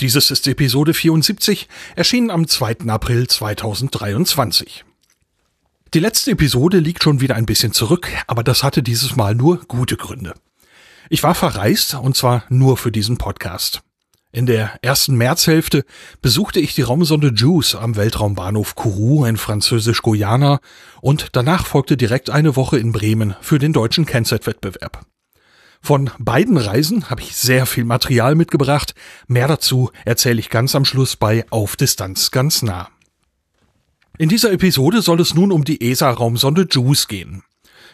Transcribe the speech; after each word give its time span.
Dieses 0.00 0.30
ist 0.30 0.46
Episode 0.46 0.94
74, 0.94 1.66
erschienen 1.96 2.30
am 2.30 2.46
2. 2.46 2.86
April 2.86 3.26
2023. 3.26 4.84
Die 5.92 5.98
letzte 5.98 6.30
Episode 6.30 6.78
liegt 6.78 7.02
schon 7.02 7.20
wieder 7.20 7.34
ein 7.34 7.46
bisschen 7.46 7.72
zurück, 7.72 8.08
aber 8.28 8.44
das 8.44 8.62
hatte 8.62 8.84
dieses 8.84 9.16
Mal 9.16 9.34
nur 9.34 9.64
gute 9.66 9.96
Gründe. 9.96 10.34
Ich 11.10 11.24
war 11.24 11.34
verreist 11.34 11.94
und 11.94 12.16
zwar 12.16 12.44
nur 12.48 12.76
für 12.76 12.92
diesen 12.92 13.18
Podcast. 13.18 13.80
In 14.30 14.46
der 14.46 14.78
ersten 14.82 15.16
Märzhälfte 15.16 15.84
besuchte 16.22 16.60
ich 16.60 16.76
die 16.76 16.82
Raumsonde 16.82 17.32
JUICE 17.34 17.74
am 17.74 17.96
Weltraumbahnhof 17.96 18.76
Kourou 18.76 19.24
in 19.24 19.36
Französisch-Guyana 19.36 20.60
und 21.00 21.30
danach 21.32 21.66
folgte 21.66 21.96
direkt 21.96 22.30
eine 22.30 22.54
Woche 22.54 22.78
in 22.78 22.92
Bremen 22.92 23.34
für 23.40 23.58
den 23.58 23.72
deutschen 23.72 24.06
Kennset-Wettbewerb. 24.06 25.04
Von 25.80 26.10
beiden 26.18 26.56
Reisen 26.56 27.08
habe 27.10 27.22
ich 27.22 27.36
sehr 27.36 27.66
viel 27.66 27.84
Material 27.84 28.34
mitgebracht. 28.34 28.94
Mehr 29.26 29.48
dazu 29.48 29.90
erzähle 30.04 30.40
ich 30.40 30.50
ganz 30.50 30.74
am 30.74 30.84
Schluss 30.84 31.16
bei 31.16 31.44
Auf 31.50 31.76
Distanz 31.76 32.30
ganz 32.30 32.62
nah. 32.62 32.88
In 34.18 34.28
dieser 34.28 34.52
Episode 34.52 35.00
soll 35.00 35.20
es 35.20 35.34
nun 35.34 35.52
um 35.52 35.64
die 35.64 35.80
ESA-Raumsonde 35.80 36.66
JUICE 36.70 37.06
gehen. 37.06 37.42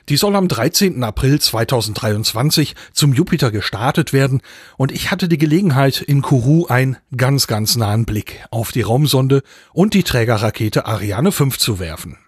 Die 0.09 0.17
soll 0.17 0.37
am 0.37 0.49
13. 0.49 1.03
April 1.03 1.41
2023 1.41 2.75
zum 2.93 3.15
Jupiter 3.15 3.51
gestartet 3.51 4.13
werden 4.13 4.43
und 4.77 4.93
ich 4.93 5.11
hatte 5.11 5.29
die 5.29 5.39
Gelegenheit, 5.39 6.01
in 6.01 6.21
Kourou 6.21 6.67
einen 6.67 6.99
ganz, 7.17 7.47
ganz 7.47 7.77
nahen 7.77 8.05
Blick 8.05 8.45
auf 8.51 8.71
die 8.71 8.83
Raumsonde 8.83 9.43
und 9.73 9.95
die 9.95 10.03
Trägerrakete 10.03 10.85
Ariane 10.85 11.33
5 11.33 11.59
zu 11.59 11.79
werfen. 11.79 12.19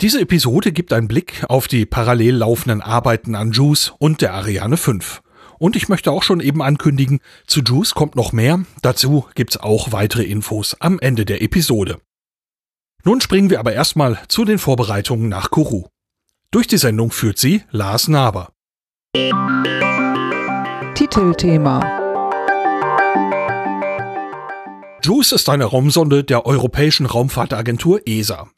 Diese 0.00 0.18
Episode 0.18 0.72
gibt 0.72 0.94
einen 0.94 1.08
Blick 1.08 1.44
auf 1.50 1.68
die 1.68 1.84
parallel 1.84 2.36
laufenden 2.36 2.80
Arbeiten 2.80 3.34
an 3.34 3.52
JUICE 3.52 3.92
und 3.98 4.22
der 4.22 4.32
Ariane 4.32 4.78
5. 4.78 5.20
Und 5.58 5.76
ich 5.76 5.90
möchte 5.90 6.10
auch 6.10 6.22
schon 6.22 6.40
eben 6.40 6.62
ankündigen, 6.62 7.20
zu 7.46 7.60
JUICE 7.60 7.94
kommt 7.94 8.16
noch 8.16 8.32
mehr, 8.32 8.64
dazu 8.80 9.26
gibt's 9.34 9.58
auch 9.58 9.92
weitere 9.92 10.22
Infos 10.22 10.74
am 10.80 10.98
Ende 11.00 11.26
der 11.26 11.42
Episode. 11.42 12.00
Nun 13.04 13.20
springen 13.20 13.50
wir 13.50 13.60
aber 13.60 13.74
erstmal 13.74 14.18
zu 14.28 14.46
den 14.46 14.58
Vorbereitungen 14.58 15.28
nach 15.28 15.50
Kourou. 15.50 15.88
Durch 16.50 16.66
die 16.66 16.78
Sendung 16.78 17.10
führt 17.10 17.36
sie 17.36 17.64
Lars 17.70 18.08
Naber. 18.08 18.52
Titelthema 20.94 21.80
JUICE 25.04 25.32
ist 25.32 25.48
eine 25.50 25.66
Raumsonde 25.66 26.24
der 26.24 26.46
Europäischen 26.46 27.04
Raumfahrtagentur 27.04 28.00
ESA. 28.06 28.48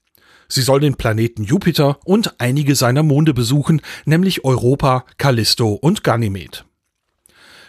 Sie 0.53 0.61
soll 0.61 0.81
den 0.81 0.97
Planeten 0.97 1.45
Jupiter 1.45 1.99
und 2.05 2.39
einige 2.39 2.77
seiner 2.77 3.03
Monde 3.03 3.33
besuchen, 3.33 3.81
nämlich 4.05 4.45
Europa, 4.45 5.07
Callisto 5.17 5.73
und 5.73 6.05
Ganymed. 6.05 6.67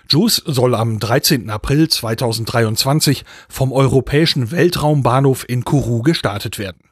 JUICE 0.09 0.43
soll 0.47 0.75
am 0.75 0.99
13. 0.99 1.49
April 1.49 1.87
2023 1.87 3.23
vom 3.47 3.71
Europäischen 3.71 4.51
Weltraumbahnhof 4.51 5.47
in 5.47 5.63
Kourou 5.63 6.01
gestartet 6.01 6.59
werden. 6.59 6.89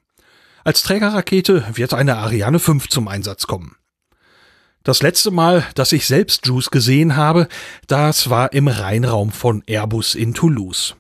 Als 0.64 0.82
Trägerrakete 0.82 1.66
wird 1.74 1.94
eine 1.94 2.16
Ariane 2.20 2.60
5 2.60 2.88
zum 2.88 3.10
Einsatz 3.10 3.46
kommen. 3.46 3.76
Das 4.84 5.02
letzte 5.02 5.30
Mal, 5.30 5.66
dass 5.76 5.92
ich 5.92 6.08
selbst 6.08 6.48
JUICE 6.48 6.72
gesehen 6.72 7.16
habe, 7.18 7.50
das 7.88 8.30
war 8.30 8.54
im 8.54 8.70
Rheinraum 8.70 9.34
von 9.34 9.62
Airbus 9.68 10.16
in 10.16 10.34
Toulouse. 10.34 10.96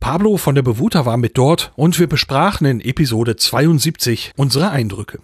Pablo 0.00 0.36
von 0.36 0.54
der 0.54 0.62
Bewuter 0.62 1.06
war 1.06 1.16
mit 1.16 1.38
dort 1.38 1.72
und 1.76 1.98
wir 1.98 2.08
besprachen 2.08 2.66
in 2.66 2.80
Episode 2.80 3.36
72 3.36 4.32
unsere 4.36 4.70
Eindrücke. 4.70 5.20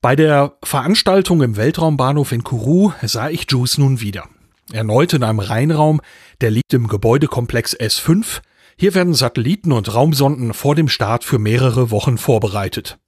Bei 0.00 0.16
der 0.16 0.56
Veranstaltung 0.62 1.42
im 1.42 1.56
Weltraumbahnhof 1.56 2.32
in 2.32 2.42
Kourou 2.42 2.92
sah 3.02 3.28
ich 3.28 3.46
JUICE 3.50 3.78
nun 3.78 4.00
wieder. 4.00 4.28
Erneut 4.72 5.12
in 5.12 5.22
einem 5.22 5.40
Rheinraum, 5.40 6.00
der 6.40 6.50
liegt 6.50 6.72
im 6.72 6.88
Gebäudekomplex 6.88 7.76
S5. 7.76 8.40
Hier 8.78 8.94
werden 8.94 9.14
Satelliten 9.14 9.72
und 9.72 9.92
Raumsonden 9.92 10.54
vor 10.54 10.74
dem 10.74 10.88
Start 10.88 11.24
für 11.24 11.38
mehrere 11.38 11.90
Wochen 11.90 12.18
vorbereitet. 12.18 12.98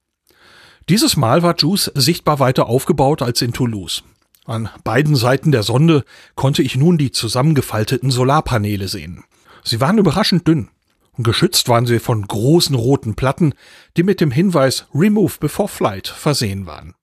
Dieses 0.89 1.17
Mal 1.17 1.41
war 1.41 1.55
JUICE 1.57 1.91
sichtbar 1.95 2.39
weiter 2.39 2.67
aufgebaut 2.67 3.21
als 3.21 3.41
in 3.41 3.53
Toulouse. 3.53 4.03
An 4.45 4.69
beiden 4.83 5.15
Seiten 5.15 5.51
der 5.51 5.63
Sonde 5.63 6.03
konnte 6.35 6.61
ich 6.61 6.75
nun 6.75 6.97
die 6.97 7.11
zusammengefalteten 7.11 8.11
Solarpaneele 8.11 8.89
sehen. 8.89 9.23
Sie 9.63 9.81
waren 9.81 9.97
überraschend 9.97 10.47
dünn. 10.47 10.69
Und 11.15 11.23
geschützt 11.23 11.69
waren 11.69 11.85
sie 11.85 11.99
von 11.99 12.25
großen 12.25 12.75
roten 12.75 13.15
Platten, 13.15 13.53
die 13.97 14.03
mit 14.03 14.19
dem 14.19 14.31
Hinweis 14.31 14.87
Remove 14.95 15.37
before 15.39 15.69
Flight 15.69 16.07
versehen 16.07 16.65
waren. 16.65 16.95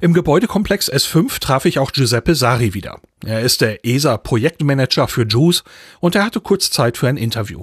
Im 0.00 0.12
Gebäudekomplex 0.12 0.90
S5 0.90 1.38
traf 1.40 1.66
ich 1.66 1.78
auch 1.78 1.92
Giuseppe 1.92 2.34
Sari 2.34 2.74
wieder. 2.74 3.00
Er 3.24 3.42
ist 3.42 3.60
der 3.60 3.84
ESA-Projektmanager 3.84 5.08
für 5.08 5.24
JUICE 5.24 5.62
und 6.00 6.14
er 6.14 6.24
hatte 6.24 6.40
kurz 6.40 6.70
Zeit 6.70 6.96
für 6.96 7.06
ein 7.06 7.16
Interview. 7.16 7.62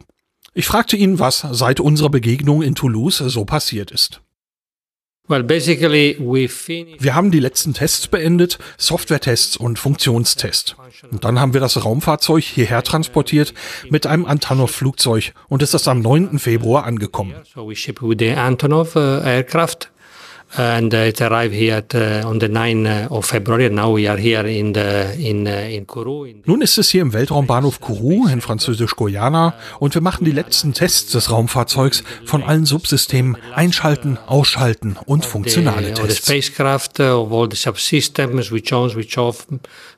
Ich 0.53 0.65
fragte 0.65 0.95
ihn, 0.95 1.19
was 1.19 1.45
seit 1.51 1.79
unserer 1.79 2.09
Begegnung 2.09 2.61
in 2.61 2.75
Toulouse 2.75 3.17
so 3.17 3.43
passiert 3.45 3.91
ist. 3.91 4.21
Wir 6.99 7.15
haben 7.15 7.31
die 7.31 7.39
letzten 7.39 7.73
Tests 7.73 8.07
beendet, 8.07 8.59
Software-Tests 8.77 9.55
und 9.55 9.79
Funktionstests. 9.79 10.75
Und 11.09 11.23
dann 11.23 11.39
haben 11.39 11.53
wir 11.53 11.61
das 11.61 11.83
Raumfahrzeug 11.85 12.43
hierher 12.43 12.83
transportiert 12.83 13.53
mit 13.89 14.07
einem 14.07 14.25
Antonov-Flugzeug 14.25 15.33
und 15.47 15.61
es 15.61 15.73
ist 15.73 15.87
am 15.87 16.01
9. 16.01 16.37
Februar 16.39 16.85
angekommen. 16.85 17.33
And 20.57 20.93
uh, 20.93 20.97
it 20.97 21.21
arrived 21.21 21.53
here 21.53 21.75
at, 21.75 21.95
uh, 21.95 22.27
on 22.27 22.39
the 22.39 22.47
9th 22.47 23.11
of 23.11 23.25
February. 23.25 23.69
Now 23.69 23.91
we 23.91 24.07
are 24.07 24.17
here 24.17 24.45
in 24.45 24.73
the 24.73 25.13
in 25.17 25.47
uh, 25.47 25.51
in 25.69 25.87
Kourou. 25.87 26.27
Nun 26.45 26.61
ist 26.61 26.77
es 26.77 26.89
hier 26.89 27.01
im 27.01 27.13
Weltraumbahnhof 27.13 27.79
Kourou 27.79 28.27
in 28.27 28.41
Französisch-Guyana 28.41 29.53
und 29.79 29.93
wir 29.93 30.01
machen 30.01 30.25
die 30.25 30.31
letzten 30.31 30.73
Tests 30.73 31.11
des 31.11 31.31
Raumfahrzeugs 31.31 32.03
von 32.25 32.43
allen 32.43 32.65
Subsystemen 32.65 33.37
einschalten, 33.53 34.17
ausschalten 34.27 34.97
und 35.05 35.25
funktionale 35.25 35.93
Tests. 35.93 36.25
The 36.25 36.41
spacecraft 36.41 36.99
of 36.99 37.31
all 37.31 37.49
the 37.49 37.57
subsystems, 37.57 38.43
switch 38.43 38.73
on, 38.73 38.89
switch 38.89 39.17
off, 39.17 39.47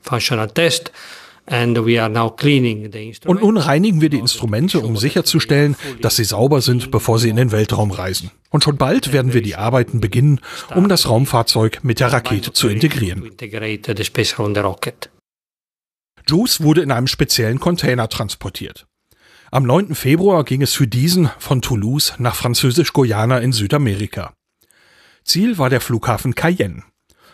functional 0.02 0.48
test. 0.48 0.92
Und 3.26 3.42
nun 3.42 3.58
reinigen 3.58 4.02
wir 4.02 4.10
die 4.10 4.20
Instrumente, 4.20 4.80
um 4.80 4.96
sicherzustellen, 4.96 5.76
dass 6.02 6.16
sie 6.16 6.24
sauber 6.24 6.62
sind, 6.62 6.90
bevor 6.90 7.20
sie 7.20 7.30
in 7.30 7.36
den 7.36 7.52
Weltraum 7.52 7.92
reisen. 7.92 8.32
Und 8.50 8.64
schon 8.64 8.78
bald 8.78 9.12
werden 9.12 9.34
wir 9.34 9.42
die 9.42 9.56
Arbeiten 9.56 10.00
beginnen, 10.00 10.40
um 10.74 10.88
das 10.88 11.10
Raumfahrzeug 11.10 11.84
mit 11.84 12.00
der 12.00 12.14
Rakete 12.14 12.54
zu 12.54 12.70
integrieren. 12.70 13.30
JUICE 16.30 16.62
wurde 16.64 16.82
in 16.82 16.92
einem 16.92 17.08
speziellen 17.08 17.60
Container 17.60 18.08
transportiert. 18.08 18.86
Am 19.52 19.64
9. 19.64 19.94
Februar 19.94 20.46
ging 20.46 20.62
es 20.62 20.74
für 20.74 20.88
diesen 20.88 21.30
von 21.38 21.62
Toulouse 21.62 22.14
nach 22.18 22.36
Französisch-Guyana 22.36 23.40
in 23.40 23.52
Südamerika. 23.52 24.34
Ziel 25.26 25.58
war 25.58 25.70
der 25.70 25.82
Flughafen 25.82 26.36
Cayenne. 26.36 26.84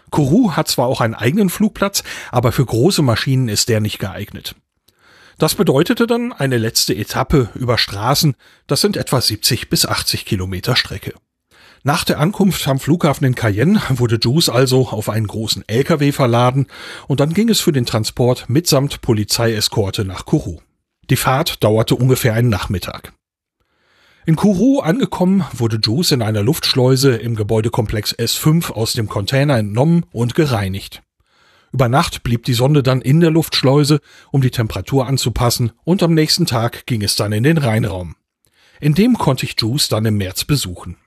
Kourou 0.09 0.51
hat 0.51 0.67
zwar 0.67 0.87
auch 0.87 1.01
einen 1.01 1.15
eigenen 1.15 1.49
Flugplatz, 1.49 2.03
aber 2.31 2.51
für 2.51 2.65
große 2.65 3.01
Maschinen 3.01 3.47
ist 3.47 3.69
der 3.69 3.79
nicht 3.79 3.99
geeignet. 3.99 4.55
Das 5.37 5.55
bedeutete 5.55 6.05
dann 6.05 6.33
eine 6.33 6.57
letzte 6.57 6.94
Etappe 6.94 7.50
über 7.56 7.77
Straßen, 7.77 8.35
das 8.67 8.81
sind 8.81 8.97
etwa 8.97 9.21
70 9.21 9.69
bis 9.69 9.85
80 9.85 10.25
Kilometer 10.25 10.75
Strecke. 10.75 11.13
Nach 11.83 12.03
der 12.03 12.19
Ankunft 12.19 12.67
am 12.67 12.79
Flughafen 12.79 13.25
in 13.25 13.35
Cayenne 13.35 13.81
wurde 13.89 14.19
Juice 14.21 14.50
also 14.50 14.89
auf 14.89 15.07
einen 15.07 15.27
großen 15.27 15.63
LKW 15.67 16.12
verladen 16.12 16.67
und 17.07 17.21
dann 17.21 17.33
ging 17.33 17.47
es 17.47 17.62
für 17.62 17.71
den 17.71 17.85
Transport 17.85 18.50
mitsamt 18.50 19.00
Polizeieskorte 19.01 20.03
nach 20.03 20.25
Kourou. 20.25 20.59
Die 21.09 21.15
Fahrt 21.15 21.63
dauerte 21.63 21.95
ungefähr 21.95 22.33
einen 22.33 22.50
Nachmittag. 22.50 23.13
In 24.25 24.36
Kourou 24.36 24.80
angekommen, 24.80 25.44
wurde 25.54 25.80
Juice 25.81 26.12
in 26.12 26.21
einer 26.21 26.44
Luftschleuse 26.44 27.16
im 27.16 27.36
Gebäudekomplex 27.36 28.13
S5 28.13 28.71
aus 28.71 28.94
dem 28.94 29.07
Container 29.07 29.57
entnommen 29.57 30.06
und 30.12 30.36
gereinigt. 30.36 31.01
Über 31.71 31.88
Nacht 31.88 32.24
blieb 32.24 32.44
die 32.44 32.54
Sonde 32.54 32.83
dann 32.83 33.01
in 33.01 33.19
der 33.19 33.31
Luftschleuse, 33.31 34.00
um 34.31 34.42
die 34.42 34.51
Temperatur 34.51 35.07
anzupassen, 35.07 35.71
und 35.83 36.04
am 36.04 36.13
nächsten 36.13 36.45
Tag 36.45 36.86
ging 36.86 37.01
es 37.01 37.16
dann 37.16 37.31
in 37.31 37.44
den 37.44 37.57
Rheinraum. 37.57 38.16
In 38.81 38.94
dem 38.94 39.18
konnte 39.18 39.45
ich 39.45 39.56
Juice 39.60 39.88
dann 39.88 40.06
im 40.06 40.18
März 40.18 40.45
besuchen. 40.45 40.98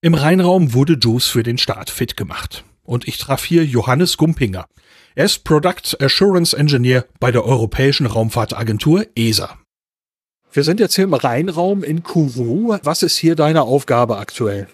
Im 0.00 0.14
Rheinraum 0.14 0.74
wurde 0.74 0.98
Juice 1.00 1.26
für 1.26 1.42
den 1.42 1.58
Start 1.58 1.90
fit 1.90 2.16
gemacht. 2.16 2.64
und 2.84 3.06
ich 3.06 3.18
traf 3.18 3.44
hier 3.44 3.64
Johannes 3.64 4.16
Gumpinger. 4.16 4.66
Er 5.14 5.26
ist 5.26 5.44
Product 5.44 5.96
Assurance 6.00 6.56
Engineer 6.56 7.06
bei 7.20 7.30
der 7.30 7.44
Europäischen 7.44 8.06
Raumfahrtagentur 8.06 9.06
ESA. 9.14 9.61
Wir 10.54 10.64
sind 10.64 10.80
jetzt 10.80 10.96
hier 10.96 11.04
im 11.04 11.14
Rheinraum 11.14 11.82
in 11.82 12.02
Kourou. 12.02 12.76
Was 12.82 13.02
ist 13.02 13.16
hier 13.16 13.34
deine 13.36 13.62
Aufgabe 13.62 14.18
aktuell? 14.18 14.66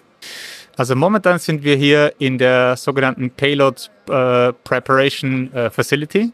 Also 0.75 0.93
momentan 0.93 1.39
sind 1.39 1.63
wir 1.63 1.77
hier 1.77 2.13
in 2.19 2.37
der 2.37 2.75
sogenannten 2.75 3.29
Payload 3.31 3.83
äh, 4.09 4.51
Preparation 4.65 5.53
äh, 5.53 5.69
Facility. 5.69 6.33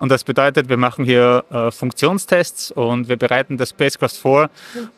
Und 0.00 0.08
das 0.08 0.24
bedeutet, 0.24 0.68
wir 0.68 0.76
machen 0.76 1.04
hier 1.04 1.44
äh, 1.50 1.70
Funktionstests 1.70 2.72
und 2.72 3.08
wir 3.08 3.16
bereiten 3.16 3.56
das 3.56 3.70
Spacecraft 3.70 4.16
vor, 4.20 4.50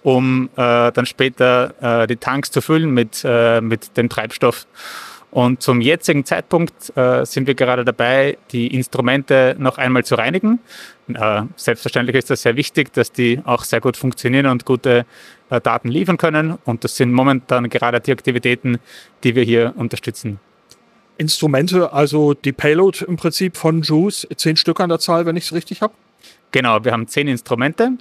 um 0.03 0.49
äh, 0.57 0.91
dann 0.93 1.05
später 1.05 1.75
äh, 2.03 2.07
die 2.07 2.17
Tanks 2.17 2.51
zu 2.51 2.63
füllen 2.63 2.93
mit, 2.93 3.21
äh, 3.25 3.61
mit 3.61 3.95
dem 3.99 4.09
Treibstoff. 4.09 4.67
Und 5.33 5.63
zum 5.63 5.81
jetzigen 5.81 6.27
Zeitpunkt 6.27 6.95
äh, 6.95 7.25
sind 7.25 7.47
wir 7.47 7.55
gerade 7.55 7.87
dabei, 7.87 8.37
die 8.51 8.67
Instrumente 8.67 9.57
noch 9.59 9.79
einmal 9.79 10.05
zu 10.05 10.15
reinigen. 10.15 10.59
Äh, 11.09 11.45
selbstverständlich 11.57 12.17
ist 12.17 12.29
das 12.29 12.43
sehr 12.43 12.55
wichtig, 12.55 12.93
dass 12.93 13.13
die 13.13 13.41
auch 13.47 13.65
sehr 13.65 13.81
gut 13.81 13.97
funktionieren 13.97 14.45
und 14.45 14.67
gute 14.67 15.07
äh, 15.49 15.59
Daten 15.59 15.89
liefern 15.89 16.19
können. 16.19 16.59
Und 16.67 16.85
das 16.85 16.97
sind 16.97 17.13
momentan 17.13 17.71
gerade 17.71 17.99
die 18.01 18.13
Aktivitäten, 18.13 18.79
die 19.25 19.35
wir 19.35 19.43
hier 19.43 19.73
unterstützen. 19.79 20.39
Instrumente, 21.17 21.95
also 21.95 22.35
die 22.35 22.53
Payload 22.53 23.03
im 23.07 23.17
Prinzip 23.17 23.57
von 23.57 23.81
JUICE, 23.81 24.29
zehn 24.37 24.57
Stück 24.57 24.81
an 24.81 24.91
der 24.91 24.99
Zahl, 24.99 25.25
wenn 25.25 25.37
ich 25.37 25.45
es 25.45 25.55
richtig 25.55 25.81
habe? 25.81 25.95
Genau, 26.51 26.85
wir 26.85 26.93
haben 26.93 27.09
zehn 27.09 27.27
Instrumente 27.27 27.93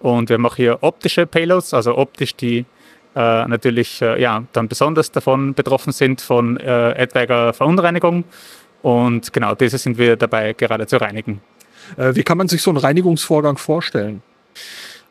und 0.00 0.28
wir 0.28 0.36
machen 0.36 0.56
hier 0.56 0.82
optische 0.82 1.26
Payloads, 1.26 1.72
also 1.72 1.96
optisch 1.96 2.36
die 2.36 2.66
äh, 3.16 3.48
natürlich 3.48 4.02
äh, 4.02 4.20
ja, 4.20 4.44
dann 4.52 4.68
besonders 4.68 5.10
davon 5.10 5.54
betroffen 5.54 5.92
sind 5.92 6.20
von 6.20 6.58
äh, 6.58 6.92
etwaiger 6.92 7.52
Verunreinigung. 7.54 8.24
Und 8.82 9.32
genau 9.32 9.54
diese 9.54 9.78
sind 9.78 9.98
wir 9.98 10.16
dabei 10.16 10.52
gerade 10.52 10.86
zu 10.86 10.98
reinigen. 10.98 11.40
Äh, 11.96 12.14
wie 12.14 12.22
kann 12.22 12.38
man 12.38 12.48
sich 12.48 12.62
so 12.62 12.70
einen 12.70 12.78
Reinigungsvorgang 12.78 13.56
vorstellen? 13.56 14.22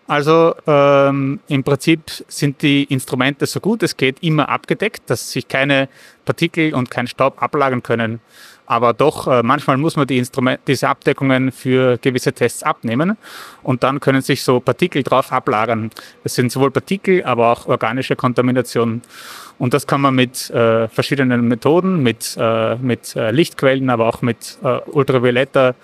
Also 0.08 0.54
ähm, 0.68 1.40
im 1.48 1.64
Prinzip 1.64 2.04
sind 2.28 2.62
die 2.62 2.84
Instrumente 2.84 3.48
so 3.48 3.60
gut 3.60 3.82
es 3.82 3.98
geht 3.98 4.22
immer 4.22 4.50
abgedeckt, 4.50 5.10
dass 5.10 5.32
sich 5.32 5.48
keine 5.48 5.90
Partikel 6.26 6.76
und 6.76 6.92
kein 6.92 7.08
Staub 7.08 7.42
ablagern 7.42 7.82
können. 7.82 8.20
Aber 8.66 8.94
doch, 8.94 9.28
äh, 9.28 9.44
manchmal 9.44 9.78
muss 9.78 9.96
man 9.96 10.08
die 10.08 10.18
Instrument 10.18 10.60
diese 10.68 10.90
Abdeckungen 10.90 11.52
für 11.52 11.98
gewisse 12.00 12.34
Tests 12.34 12.64
abnehmen 12.64 13.18
und 13.62 13.84
dann 13.84 14.00
können 14.00 14.22
sich 14.22 14.44
so 14.44 14.60
Partikel 14.60 15.04
drauf 15.04 15.32
ablagern. 15.32 15.92
Das 16.24 16.36
sind 16.36 16.52
sowohl 16.52 16.72
Partikel, 16.72 17.24
aber 17.24 17.52
auch 17.52 17.68
organische 17.68 18.16
Kontaminationen. 18.16 19.04
Und 19.58 19.74
das 19.74 19.88
kann 19.88 20.02
man 20.02 20.16
mit 20.16 20.50
äh, 20.50 20.88
verschiedenen 20.88 21.48
Methoden, 21.48 22.02
mit, 22.02 22.36
äh, 22.40 22.76
mit 22.76 23.16
äh, 23.16 23.32
Lichtquellen, 23.32 23.90
aber 23.90 24.08
auch 24.08 24.22
mit 24.22 24.58
äh, 24.64 24.80
ultravioletter, 24.88 25.76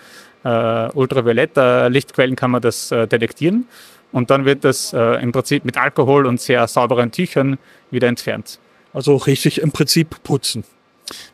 äh, 0.43 0.89
ultravioletter 0.93 1.89
Lichtquellen 1.89 2.35
kann 2.35 2.51
man 2.51 2.61
das 2.61 2.91
äh, 2.91 3.07
detektieren. 3.07 3.67
Und 4.11 4.29
dann 4.29 4.43
wird 4.43 4.65
das 4.65 4.91
äh, 4.91 5.21
im 5.21 5.31
Prinzip 5.31 5.63
mit 5.63 5.77
Alkohol 5.77 6.25
und 6.25 6.41
sehr 6.41 6.67
sauberen 6.67 7.11
Tüchern 7.11 7.57
wieder 7.91 8.07
entfernt. 8.07 8.59
Also 8.91 9.15
richtig 9.15 9.61
im 9.61 9.71
Prinzip 9.71 10.21
putzen. 10.23 10.65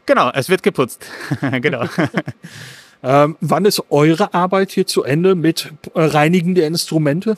Genau, 0.05 0.31
es 0.33 0.49
wird 0.49 0.63
geputzt. 0.63 1.05
genau. 1.61 1.85
ähm, 3.03 3.37
wann 3.41 3.65
ist 3.65 3.83
eure 3.89 4.33
Arbeit 4.33 4.71
hier 4.71 4.87
zu 4.87 5.03
Ende 5.03 5.35
mit 5.35 5.71
äh, 5.93 6.01
Reinigen 6.01 6.55
der 6.55 6.67
Instrumente? 6.67 7.37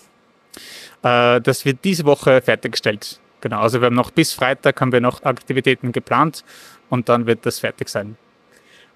Äh, 1.03 1.41
das 1.41 1.65
wird 1.65 1.79
diese 1.83 2.05
Woche 2.05 2.41
fertiggestellt. 2.41 3.19
Genau, 3.41 3.61
also 3.61 3.81
wir 3.81 3.85
haben 3.85 3.95
noch 3.95 4.11
bis 4.11 4.33
Freitag 4.33 4.79
haben 4.81 4.91
wir 4.91 5.01
noch 5.01 5.23
Aktivitäten 5.23 5.91
geplant 5.91 6.43
und 6.89 7.07
dann 7.07 7.25
wird 7.25 7.45
das 7.45 7.59
fertig 7.59 7.89
sein. 7.89 8.17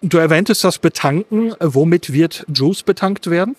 Du 0.02 0.18
erwähntest 0.18 0.66
das 0.66 0.80
Betanken. 0.80 1.56
Womit 1.62 2.12
wird 2.12 2.46
Juice 2.54 2.84
betankt 2.84 3.30
werden? 3.30 3.56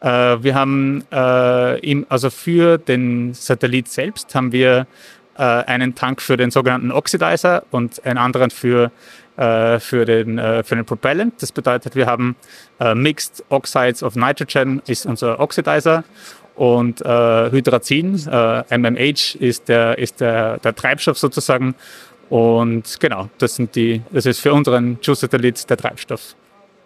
Äh, 0.00 0.42
wir 0.42 0.56
haben 0.56 1.04
äh, 1.12 1.78
im, 1.78 2.04
also 2.08 2.30
für 2.30 2.78
den 2.78 3.32
Satellit 3.34 3.86
selbst 3.86 4.34
haben 4.34 4.50
wir 4.50 4.88
äh, 5.36 5.42
einen 5.42 5.94
Tank 5.94 6.20
für 6.20 6.36
den 6.36 6.50
sogenannten 6.50 6.90
Oxidizer 6.90 7.64
und 7.70 8.04
einen 8.04 8.18
anderen 8.18 8.50
für, 8.50 8.90
äh, 9.36 9.78
für, 9.80 10.04
den, 10.04 10.38
äh, 10.38 10.62
für 10.62 10.76
den 10.76 10.84
Propellant. 10.84 11.40
Das 11.40 11.52
bedeutet, 11.52 11.94
wir 11.94 12.06
haben 12.06 12.36
äh, 12.80 12.94
Mixed 12.94 13.44
Oxides 13.48 14.02
of 14.02 14.14
Nitrogen 14.14 14.82
ist 14.86 15.06
unser 15.06 15.40
Oxidizer 15.40 16.04
und 16.54 17.00
Hydrazin, 17.00 18.12
MMH, 18.26 19.36
ist, 19.40 19.68
der, 19.70 19.96
ist 19.96 20.20
der, 20.20 20.58
der 20.58 20.74
Treibstoff 20.74 21.16
sozusagen. 21.16 21.74
Und 22.28 23.00
genau, 23.00 23.30
das, 23.38 23.56
sind 23.56 23.74
die, 23.74 24.02
das 24.12 24.26
ist 24.26 24.40
für 24.40 24.52
unseren 24.52 24.98
Juice-Satellit 25.00 25.68
der 25.70 25.78
Treibstoff. 25.78 26.36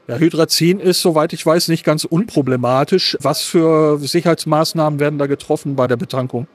Ja, 0.08 0.18
Hydrazin 0.18 0.78
ist, 0.78 1.02
soweit 1.02 1.32
ich 1.32 1.44
weiß, 1.44 1.66
nicht 1.66 1.84
ganz 1.84 2.04
unproblematisch. 2.04 3.16
Was 3.20 3.42
für 3.42 3.98
Sicherheitsmaßnahmen 3.98 5.00
werden 5.00 5.18
da 5.18 5.26
getroffen 5.26 5.74
bei 5.74 5.88
der 5.88 5.96
Betankung? 5.96 6.46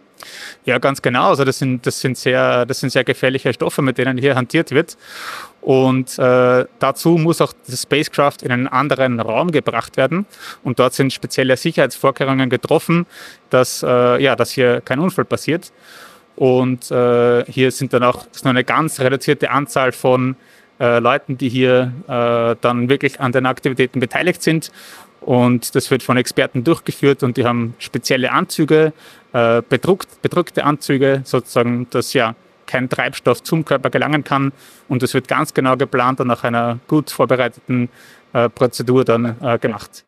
Ja, 0.66 0.78
ganz 0.78 1.02
genau. 1.02 1.30
Also 1.30 1.44
das 1.44 1.60
sind, 1.60 1.86
das 1.86 2.00
sind, 2.00 2.18
sehr, 2.18 2.66
das 2.66 2.80
sind 2.80 2.92
sehr 2.92 3.04
gefährliche 3.04 3.54
Stoffe, 3.54 3.82
mit 3.82 3.98
denen 3.98 4.18
hier 4.18 4.36
hantiert 4.36 4.72
wird. 4.72 4.98
Und 5.62 6.18
äh, 6.18 6.66
dazu 6.80 7.10
muss 7.12 7.40
auch 7.42 7.54
das 7.68 7.84
Spacecraft 7.84 8.38
in 8.44 8.52
einen 8.52 8.68
anderen 8.68 9.20
Raum 9.20 9.52
gebracht 9.52 9.98
werden. 9.98 10.26
Und 10.64 10.80
dort 10.80 10.94
sind 10.94 11.14
spezielle 11.14 11.56
Sicherheitsvorkehrungen 11.58 12.50
getroffen, 12.50 13.06
dass, 13.50 13.84
äh, 13.84 14.22
ja, 14.22 14.36
dass 14.36 14.52
hier 14.52 14.82
kein 14.82 15.00
Unfall 15.00 15.26
passiert. 15.26 15.72
Und 16.36 16.90
äh, 16.90 17.46
hier 17.46 17.72
sind 17.72 17.94
dann 17.94 18.04
auch 18.04 18.26
ist 18.34 18.46
nur 18.46 18.52
eine 18.52 18.64
ganz 18.64 19.00
reduzierte 19.00 19.52
Anzahl 19.52 19.92
von 19.92 20.36
äh, 20.80 21.00
Leuten, 21.00 21.38
die 21.38 21.50
hier 21.50 21.94
äh, 22.08 22.56
dann 22.60 22.90
wirklich 22.90 23.20
an 23.20 23.32
den 23.32 23.46
Aktivitäten 23.46 24.00
beteiligt 24.00 24.42
sind. 24.42 24.72
Und 25.22 25.76
das 25.76 25.92
wird 25.92 26.04
von 26.04 26.18
Experten 26.18 26.64
durchgeführt 26.64 27.24
und 27.24 27.38
die 27.38 27.46
haben 27.46 27.76
spezielle 27.78 28.32
Anzüge, 28.32 28.92
äh, 29.34 29.62
bedruckt, 29.68 30.22
bedruckte 30.22 30.64
Anzüge, 30.66 31.22
sozusagen, 31.24 31.88
dass 31.92 32.14
ja 32.14 32.36
kein 32.66 32.90
Treibstoff 32.90 33.44
zum 33.44 33.64
Körper 33.66 33.90
gelangen 33.90 34.24
kann. 34.24 34.52
Und 34.88 35.04
das 35.04 35.14
wird 35.14 35.28
ganz 35.28 35.54
genau 35.54 35.78
geplant 35.78 36.20
und 36.20 36.28
nach 36.28 36.44
einer 36.44 36.80
gut 36.88 37.12
vorbereiteten 37.12 37.90
äh, 38.34 38.50
Prozedur 38.50 39.06
dann 39.06 39.36
äh, 39.42 39.60
gemacht. 39.60 40.06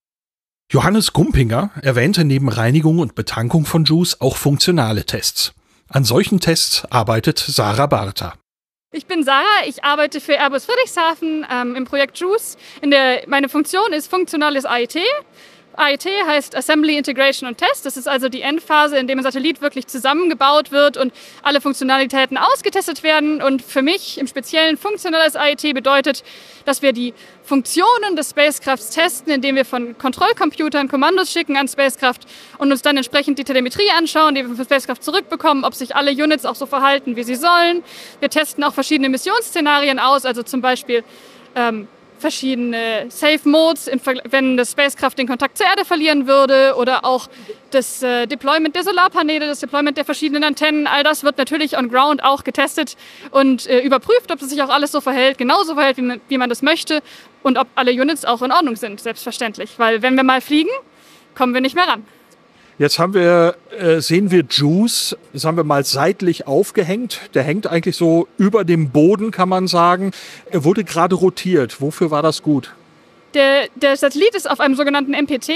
Johannes 0.71 1.13
Gumpinger 1.13 1.69
erwähnte 1.81 2.23
neben 2.23 2.49
Reinigung 2.49 2.99
und 2.99 3.15
Betankung 3.15 3.65
von 3.65 3.83
Juice 3.83 4.19
auch 4.19 4.37
funktionale 4.37 5.05
Tests. 5.05 5.53
An 5.87 6.03
solchen 6.03 6.39
Tests 6.39 6.85
arbeitet 6.89 7.37
Sarah 7.37 7.85
Bartha. 7.85 8.33
Ich 8.95 9.07
bin 9.07 9.23
Sarah, 9.23 9.65
ich 9.65 9.83
arbeite 9.83 10.21
für 10.21 10.33
Airbus 10.33 10.65
Friedrichshafen 10.65 11.47
ähm, 11.51 11.75
im 11.75 11.85
Projekt 11.85 12.19
JUICE. 12.19 12.57
In 12.83 12.91
der, 12.91 13.23
meine 13.25 13.49
Funktion 13.49 13.91
ist 13.91 14.07
funktionales 14.07 14.65
AIT. 14.65 14.99
AIT 15.75 16.05
heißt 16.27 16.55
Assembly, 16.55 16.97
Integration 16.97 17.49
und 17.49 17.57
Test. 17.57 17.85
Das 17.85 17.97
ist 17.97 18.07
also 18.07 18.29
die 18.29 18.41
Endphase, 18.41 18.97
in 18.97 19.07
der 19.07 19.17
ein 19.17 19.23
Satellit 19.23 19.61
wirklich 19.61 19.87
zusammengebaut 19.87 20.71
wird 20.71 20.97
und 20.97 21.13
alle 21.41 21.61
Funktionalitäten 21.61 22.37
ausgetestet 22.37 23.03
werden. 23.03 23.41
Und 23.41 23.61
für 23.61 23.81
mich 23.81 24.17
im 24.19 24.27
Speziellen 24.27 24.77
funktionales 24.77 25.35
AIT 25.35 25.73
bedeutet, 25.73 26.23
dass 26.65 26.81
wir 26.81 26.93
die 26.93 27.13
Funktionen 27.43 28.15
des 28.15 28.29
Spacecrafts 28.29 28.91
testen, 28.91 29.33
indem 29.33 29.55
wir 29.55 29.65
von 29.65 29.97
Kontrollcomputern 29.97 30.87
Kommandos 30.87 31.31
schicken 31.31 31.57
an 31.57 31.67
Spacecraft 31.67 32.21
und 32.57 32.71
uns 32.71 32.81
dann 32.81 32.95
entsprechend 32.95 33.39
die 33.39 33.43
Telemetrie 33.43 33.89
anschauen, 33.97 34.35
die 34.35 34.47
wir 34.47 34.55
von 34.55 34.65
Spacecraft 34.65 35.01
zurückbekommen, 35.01 35.63
ob 35.63 35.73
sich 35.73 35.95
alle 35.95 36.11
Units 36.11 36.45
auch 36.45 36.55
so 36.55 36.65
verhalten, 36.65 37.15
wie 37.15 37.23
sie 37.23 37.35
sollen. 37.35 37.83
Wir 38.19 38.29
testen 38.29 38.63
auch 38.63 38.73
verschiedene 38.73 39.09
Missionsszenarien 39.09 39.99
aus, 39.99 40.25
also 40.25 40.43
zum 40.43 40.61
Beispiel 40.61 41.03
ähm, 41.55 41.87
verschiedene 42.23 43.07
Safe 43.09 43.41
Modes, 43.43 43.91
wenn 44.29 44.55
das 44.55 44.71
Spacecraft 44.71 45.15
den 45.17 45.27
Kontakt 45.27 45.57
zur 45.57 45.67
Erde 45.67 45.83
verlieren 45.83 46.25
würde 46.25 46.75
oder 46.77 47.03
auch 47.03 47.27
das 47.71 48.01
äh, 48.01 48.27
Deployment 48.27 48.73
der 48.77 48.83
Solarpaneele, 48.83 49.45
das 49.45 49.59
Deployment 49.59 49.97
der 49.97 50.05
verschiedenen 50.05 50.45
Antennen, 50.45 50.87
all 50.87 51.03
das 51.03 51.25
wird 51.25 51.37
natürlich 51.37 51.77
on 51.77 51.89
ground 51.89 52.23
auch 52.23 52.45
getestet 52.45 52.95
und 53.31 53.67
äh, 53.67 53.81
überprüft, 53.81 54.31
ob 54.31 54.39
das 54.39 54.49
sich 54.49 54.63
auch 54.63 54.69
alles 54.69 54.93
so 54.93 55.01
verhält, 55.01 55.37
genauso 55.37 55.75
verhält, 55.75 55.97
wie 56.29 56.37
man 56.37 56.49
das 56.49 56.61
möchte 56.61 57.01
und 57.43 57.57
ob 57.57 57.67
alle 57.75 57.91
Units 57.91 58.23
auch 58.23 58.41
in 58.41 58.53
Ordnung 58.53 58.77
sind, 58.77 59.01
selbstverständlich. 59.01 59.71
Weil 59.75 60.01
wenn 60.01 60.15
wir 60.15 60.23
mal 60.23 60.39
fliegen, 60.39 60.71
kommen 61.35 61.53
wir 61.53 61.59
nicht 61.59 61.75
mehr 61.75 61.89
ran. 61.89 62.05
Jetzt 62.83 62.99
haben 62.99 63.13
wir, 63.13 63.55
äh, 63.79 64.01
sehen 64.01 64.29
wir 64.29 64.43
Juice, 64.49 65.15
das 65.31 65.45
haben 65.45 65.55
wir 65.55 65.63
mal 65.63 65.85
seitlich 65.85 66.47
aufgehängt. 66.47 67.21
Der 67.33 67.41
hängt 67.41 67.65
eigentlich 67.65 67.95
so 67.95 68.27
über 68.37 68.65
dem 68.65 68.89
Boden, 68.89 69.31
kann 69.31 69.47
man 69.47 69.69
sagen. 69.69 70.11
Er 70.51 70.65
wurde 70.65 70.83
gerade 70.83 71.15
rotiert. 71.15 71.79
Wofür 71.79 72.11
war 72.11 72.21
das 72.21 72.43
gut? 72.43 72.73
Der, 73.35 73.69
der 73.75 73.95
Satellit 73.95 74.35
ist 74.35 74.51
auf 74.51 74.59
einem 74.59 74.75
sogenannten 74.75 75.11
MPT, 75.11 75.53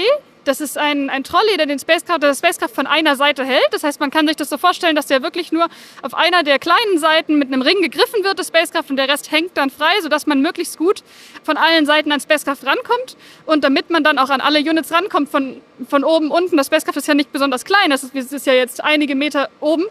das 0.48 0.62
ist 0.62 0.78
ein, 0.78 1.10
ein 1.10 1.24
Trolley, 1.24 1.56
der 1.58 1.66
den 1.66 1.78
Spacecraft, 1.78 2.20
das 2.20 2.38
Spacecraft 2.38 2.74
von 2.74 2.86
einer 2.86 3.16
Seite 3.16 3.44
hält. 3.44 3.68
Das 3.70 3.84
heißt, 3.84 4.00
man 4.00 4.10
kann 4.10 4.26
sich 4.26 4.36
das 4.36 4.48
so 4.48 4.56
vorstellen, 4.56 4.96
dass 4.96 5.06
der 5.06 5.22
wirklich 5.22 5.52
nur 5.52 5.68
auf 6.02 6.14
einer 6.14 6.42
der 6.42 6.58
kleinen 6.58 6.98
Seiten 6.98 7.38
mit 7.38 7.48
einem 7.48 7.60
Ring 7.60 7.82
gegriffen 7.82 8.24
wird, 8.24 8.38
das 8.38 8.48
Spacecraft, 8.48 8.84
und 8.88 8.96
der 8.96 9.08
Rest 9.08 9.30
hängt 9.30 9.56
dann 9.56 9.68
frei, 9.68 10.00
sodass 10.02 10.26
man 10.26 10.40
möglichst 10.40 10.78
gut 10.78 11.02
von 11.42 11.58
allen 11.58 11.84
Seiten 11.84 12.10
ans 12.10 12.24
Spacecraft 12.24 12.64
rankommt. 12.64 13.16
Und 13.44 13.62
damit 13.62 13.90
man 13.90 14.02
dann 14.02 14.18
auch 14.18 14.30
an 14.30 14.40
alle 14.40 14.60
Units 14.60 14.90
rankommt, 14.90 15.28
von, 15.28 15.60
von 15.88 16.02
oben, 16.02 16.30
unten, 16.30 16.56
das 16.56 16.66
Spacecraft 16.66 16.96
ist 16.96 17.08
ja 17.08 17.14
nicht 17.14 17.30
besonders 17.30 17.64
klein, 17.64 17.90
das 17.90 18.02
ist, 18.02 18.14
ist 18.14 18.46
ja 18.46 18.54
jetzt 18.54 18.82
einige 18.82 19.14
Meter 19.14 19.50
oben, 19.60 19.84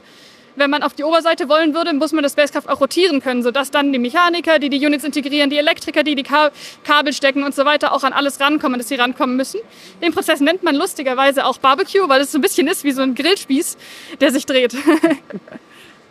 wenn 0.58 0.70
man 0.70 0.84
auf 0.84 0.94
die 0.94 1.04
Oberseite 1.04 1.48
wollen 1.50 1.74
würde, 1.74 1.94
muss 1.94 2.12
man 2.12 2.24
das 2.24 2.34
Spacecraft 2.34 2.68
auch 2.68 2.82
rotieren 2.82 3.22
können, 3.22 3.44
sodass 3.44 3.72
dann 3.72 3.94
die 3.94 4.00
Mechaniker, 4.00 4.60
die 4.60 4.70
die 4.70 4.86
Units 4.86 5.04
integrieren, 5.04 5.50
die 5.50 5.58
Elektriker, 5.58 6.04
die 6.04 6.16
die 6.16 6.24
Kabel 6.24 7.14
stecken 7.14 7.44
und 7.44 7.56
so 7.56 7.66
weiter, 7.66 7.94
auch 7.94 8.04
an 8.04 8.14
alles 8.14 8.40
rankommen, 8.40 8.80
dass 8.80 8.90
sie 8.90 8.96
rankommen 8.96 9.36
müssen. 9.38 9.60
Den 10.02 10.14
Prozess 10.14 10.40
nennt 10.40 10.64
man 10.64 10.76
lustigerweise 10.76 11.46
auch 11.46 11.58
Barbecue, 11.60 12.10
weil 12.10 12.22
es 12.22 12.32
so 12.32 12.40
ein 12.40 12.42
bisschen 12.42 12.68
ist 12.68 12.84
wie 12.84 12.92
so 12.92 13.02
ein 13.02 13.16
Grillspieß, 13.16 13.78
der 14.20 14.32
sich 14.32 14.46
dreht. 14.46 14.76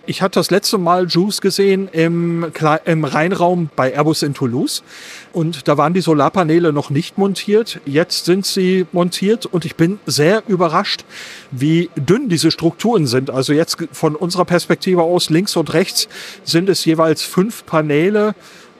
Ich 0.08 0.22
hatte 0.22 0.38
das 0.38 0.52
letzte 0.52 0.78
Mal 0.78 1.08
Juice 1.08 1.40
gesehen 1.40 1.88
im, 1.88 2.52
im 2.84 3.04
Rheinraum 3.04 3.70
bei 3.74 3.92
Airbus 3.92 4.22
in 4.22 4.34
Toulouse. 4.34 4.84
Und 5.32 5.66
da 5.66 5.76
waren 5.78 5.94
die 5.94 6.00
Solarpaneele 6.00 6.72
noch 6.72 6.90
nicht 6.90 7.18
montiert. 7.18 7.80
Jetzt 7.86 8.24
sind 8.24 8.46
sie 8.46 8.86
montiert 8.92 9.46
und 9.46 9.64
ich 9.64 9.74
bin 9.74 9.98
sehr 10.06 10.44
überrascht, 10.46 11.04
wie 11.50 11.90
dünn 11.96 12.28
diese 12.28 12.52
Strukturen 12.52 13.08
sind. 13.08 13.30
Also 13.30 13.52
jetzt 13.52 13.78
von 13.90 14.14
unserer 14.14 14.44
Perspektive 14.44 15.02
aus 15.02 15.28
links 15.28 15.56
und 15.56 15.74
rechts 15.74 16.08
sind 16.44 16.68
es 16.68 16.84
jeweils 16.84 17.22
fünf 17.22 17.66
Paneele 17.66 18.36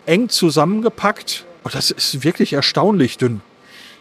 eng 0.06 0.28
zusammengepackt. 0.28 1.44
Und 1.64 1.74
das 1.74 1.90
ist 1.90 2.22
wirklich 2.22 2.52
erstaunlich 2.52 3.18
dünn. 3.18 3.40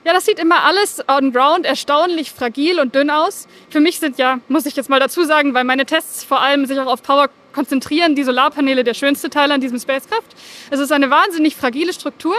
Ja, 0.06 0.14
das 0.14 0.26
sieht 0.26 0.38
immer 0.38 0.64
alles 0.64 1.04
on 1.08 1.32
ground 1.32 1.66
erstaunlich 1.66 2.32
fragil 2.32 2.80
und 2.80 2.94
dünn 2.94 3.10
aus. 3.10 3.48
Für 3.72 3.80
mich 3.80 4.00
sind 4.00 4.20
ja, 4.20 4.40
muss 4.50 4.68
ich 4.68 4.76
jetzt 4.76 4.88
mal 4.88 5.00
dazu 5.00 5.24
sagen, 5.24 5.56
weil 5.56 5.64
meine 5.64 5.88
Tests 5.88 6.24
vor 6.24 6.42
allem 6.42 6.68
sich 6.68 6.80
auch 6.80 6.86
auf 6.86 7.02
Power 7.02 7.28
konzentrieren, 7.54 8.14
die 8.14 8.24
Solarpaneele 8.24 8.84
der 8.84 8.94
schönste 8.94 9.32
Teil 9.32 9.52
an 9.52 9.62
diesem 9.62 9.80
Spacecraft. 9.80 10.30
Es 10.70 10.80
ist 10.80 10.92
eine 10.92 11.10
wahnsinnig 11.10 11.56
fragile 11.56 11.92
Struktur. 11.92 12.36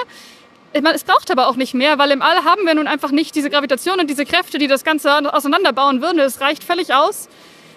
Es 0.73 1.03
braucht 1.03 1.29
aber 1.33 1.49
auch 1.49 1.57
nicht 1.57 1.75
mehr, 1.75 1.99
weil 1.99 2.13
im 2.13 2.23
All 2.23 2.45
haben 2.45 2.65
wir 2.65 2.75
nun 2.77 2.87
einfach 2.87 3.11
nicht 3.11 3.35
diese 3.35 3.51
Gravitation 3.51 3.99
und 3.99 4.09
diese 4.09 4.27
Kräfte, 4.27 4.59
die 4.59 4.69
das 4.69 4.85
Ganze 4.85 5.35
auseinanderbauen 5.35 6.01
würden. 6.01 6.21
Es 6.21 6.41
reicht 6.41 6.63
völlig 6.63 6.95
aus 6.95 7.29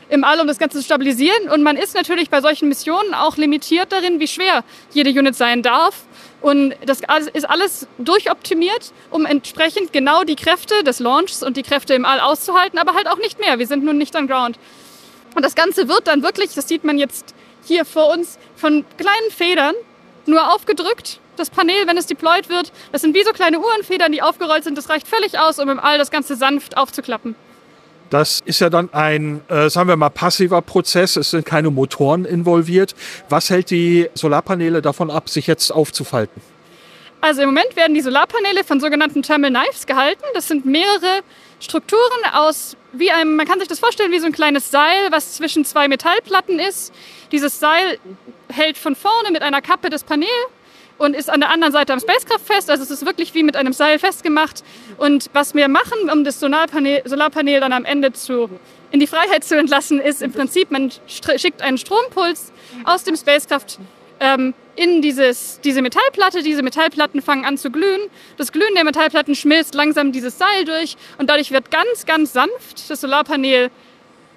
im 0.10 0.24
All, 0.24 0.39
um 0.39 0.46
das 0.46 0.60
Ganze 0.60 0.77
zu 0.77 0.84
stabilisieren. 0.84 1.50
Und 1.50 1.63
man 1.63 1.77
ist 1.77 1.96
natürlich 1.96 2.29
bei 2.29 2.41
solchen 2.41 2.69
Missionen 2.69 3.15
auch 3.15 3.38
limitiert 3.38 3.91
darin, 3.91 4.19
wie 4.19 4.27
schwer 4.27 4.63
jede 4.91 5.10
Unit 5.10 5.36
sein 5.36 5.63
darf. 5.63 6.03
Und 6.41 6.75
das 6.86 7.01
ist 7.34 7.50
alles 7.50 7.88
durchoptimiert, 7.98 8.93
um 9.10 9.25
entsprechend 9.25 9.91
genau 9.91 10.24
die 10.24 10.36
Kräfte 10.36 10.84
des 10.84 11.00
Launchs 11.00 11.43
und 11.43 11.58
die 11.58 11.63
Kräfte 11.63 11.93
im 11.93 12.05
All 12.05 12.19
auszuhalten, 12.19 12.79
aber 12.79 12.93
halt 12.93 13.08
auch 13.08 13.17
nicht 13.17 13.39
mehr. 13.39 13.60
Wir 13.60 13.67
sind 13.67 13.84
nun 13.84 13.98
nicht 13.98 14.15
on 14.15 14.27
ground. 14.27 14.58
Und 15.36 15.43
das 15.43 15.55
Ganze 15.55 15.88
wird 15.88 16.08
dann 16.08 16.24
wirklich, 16.24 16.53
das 16.53 16.67
sieht 16.67 16.84
man 16.84 16.98
jetzt 16.98 17.36
hier 17.65 17.84
vor 17.86 18.10
uns, 18.12 18.39
von 18.55 18.86
kleinen 18.98 19.31
Federn 19.31 19.75
nur 20.25 20.53
aufgedrückt. 20.53 21.19
Das 21.36 21.50
Panel, 21.50 21.88
wenn 21.88 21.98
es 21.98 22.05
deployed 22.05 22.50
wird, 22.50 22.72
das 22.91 23.01
sind 23.01 23.15
wie 23.15 23.24
so 23.24 23.31
kleine 23.31 23.60
Uhrenfedern, 23.60 24.12
die 24.12 24.22
aufgerollt 24.22 24.63
sind. 24.63 24.77
Das 24.77 24.89
reicht 24.89 25.08
völlig 25.08 25.39
aus, 25.39 25.60
um 25.60 25.69
im 25.69 25.79
All 25.79 25.98
das 25.98 26.12
Ganze 26.12 26.36
sanft 26.36 26.77
aufzuklappen. 26.77 27.36
Das 28.10 28.42
ist 28.46 28.60
ja 28.60 28.70
dann 28.70 28.92
ein, 28.92 29.42
äh, 29.50 29.70
sagen 29.70 29.88
wir 29.88 29.96
mal, 29.96 30.10
passiver 30.10 30.62
Prozess. 30.62 31.16
Es 31.16 31.32
sind 31.32 31.46
keine 31.46 31.70
Motoren 31.70 32.25
involviert. 32.25 32.96
Was 33.30 33.50
hält 33.50 33.70
die 33.70 34.10
Solarpaneele 34.16 34.82
davon 34.82 35.12
ab, 35.12 35.30
sich 35.30 35.48
jetzt 35.48 35.72
aufzufalten? 35.72 36.42
Also 37.22 37.42
im 37.42 37.50
Moment 37.50 37.75
werden 37.75 37.94
die 37.94 38.01
Solarpaneele 38.01 38.63
von 38.63 38.80
sogenannten 38.80 39.22
Thermal 39.22 39.51
Knives 39.51 39.86
gehalten. 39.86 40.24
Das 40.34 40.48
sind 40.48 40.66
mehrere 40.66 41.22
Strukturen 41.60 42.00
aus, 42.34 42.78
wie 42.94 43.12
einem, 43.12 43.36
man 43.36 43.46
kann 43.46 43.60
sich 43.60 43.68
das 43.68 43.80
vorstellen, 43.80 44.12
wie 44.12 44.20
so 44.20 44.25
ein 44.25 44.32
kleines 44.32 44.72
Seil, 44.72 45.12
was 45.12 45.36
zwischen 45.36 45.66
zwei 45.66 45.88
Metallplatten 45.88 46.60
ist. 46.60 46.94
Dieses 47.32 47.60
Seil 47.60 48.00
hält 48.48 48.78
von 48.78 48.96
vorne 48.96 49.32
mit 49.32 49.42
einer 49.42 49.62
Kappe 49.62 49.89
das 49.89 50.04
Panel 50.04 50.28
und 51.00 51.15
ist 51.15 51.29
an 51.29 51.39
der 51.39 51.50
anderen 51.50 51.74
Seite 51.74 51.94
am 51.94 52.00
Spacecraft 52.00 52.46
fest. 52.46 52.70
Also 52.70 52.84
es 52.84 52.91
ist 52.91 53.06
wirklich 53.06 53.34
wie 53.34 53.41
mit 53.41 53.56
einem 53.56 53.74
Seil 53.74 53.98
festgemacht. 53.98 54.63
Und 54.98 55.29
was 55.34 55.56
wir 55.56 55.68
machen, 55.68 56.10
um 56.12 56.24
das 56.24 56.39
Solarpanel, 56.39 57.01
Solarpanel 57.06 57.62
dann 57.62 57.74
am 57.74 57.86
Ende 57.86 58.13
zu, 58.13 58.50
in 58.91 59.00
die 59.00 59.08
Freiheit 59.08 59.44
zu 59.44 59.58
entlassen, 59.58 60.00
ist 60.00 60.22
im 60.22 60.32
Prinzip, 60.32 60.70
man 60.70 60.91
schickt 61.08 61.62
einen 61.62 61.77
Strompuls 61.77 62.51
aus 62.84 63.03
dem 63.06 63.15
Spacecraft 63.15 63.79
ähm, 64.20 64.53
in 64.75 65.01
dieses, 65.01 65.62
diese 65.62 65.82
Metallplatte. 65.82 66.44
Diese 66.44 66.63
Metallplatten 66.63 67.22
fangen 67.22 67.46
an 67.46 67.58
zu 67.58 67.72
glühen. 67.72 68.01
Das 68.38 68.51
Glühen 68.51 68.75
der 68.75 68.84
Metallplatten 68.84 69.36
schmilzt 69.36 69.75
langsam 69.75 70.12
dieses 70.12 70.38
Seil 70.38 70.65
durch 70.65 70.98
und 71.18 71.29
dadurch 71.29 71.51
wird 71.51 71.72
ganz, 71.72 72.06
ganz 72.06 72.34
sanft 72.34 72.89
das 72.89 73.01
Solarpanel 73.01 73.72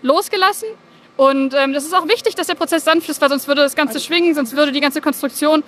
losgelassen. 0.02 0.68
Und 1.16 1.54
ähm, 1.54 1.72
das 1.72 1.84
ist 1.84 1.94
auch 1.94 2.08
wichtig, 2.08 2.36
dass 2.36 2.46
der 2.46 2.54
Prozess 2.54 2.84
sanft 2.84 3.08
ist, 3.08 3.20
weil 3.20 3.28
sonst 3.28 3.46
würde 3.46 3.62
das 3.62 3.76
Ganze 3.76 4.00
schwingen, 4.00 4.34
sonst 4.34 4.56
würde 4.56 4.72
die 4.72 4.80
ganze 4.80 5.00
Konstruktion 5.00 5.62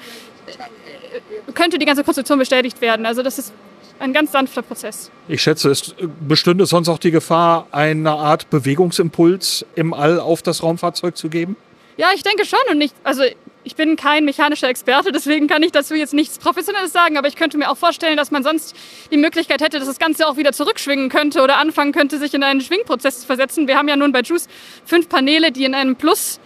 könnte 1.55 1.79
die 1.79 1.87
ganze 1.87 2.05
Konstruktion 2.05 2.39
bestätigt 2.39 2.81
werden. 2.81 3.07
Also 3.07 3.23
das 3.23 3.39
ist 3.39 3.53
ein 3.99 4.13
ganz 4.13 4.33
sanfter 4.33 4.63
Prozess. 4.63 5.11
Ich 5.29 5.43
schätze, 5.43 5.71
es 5.71 5.95
bestünde 6.21 6.67
sonst 6.67 6.89
auch 6.89 6.99
die 6.99 7.11
Gefahr, 7.11 7.67
eine 7.71 8.11
Art 8.13 8.51
Bewegungsimpuls 8.51 9.65
im 9.75 9.95
All 9.95 10.21
auf 10.21 10.43
das 10.43 10.63
Raumfahrzeug 10.63 11.17
zu 11.17 11.29
geben? 11.29 11.57
Ja, 11.97 12.09
ich 12.15 12.23
denke 12.23 12.45
schon. 12.45 12.59
Und 12.71 12.81
ich, 12.81 12.91
also 13.05 13.23
ich 13.65 13.77
bin 13.77 13.97
kein 13.97 14.25
mechanischer 14.25 14.69
Experte, 14.69 15.11
deswegen 15.11 15.47
kann 15.47 15.63
ich 15.63 15.73
dazu 15.73 15.95
jetzt 15.95 16.13
nichts 16.13 16.39
Professionelles 16.39 16.93
sagen, 16.93 17.17
aber 17.17 17.29
ich 17.29 17.37
könnte 17.37 17.57
mir 17.57 17.71
auch 17.71 17.77
vorstellen, 17.77 18.17
dass 18.17 18.31
man 18.31 18.43
sonst 18.43 18.77
die 19.11 19.17
Möglichkeit 19.17 19.63
hätte, 19.63 19.79
dass 19.79 19.89
das 19.89 19.99
Ganze 19.99 20.29
auch 20.29 20.37
wieder 20.37 20.53
zurückschwingen 20.53 21.09
könnte 21.09 21.41
oder 21.41 21.57
anfangen 21.57 21.93
könnte, 21.93 22.19
sich 22.19 22.35
in 22.35 22.43
einen 22.43 22.61
Schwingprozess 22.61 23.21
zu 23.21 23.27
versetzen. 23.27 23.67
Wir 23.67 23.79
haben 23.79 23.89
ja 23.89 23.97
nun 23.97 24.13
bei 24.13 24.21
Juice 24.21 24.49
fünf 24.85 25.09
Paneele, 25.09 25.51
die 25.51 25.65
in 25.65 25.75
einem 25.75 25.97
Plus 25.97 26.41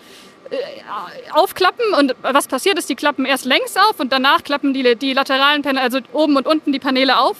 aufklappen 1.32 1.84
und 1.98 2.14
was 2.22 2.48
passiert 2.48 2.78
ist, 2.78 2.88
die 2.88 2.94
klappen 2.94 3.24
erst 3.24 3.44
längs 3.44 3.76
auf 3.76 4.00
und 4.00 4.12
danach 4.12 4.42
klappen 4.42 4.72
die, 4.72 4.96
die 4.96 5.12
lateralen 5.12 5.62
Paneele, 5.62 5.82
also 5.82 5.98
oben 6.12 6.36
und 6.36 6.46
unten 6.46 6.72
die 6.72 6.78
Paneele 6.78 7.18
auf. 7.18 7.36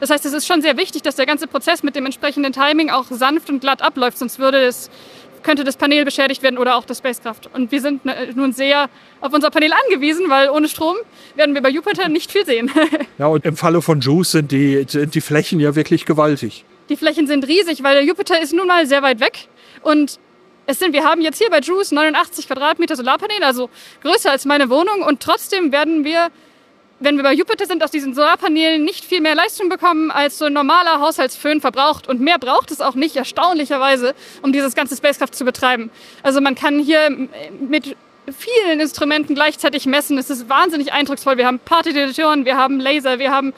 Das 0.00 0.10
heißt, 0.10 0.24
es 0.24 0.32
ist 0.32 0.46
schon 0.46 0.62
sehr 0.62 0.76
wichtig, 0.76 1.02
dass 1.02 1.16
der 1.16 1.26
ganze 1.26 1.46
Prozess 1.46 1.82
mit 1.82 1.96
dem 1.96 2.06
entsprechenden 2.06 2.52
Timing 2.52 2.90
auch 2.90 3.06
sanft 3.10 3.50
und 3.50 3.60
glatt 3.60 3.82
abläuft, 3.82 4.18
sonst 4.18 4.38
würde 4.38 4.58
es 4.58 4.90
könnte 5.42 5.64
das 5.64 5.76
Panel 5.76 6.04
beschädigt 6.04 6.42
werden 6.42 6.58
oder 6.58 6.76
auch 6.76 6.84
das 6.84 6.98
Spacecraft. 6.98 7.50
Und 7.52 7.72
wir 7.72 7.80
sind 7.80 8.02
nun 8.34 8.52
sehr 8.52 8.88
auf 9.20 9.32
unser 9.32 9.50
Panel 9.50 9.72
angewiesen, 9.72 10.28
weil 10.28 10.48
ohne 10.48 10.68
Strom 10.68 10.96
werden 11.34 11.54
wir 11.54 11.62
bei 11.62 11.68
Jupiter 11.68 12.08
nicht 12.08 12.30
viel 12.30 12.46
sehen. 12.46 12.70
ja, 13.18 13.26
und 13.26 13.44
im 13.44 13.56
Falle 13.56 13.82
von 13.82 14.00
Juice 14.00 14.32
sind 14.32 14.52
die, 14.52 14.84
sind 14.88 15.14
die 15.14 15.20
Flächen 15.20 15.60
ja 15.60 15.74
wirklich 15.74 16.06
gewaltig. 16.06 16.64
Die 16.88 16.96
Flächen 16.96 17.26
sind 17.26 17.46
riesig, 17.46 17.82
weil 17.82 17.94
der 17.94 18.04
Jupiter 18.04 18.40
ist 18.40 18.52
nun 18.52 18.66
mal 18.66 18.86
sehr 18.86 19.02
weit 19.02 19.20
weg 19.20 19.48
und 19.82 20.18
es 20.66 20.78
sind, 20.78 20.92
wir 20.92 21.04
haben 21.04 21.20
jetzt 21.20 21.38
hier 21.38 21.50
bei 21.50 21.58
Juice 21.58 21.92
89 21.92 22.46
Quadratmeter 22.46 22.96
Solarpaneele, 22.96 23.44
also 23.44 23.68
größer 24.02 24.30
als 24.30 24.44
meine 24.44 24.70
Wohnung. 24.70 25.02
Und 25.02 25.20
trotzdem 25.20 25.72
werden 25.72 26.04
wir, 26.04 26.28
wenn 27.00 27.16
wir 27.16 27.24
bei 27.24 27.32
Jupiter 27.32 27.66
sind, 27.66 27.82
aus 27.82 27.90
diesen 27.90 28.14
Solarpaneelen 28.14 28.84
nicht 28.84 29.04
viel 29.04 29.20
mehr 29.20 29.34
Leistung 29.34 29.68
bekommen, 29.68 30.10
als 30.10 30.38
so 30.38 30.44
ein 30.44 30.52
normaler 30.52 31.00
Haushaltsföhn 31.00 31.60
verbraucht. 31.60 32.08
Und 32.08 32.20
mehr 32.20 32.38
braucht 32.38 32.70
es 32.70 32.80
auch 32.80 32.94
nicht, 32.94 33.16
erstaunlicherweise, 33.16 34.14
um 34.42 34.52
dieses 34.52 34.74
ganze 34.74 34.96
Spacecraft 34.96 35.32
zu 35.32 35.44
betreiben. 35.44 35.90
Also 36.22 36.40
man 36.40 36.54
kann 36.54 36.78
hier 36.78 37.10
mit 37.58 37.96
vielen 38.30 38.78
Instrumenten 38.78 39.34
gleichzeitig 39.34 39.86
messen. 39.86 40.16
Es 40.16 40.30
ist 40.30 40.48
wahnsinnig 40.48 40.92
eindrucksvoll. 40.92 41.38
Wir 41.38 41.46
haben 41.46 41.58
Partydetektoren, 41.58 42.44
wir 42.44 42.56
haben 42.56 42.78
Laser, 42.78 43.18
wir 43.18 43.32
haben 43.32 43.52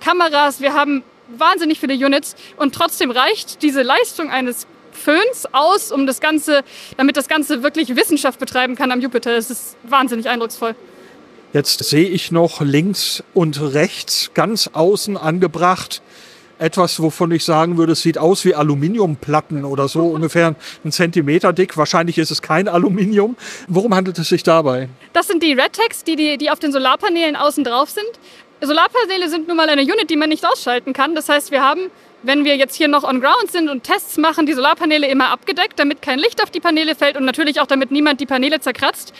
Kameras, 0.00 0.60
wir 0.60 0.74
haben 0.74 1.04
wahnsinnig 1.28 1.78
viele 1.78 1.94
Units. 1.94 2.34
Und 2.56 2.74
trotzdem 2.74 3.12
reicht 3.12 3.62
diese 3.62 3.82
Leistung 3.82 4.30
eines 4.30 4.66
Föhns 5.00 5.46
aus, 5.52 5.90
um 5.92 6.06
das 6.06 6.20
Ganze, 6.20 6.62
damit 6.96 7.16
das 7.16 7.28
Ganze 7.28 7.62
wirklich 7.62 7.96
Wissenschaft 7.96 8.38
betreiben 8.38 8.76
kann 8.76 8.92
am 8.92 9.00
Jupiter. 9.00 9.36
Es 9.36 9.50
ist 9.50 9.76
wahnsinnig 9.82 10.28
eindrucksvoll. 10.28 10.74
Jetzt 11.52 11.82
sehe 11.82 12.08
ich 12.08 12.30
noch 12.30 12.60
links 12.60 13.24
und 13.34 13.60
rechts 13.60 14.30
ganz 14.34 14.70
außen 14.72 15.16
angebracht 15.16 16.00
etwas, 16.60 17.00
wovon 17.00 17.32
ich 17.32 17.44
sagen 17.44 17.78
würde, 17.78 17.92
es 17.92 18.02
sieht 18.02 18.18
aus 18.18 18.44
wie 18.44 18.54
Aluminiumplatten 18.54 19.64
oder 19.64 19.88
so, 19.88 20.00
ungefähr 20.14 20.54
einen 20.84 20.92
Zentimeter 20.92 21.52
dick. 21.52 21.76
Wahrscheinlich 21.76 22.18
ist 22.18 22.30
es 22.30 22.42
kein 22.42 22.68
Aluminium. 22.68 23.36
Worum 23.66 23.94
handelt 23.94 24.18
es 24.18 24.28
sich 24.28 24.42
dabei? 24.42 24.88
Das 25.12 25.26
sind 25.26 25.42
die 25.42 25.52
Redtex, 25.52 26.04
die, 26.04 26.16
die, 26.16 26.36
die 26.36 26.50
auf 26.50 26.58
den 26.58 26.70
Solarpanelen 26.70 27.34
außen 27.34 27.64
drauf 27.64 27.90
sind. 27.90 28.08
Solarpaneele 28.60 29.30
sind 29.30 29.48
nun 29.48 29.56
mal 29.56 29.70
eine 29.70 29.82
Unit, 29.82 30.10
die 30.10 30.16
man 30.16 30.28
nicht 30.28 30.44
ausschalten 30.44 30.92
kann. 30.92 31.14
Das 31.14 31.30
heißt, 31.30 31.50
wir 31.50 31.62
haben 31.62 31.90
wenn 32.22 32.44
wir 32.44 32.56
jetzt 32.56 32.74
hier 32.74 32.88
noch 32.88 33.04
on 33.04 33.20
ground 33.20 33.50
sind 33.50 33.68
und 33.68 33.84
Tests 33.84 34.16
machen, 34.18 34.46
die 34.46 34.52
Solarpaneele 34.52 35.06
immer 35.06 35.30
abgedeckt, 35.30 35.78
damit 35.78 36.02
kein 36.02 36.18
Licht 36.18 36.42
auf 36.42 36.50
die 36.50 36.60
Paneele 36.60 36.94
fällt 36.94 37.16
und 37.16 37.24
natürlich 37.24 37.60
auch 37.60 37.66
damit 37.66 37.90
niemand 37.90 38.20
die 38.20 38.26
Paneele 38.26 38.60
zerkratzt. 38.60 39.12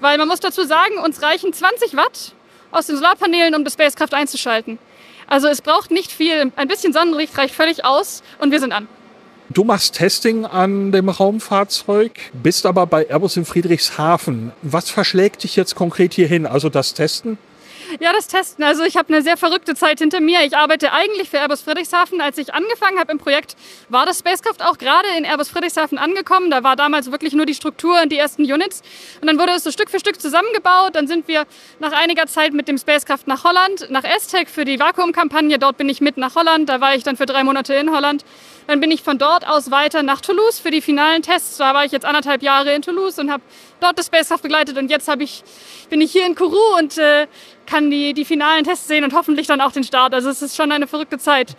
Weil 0.00 0.18
man 0.18 0.28
muss 0.28 0.40
dazu 0.40 0.64
sagen, 0.64 0.98
uns 0.98 1.22
reichen 1.22 1.52
20 1.52 1.96
Watt 1.96 2.32
aus 2.70 2.86
den 2.86 2.96
Solarpaneelen, 2.96 3.54
um 3.54 3.64
das 3.64 3.74
Spacecraft 3.74 4.12
einzuschalten. 4.12 4.78
Also 5.26 5.48
es 5.48 5.62
braucht 5.62 5.90
nicht 5.90 6.12
viel. 6.12 6.52
Ein 6.56 6.68
bisschen 6.68 6.92
Sonnenlicht 6.92 7.36
reicht 7.38 7.54
völlig 7.54 7.84
aus 7.84 8.22
und 8.38 8.50
wir 8.50 8.60
sind 8.60 8.72
an. 8.72 8.88
Du 9.50 9.62
machst 9.62 9.94
Testing 9.94 10.46
an 10.46 10.90
dem 10.90 11.08
Raumfahrzeug, 11.08 12.12
bist 12.32 12.66
aber 12.66 12.86
bei 12.86 13.08
Airbus 13.08 13.36
in 13.36 13.44
Friedrichshafen. 13.44 14.52
Was 14.62 14.90
verschlägt 14.90 15.44
dich 15.44 15.54
jetzt 15.54 15.74
konkret 15.74 16.14
hierhin? 16.14 16.46
Also 16.46 16.70
das 16.70 16.94
Testen? 16.94 17.38
Ja, 18.00 18.12
das 18.12 18.26
Testen. 18.26 18.64
Also 18.64 18.84
ich 18.84 18.96
habe 18.96 19.12
eine 19.12 19.22
sehr 19.22 19.36
verrückte 19.36 19.74
Zeit 19.74 19.98
hinter 19.98 20.20
mir. 20.20 20.40
Ich 20.44 20.56
arbeite 20.56 20.92
eigentlich 20.92 21.30
für 21.30 21.38
Airbus 21.38 21.62
Friedrichshafen. 21.62 22.20
Als 22.20 22.38
ich 22.38 22.52
angefangen 22.54 22.98
habe 22.98 23.12
im 23.12 23.18
Projekt, 23.18 23.56
war 23.88 24.06
das 24.06 24.18
Spacecraft 24.18 24.62
auch 24.64 24.78
gerade 24.78 25.08
in 25.16 25.24
Airbus 25.24 25.48
Friedrichshafen 25.48 25.98
angekommen. 25.98 26.50
Da 26.50 26.62
war 26.62 26.76
damals 26.76 27.10
wirklich 27.10 27.34
nur 27.34 27.46
die 27.46 27.54
Struktur 27.54 28.02
und 28.02 28.10
die 28.10 28.18
ersten 28.18 28.42
Units. 28.42 28.82
Und 29.20 29.26
dann 29.26 29.38
wurde 29.38 29.52
es 29.52 29.64
so 29.64 29.70
Stück 29.70 29.90
für 29.90 30.00
Stück 30.00 30.20
zusammengebaut. 30.20 30.94
Dann 30.94 31.06
sind 31.06 31.28
wir 31.28 31.46
nach 31.78 31.92
einiger 31.92 32.26
Zeit 32.26 32.52
mit 32.52 32.68
dem 32.68 32.78
Spacecraft 32.78 33.26
nach 33.26 33.44
Holland, 33.44 33.90
nach 33.90 34.04
Aztec 34.04 34.48
für 34.48 34.64
die 34.64 34.78
Vakuumkampagne. 34.78 35.58
Dort 35.58 35.76
bin 35.76 35.88
ich 35.88 36.00
mit 36.00 36.16
nach 36.16 36.34
Holland. 36.34 36.68
Da 36.68 36.80
war 36.80 36.94
ich 36.94 37.02
dann 37.02 37.16
für 37.16 37.26
drei 37.26 37.44
Monate 37.44 37.74
in 37.74 37.90
Holland. 37.90 38.24
Dann 38.66 38.80
bin 38.80 38.90
ich 38.90 39.02
von 39.02 39.18
dort 39.18 39.46
aus 39.46 39.70
weiter 39.70 40.02
nach 40.02 40.20
Toulouse 40.20 40.58
für 40.58 40.70
die 40.70 40.80
finalen 40.80 41.22
Tests. 41.22 41.58
Da 41.58 41.74
war 41.74 41.84
ich 41.84 41.92
jetzt 41.92 42.06
anderthalb 42.06 42.42
Jahre 42.42 42.74
in 42.74 42.82
Toulouse 42.82 43.18
und 43.18 43.30
habe 43.30 43.42
dort 43.80 43.98
das 43.98 44.06
Spacecraft 44.06 44.42
begleitet. 44.42 44.78
Und 44.78 44.90
jetzt 44.90 45.08
ich, 45.18 45.44
bin 45.90 46.00
ich 46.00 46.12
hier 46.12 46.26
in 46.26 46.34
Kourou 46.34 46.78
und 46.78 46.96
äh, 46.96 47.26
kann 47.66 47.90
die, 47.90 48.14
die 48.14 48.24
finalen 48.24 48.64
Tests 48.64 48.88
sehen 48.88 49.04
und 49.04 49.14
hoffentlich 49.14 49.46
dann 49.46 49.60
auch 49.60 49.72
den 49.72 49.84
Start. 49.84 50.14
Also 50.14 50.30
es 50.30 50.42
ist 50.42 50.56
schon 50.56 50.72
eine 50.72 50.86
verrückte 50.86 51.18
Zeit. 51.18 51.56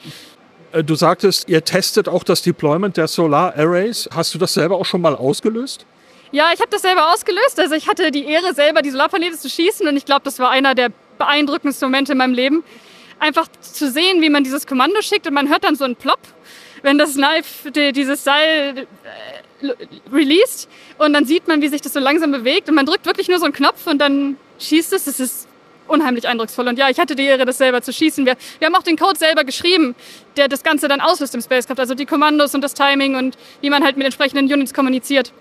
Äh, 0.71 0.83
du 0.83 0.95
sagtest, 0.95 1.49
ihr 1.49 1.63
testet 1.63 2.07
auch 2.07 2.23
das 2.23 2.41
Deployment 2.41 2.97
der 2.97 3.07
Solar 3.07 3.53
Arrays. 3.55 4.09
Hast 4.13 4.33
du 4.33 4.37
das 4.37 4.53
selber 4.53 4.75
auch 4.75 4.85
schon 4.85 5.01
mal 5.01 5.15
ausgelöst? 5.15 5.85
Ja, 6.31 6.49
ich 6.53 6.59
habe 6.59 6.69
das 6.71 6.81
selber 6.81 7.13
ausgelöst. 7.13 7.59
Also 7.59 7.75
ich 7.75 7.87
hatte 7.87 8.11
die 8.11 8.25
Ehre, 8.25 8.53
selber 8.53 8.81
die 8.81 8.91
Solarpaneele 8.91 9.37
zu 9.37 9.49
schießen 9.49 9.87
und 9.87 9.95
ich 9.95 10.05
glaube, 10.05 10.21
das 10.23 10.39
war 10.39 10.49
einer 10.49 10.75
der 10.75 10.89
beeindruckendsten 11.17 11.87
Momente 11.87 12.11
in 12.11 12.17
meinem 12.17 12.33
Leben. 12.33 12.63
Einfach 13.19 13.47
zu 13.61 13.89
sehen, 13.89 14.21
wie 14.21 14.29
man 14.29 14.43
dieses 14.43 14.67
Kommando 14.67 15.01
schickt 15.01 15.25
und 15.27 15.33
man 15.33 15.47
hört 15.47 15.63
dann 15.63 15.75
so 15.75 15.85
einen 15.85 15.95
Plop 15.95 16.19
wenn 16.85 16.99
das 16.99 17.15
Knife 17.15 17.71
die, 17.71 17.91
dieses 17.91 18.23
Seil 18.23 18.87
äh, 19.63 19.73
released 20.13 20.69
und 20.99 21.13
dann 21.13 21.25
sieht 21.25 21.47
man, 21.47 21.61
wie 21.61 21.67
sich 21.67 21.81
das 21.81 21.93
so 21.93 21.99
langsam 21.99 22.31
bewegt 22.31 22.69
und 22.69 22.75
man 22.75 22.85
drückt 22.85 23.05
wirklich 23.05 23.27
nur 23.27 23.39
so 23.39 23.45
einen 23.45 23.53
Knopf 23.53 23.87
und 23.87 23.97
dann 23.97 24.37
schießt 24.59 24.93
es. 24.93 25.05
Das 25.05 25.19
ist 25.19 25.47
unheimlich 25.87 26.27
eindrucksvoll. 26.27 26.67
Und 26.67 26.77
ja, 26.77 26.89
ich 26.89 26.99
hatte 26.99 27.15
die 27.15 27.25
Ehre, 27.25 27.45
das 27.45 27.57
selber 27.57 27.81
zu 27.81 27.93
schießen. 27.93 28.25
Wir, 28.25 28.35
wir 28.59 28.67
haben 28.67 28.75
auch 28.75 28.83
den 28.83 28.97
Code 28.97 29.17
selber 29.17 29.43
geschrieben, 29.43 29.95
der 30.37 30.47
das 30.47 30.63
Ganze 30.63 30.87
dann 30.87 31.01
auslöst 31.01 31.35
im 31.35 31.41
Spacecraft. 31.41 31.79
Also 31.79 31.95
die 31.95 32.05
Kommandos 32.05 32.55
und 32.55 32.61
das 32.61 32.73
Timing 32.73 33.15
und 33.15 33.37
wie 33.61 33.69
man 33.69 33.83
halt 33.83 33.97
mit 33.97 34.05
entsprechenden 34.05 34.51
Units 34.51 34.73
kommuniziert. 34.73 35.31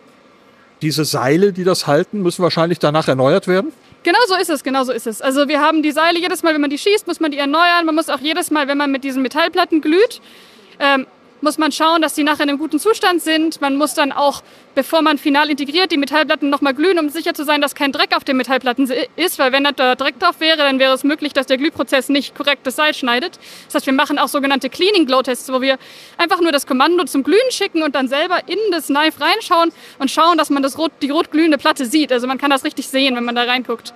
Diese 0.82 1.04
Seile, 1.04 1.52
die 1.52 1.64
das 1.64 1.86
halten, 1.86 2.22
müssen 2.22 2.42
wahrscheinlich 2.42 2.78
danach 2.78 3.08
erneuert 3.08 3.48
werden? 3.48 3.72
Genau 4.02 4.18
so 4.28 4.34
ist 4.34 4.50
es, 4.50 4.62
genau 4.62 4.84
so 4.84 4.92
ist 4.92 5.06
es. 5.06 5.22
Also 5.22 5.48
wir 5.48 5.60
haben 5.60 5.82
die 5.82 5.92
Seile 5.92 6.18
jedes 6.18 6.42
Mal, 6.42 6.52
wenn 6.52 6.60
man 6.60 6.68
die 6.68 6.76
schießt, 6.76 7.06
muss 7.06 7.20
man 7.20 7.30
die 7.30 7.38
erneuern. 7.38 7.86
Man 7.86 7.94
muss 7.94 8.10
auch 8.10 8.20
jedes 8.20 8.50
Mal, 8.50 8.68
wenn 8.68 8.76
man 8.76 8.90
mit 8.90 9.02
diesen 9.02 9.22
Metallplatten 9.22 9.80
glüht, 9.80 10.20
ähm, 10.78 11.06
muss 11.44 11.58
man 11.58 11.70
schauen, 11.70 12.02
dass 12.02 12.14
die 12.14 12.24
nachher 12.24 12.42
in 12.42 12.48
einem 12.48 12.58
guten 12.58 12.80
Zustand 12.80 13.22
sind. 13.22 13.60
Man 13.60 13.76
muss 13.76 13.94
dann 13.94 14.10
auch, 14.10 14.42
bevor 14.74 15.02
man 15.02 15.18
final 15.18 15.50
integriert, 15.50 15.92
die 15.92 15.96
Metallplatten 15.96 16.50
nochmal 16.50 16.74
glühen, 16.74 16.98
um 16.98 17.08
sicher 17.10 17.34
zu 17.34 17.44
sein, 17.44 17.60
dass 17.60 17.76
kein 17.76 17.92
Dreck 17.92 18.16
auf 18.16 18.24
den 18.24 18.36
Metallplatten 18.36 18.90
ist, 19.14 19.38
weil 19.38 19.52
wenn 19.52 19.62
da 19.62 19.94
Dreck 19.94 20.18
drauf 20.18 20.40
wäre, 20.40 20.56
dann 20.56 20.80
wäre 20.80 20.94
es 20.94 21.04
möglich, 21.04 21.32
dass 21.32 21.46
der 21.46 21.58
Glühprozess 21.58 22.08
nicht 22.08 22.34
korrekt 22.34 22.66
das 22.66 22.74
Seil 22.74 22.94
schneidet. 22.94 23.38
Das 23.66 23.76
heißt, 23.76 23.86
wir 23.86 23.92
machen 23.92 24.18
auch 24.18 24.28
sogenannte 24.28 24.70
Cleaning 24.70 25.06
Glow 25.06 25.22
Tests, 25.22 25.52
wo 25.52 25.60
wir 25.60 25.78
einfach 26.18 26.40
nur 26.40 26.50
das 26.50 26.66
Kommando 26.66 27.04
zum 27.04 27.22
Glühen 27.22 27.50
schicken 27.50 27.82
und 27.82 27.94
dann 27.94 28.08
selber 28.08 28.40
in 28.48 28.58
das 28.72 28.86
Knife 28.86 29.20
reinschauen 29.20 29.70
und 30.00 30.10
schauen, 30.10 30.36
dass 30.38 30.50
man 30.50 30.62
das 30.62 30.78
rot, 30.78 30.90
die 31.02 31.10
rot 31.10 31.30
glühende 31.30 31.58
Platte 31.58 31.86
sieht. 31.86 32.10
Also 32.10 32.26
man 32.26 32.38
kann 32.38 32.50
das 32.50 32.64
richtig 32.64 32.88
sehen, 32.88 33.14
wenn 33.14 33.24
man 33.24 33.34
da 33.34 33.42
reinguckt. 33.42 33.94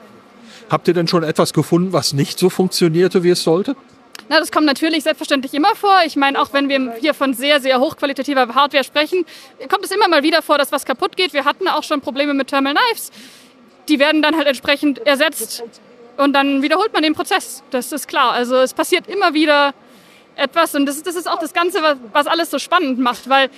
Habt 0.71 0.87
ihr 0.87 0.95
denn 0.95 1.09
schon 1.09 1.23
etwas 1.23 1.55
gefunden, 1.55 1.95
was 1.95 2.13
nicht 2.13 2.39
so 2.39 2.51
funktionierte, 2.51 3.23
wie 3.25 3.31
es 3.31 3.43
sollte? 3.43 3.75
Na, 4.29 4.41
das 4.41 4.53
kommt 4.53 4.67
natürlich 4.67 5.05
selbstverständlich 5.05 5.55
immer 5.55 5.75
vor. 5.75 6.01
Ich 6.05 6.17
meine, 6.17 6.41
auch 6.41 6.53
wenn 6.53 6.69
wir 6.69 6.95
hier 7.01 7.15
von 7.15 7.35
sehr, 7.35 7.61
sehr 7.61 7.81
hochqualitativer 7.81 8.55
Hardware 8.55 8.85
sprechen, 8.85 9.25
kommt 9.71 9.85
es 9.85 9.91
immer 9.91 10.09
mal 10.09 10.23
wieder 10.23 10.43
vor, 10.43 10.59
dass 10.59 10.71
was 10.73 10.85
kaputt 10.85 11.17
geht. 11.17 11.33
Wir 11.33 11.45
hatten 11.45 11.67
auch 11.69 11.83
schon 11.83 12.01
Probleme 12.01 12.35
mit 12.35 12.49
Thermal 12.49 12.75
Knives. 12.75 13.11
Die 13.89 13.99
werden 13.99 14.21
dann 14.21 14.37
halt 14.37 14.47
entsprechend 14.47 14.99
ersetzt 15.07 15.63
und 16.19 16.35
dann 16.35 16.63
wiederholt 16.63 16.93
man 16.93 17.03
den 17.03 17.15
Prozess. 17.15 17.63
Das 17.71 17.91
ist 17.93 18.07
klar. 18.07 18.33
Also 18.33 18.57
es 18.57 18.75
passiert 18.75 19.07
immer 19.07 19.33
wieder 19.33 19.73
etwas 20.37 20.75
und 20.75 20.87
das, 20.87 21.03
das 21.03 21.17
ist 21.17 21.29
auch 21.29 21.39
das 21.39 21.53
Ganze, 21.53 21.83
was, 21.83 21.97
was 22.13 22.27
alles 22.27 22.51
so 22.51 22.59
spannend 22.59 22.99
macht, 22.99 23.29
weil 23.29 23.51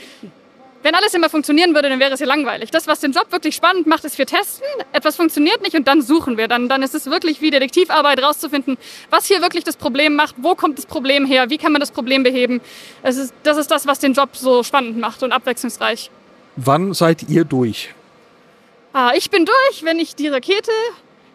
wenn 0.83 0.95
alles 0.95 1.13
immer 1.15 1.29
funktionieren 1.29 1.75
würde, 1.75 1.89
dann 1.89 2.01
wäre 2.01 2.13
es 2.13 2.21
ja 2.21 2.27
langweilig. 2.27 2.71
Das, 2.71 2.87
was 2.87 3.01
den 3.01 3.13
Job 3.13 3.31
wirklich 3.31 3.55
spannend 3.55 3.87
macht, 3.87 4.05
ist 4.05 4.17
wir 4.17 4.27
testen, 4.27 4.67
etwas 4.93 5.17
funktioniert 5.17 5.63
nicht 5.63 5.75
und 5.77 5.87
dann 5.87 6.01
suchen 6.01 6.37
wir. 6.39 6.49
Dann, 6.49 6.69
dann 6.69 6.83
ist 6.83 6.95
es 6.95 7.07
wirklich 7.07 7.41
wie 7.41 7.51
Detektivarbeit 7.51 8.23
rauszufinden, 8.23 8.79
was 9.11 9.27
hier 9.27 9.43
wirklich 9.43 9.65
das 9.65 9.77
Problem 9.77 10.15
macht, 10.15 10.37
wo 10.39 10.55
kommt 10.55 10.79
das 10.79 10.87
Problem 10.87 11.27
her, 11.27 11.51
wie 11.51 11.59
kann 11.59 11.73
man 11.73 11.81
das 11.81 11.91
Problem 11.91 12.23
beheben. 12.23 12.61
Es 13.03 13.17
ist, 13.17 13.35
das 13.43 13.59
ist 13.59 13.71
das, 13.71 13.87
was 13.87 13.99
den 13.99 14.15
Job 14.15 14.31
so 14.33 14.63
spannend 14.63 14.99
macht 14.99 15.23
und 15.23 15.33
abwechslungsreich. 15.33 16.11
Wann 16.57 16.95
seid 16.95 17.29
ihr 17.29 17.45
durch? 17.45 17.95
Ah, 18.93 19.13
ich 19.15 19.31
bin 19.31 19.45
durch, 19.45 19.85
wenn 19.85 19.99
ich 19.99 20.17
die 20.17 20.29
Rakete 20.29 20.73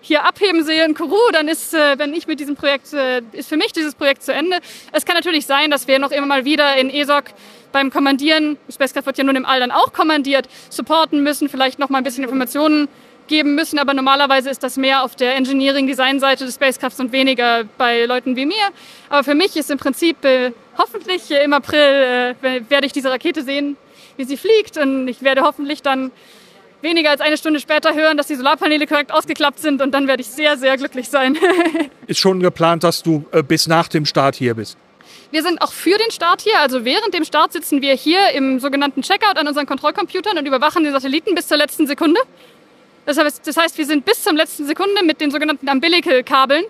hier 0.05 0.23
abheben 0.23 0.63
sehe 0.63 0.85
in 0.85 0.93
Kourou, 0.93 1.31
dann 1.31 1.47
ist, 1.47 1.73
äh, 1.73 1.97
wenn 1.97 2.13
ich 2.13 2.27
mit 2.27 2.39
diesem 2.39 2.55
Projekt, 2.55 2.93
äh, 2.93 3.21
ist 3.31 3.49
für 3.49 3.57
mich 3.57 3.73
dieses 3.73 3.95
Projekt 3.95 4.21
zu 4.21 4.33
Ende. 4.33 4.57
Es 4.91 5.03
kann 5.03 5.15
natürlich 5.15 5.47
sein, 5.47 5.71
dass 5.71 5.87
wir 5.87 5.97
noch 5.97 6.11
immer 6.11 6.27
mal 6.27 6.45
wieder 6.45 6.77
in 6.77 6.91
ESOC 6.91 7.25
beim 7.71 7.89
Kommandieren, 7.89 8.57
Spacecraft 8.71 9.07
wird 9.07 9.17
ja 9.17 9.23
nun 9.23 9.35
im 9.35 9.45
All 9.45 9.59
dann 9.59 9.71
auch 9.71 9.93
kommandiert, 9.93 10.47
supporten 10.69 11.23
müssen, 11.23 11.49
vielleicht 11.49 11.79
noch 11.79 11.89
mal 11.89 11.97
ein 11.97 12.03
bisschen 12.03 12.23
Informationen 12.23 12.87
geben 13.27 13.55
müssen, 13.55 13.79
aber 13.79 13.95
normalerweise 13.95 14.51
ist 14.51 14.61
das 14.61 14.77
mehr 14.77 15.03
auf 15.03 15.15
der 15.15 15.35
Engineering-Design-Seite 15.35 16.45
des 16.45 16.55
Spacecrafts 16.55 16.99
und 16.99 17.11
weniger 17.11 17.63
bei 17.79 18.05
Leuten 18.05 18.35
wie 18.35 18.45
mir. 18.45 18.69
Aber 19.09 19.23
für 19.23 19.33
mich 19.33 19.57
ist 19.57 19.71
im 19.71 19.79
Prinzip 19.79 20.23
äh, 20.23 20.51
hoffentlich 20.77 21.31
im 21.31 21.53
April 21.53 22.35
äh, 22.43 22.61
werde 22.69 22.85
ich 22.85 22.93
diese 22.93 23.09
Rakete 23.09 23.41
sehen, 23.41 23.75
wie 24.17 24.25
sie 24.25 24.37
fliegt 24.37 24.77
und 24.77 25.07
ich 25.07 25.23
werde 25.23 25.41
hoffentlich 25.41 25.81
dann 25.81 26.11
weniger 26.81 27.11
als 27.11 27.21
eine 27.21 27.37
Stunde 27.37 27.59
später 27.59 27.93
hören, 27.93 28.17
dass 28.17 28.27
die 28.27 28.35
Solarpaneele 28.35 28.87
korrekt 28.87 29.11
ausgeklappt 29.11 29.59
sind 29.59 29.81
und 29.81 29.91
dann 29.91 30.07
werde 30.07 30.21
ich 30.21 30.27
sehr, 30.27 30.57
sehr 30.57 30.77
glücklich 30.77 31.09
sein. 31.09 31.37
Ist 32.07 32.19
schon 32.19 32.39
geplant, 32.39 32.83
dass 32.83 33.03
du 33.03 33.25
äh, 33.31 33.43
bis 33.43 33.67
nach 33.67 33.87
dem 33.87 34.05
Start 34.05 34.35
hier 34.35 34.53
bist? 34.53 34.77
Wir 35.31 35.43
sind 35.43 35.61
auch 35.61 35.71
für 35.71 35.97
den 35.97 36.11
Start 36.11 36.41
hier. 36.41 36.59
Also 36.59 36.85
während 36.85 37.13
dem 37.13 37.25
Start 37.25 37.51
sitzen 37.53 37.81
wir 37.81 37.93
hier 37.93 38.29
im 38.33 38.59
sogenannten 38.59 39.01
Checkout 39.01 39.37
an 39.37 39.47
unseren 39.47 39.65
Kontrollcomputern 39.65 40.37
und 40.37 40.45
überwachen 40.45 40.83
den 40.83 40.93
Satelliten 40.93 41.35
bis 41.35 41.47
zur 41.47 41.57
letzten 41.57 41.87
Sekunde. 41.87 42.19
Das 43.05 43.17
heißt, 43.17 43.77
wir 43.77 43.85
sind 43.85 44.05
bis 44.05 44.23
zur 44.23 44.33
letzten 44.33 44.65
Sekunde 44.65 45.03
mit 45.03 45.21
den 45.21 45.31
sogenannten 45.31 45.69
Umbilical-Kabeln 45.69 46.65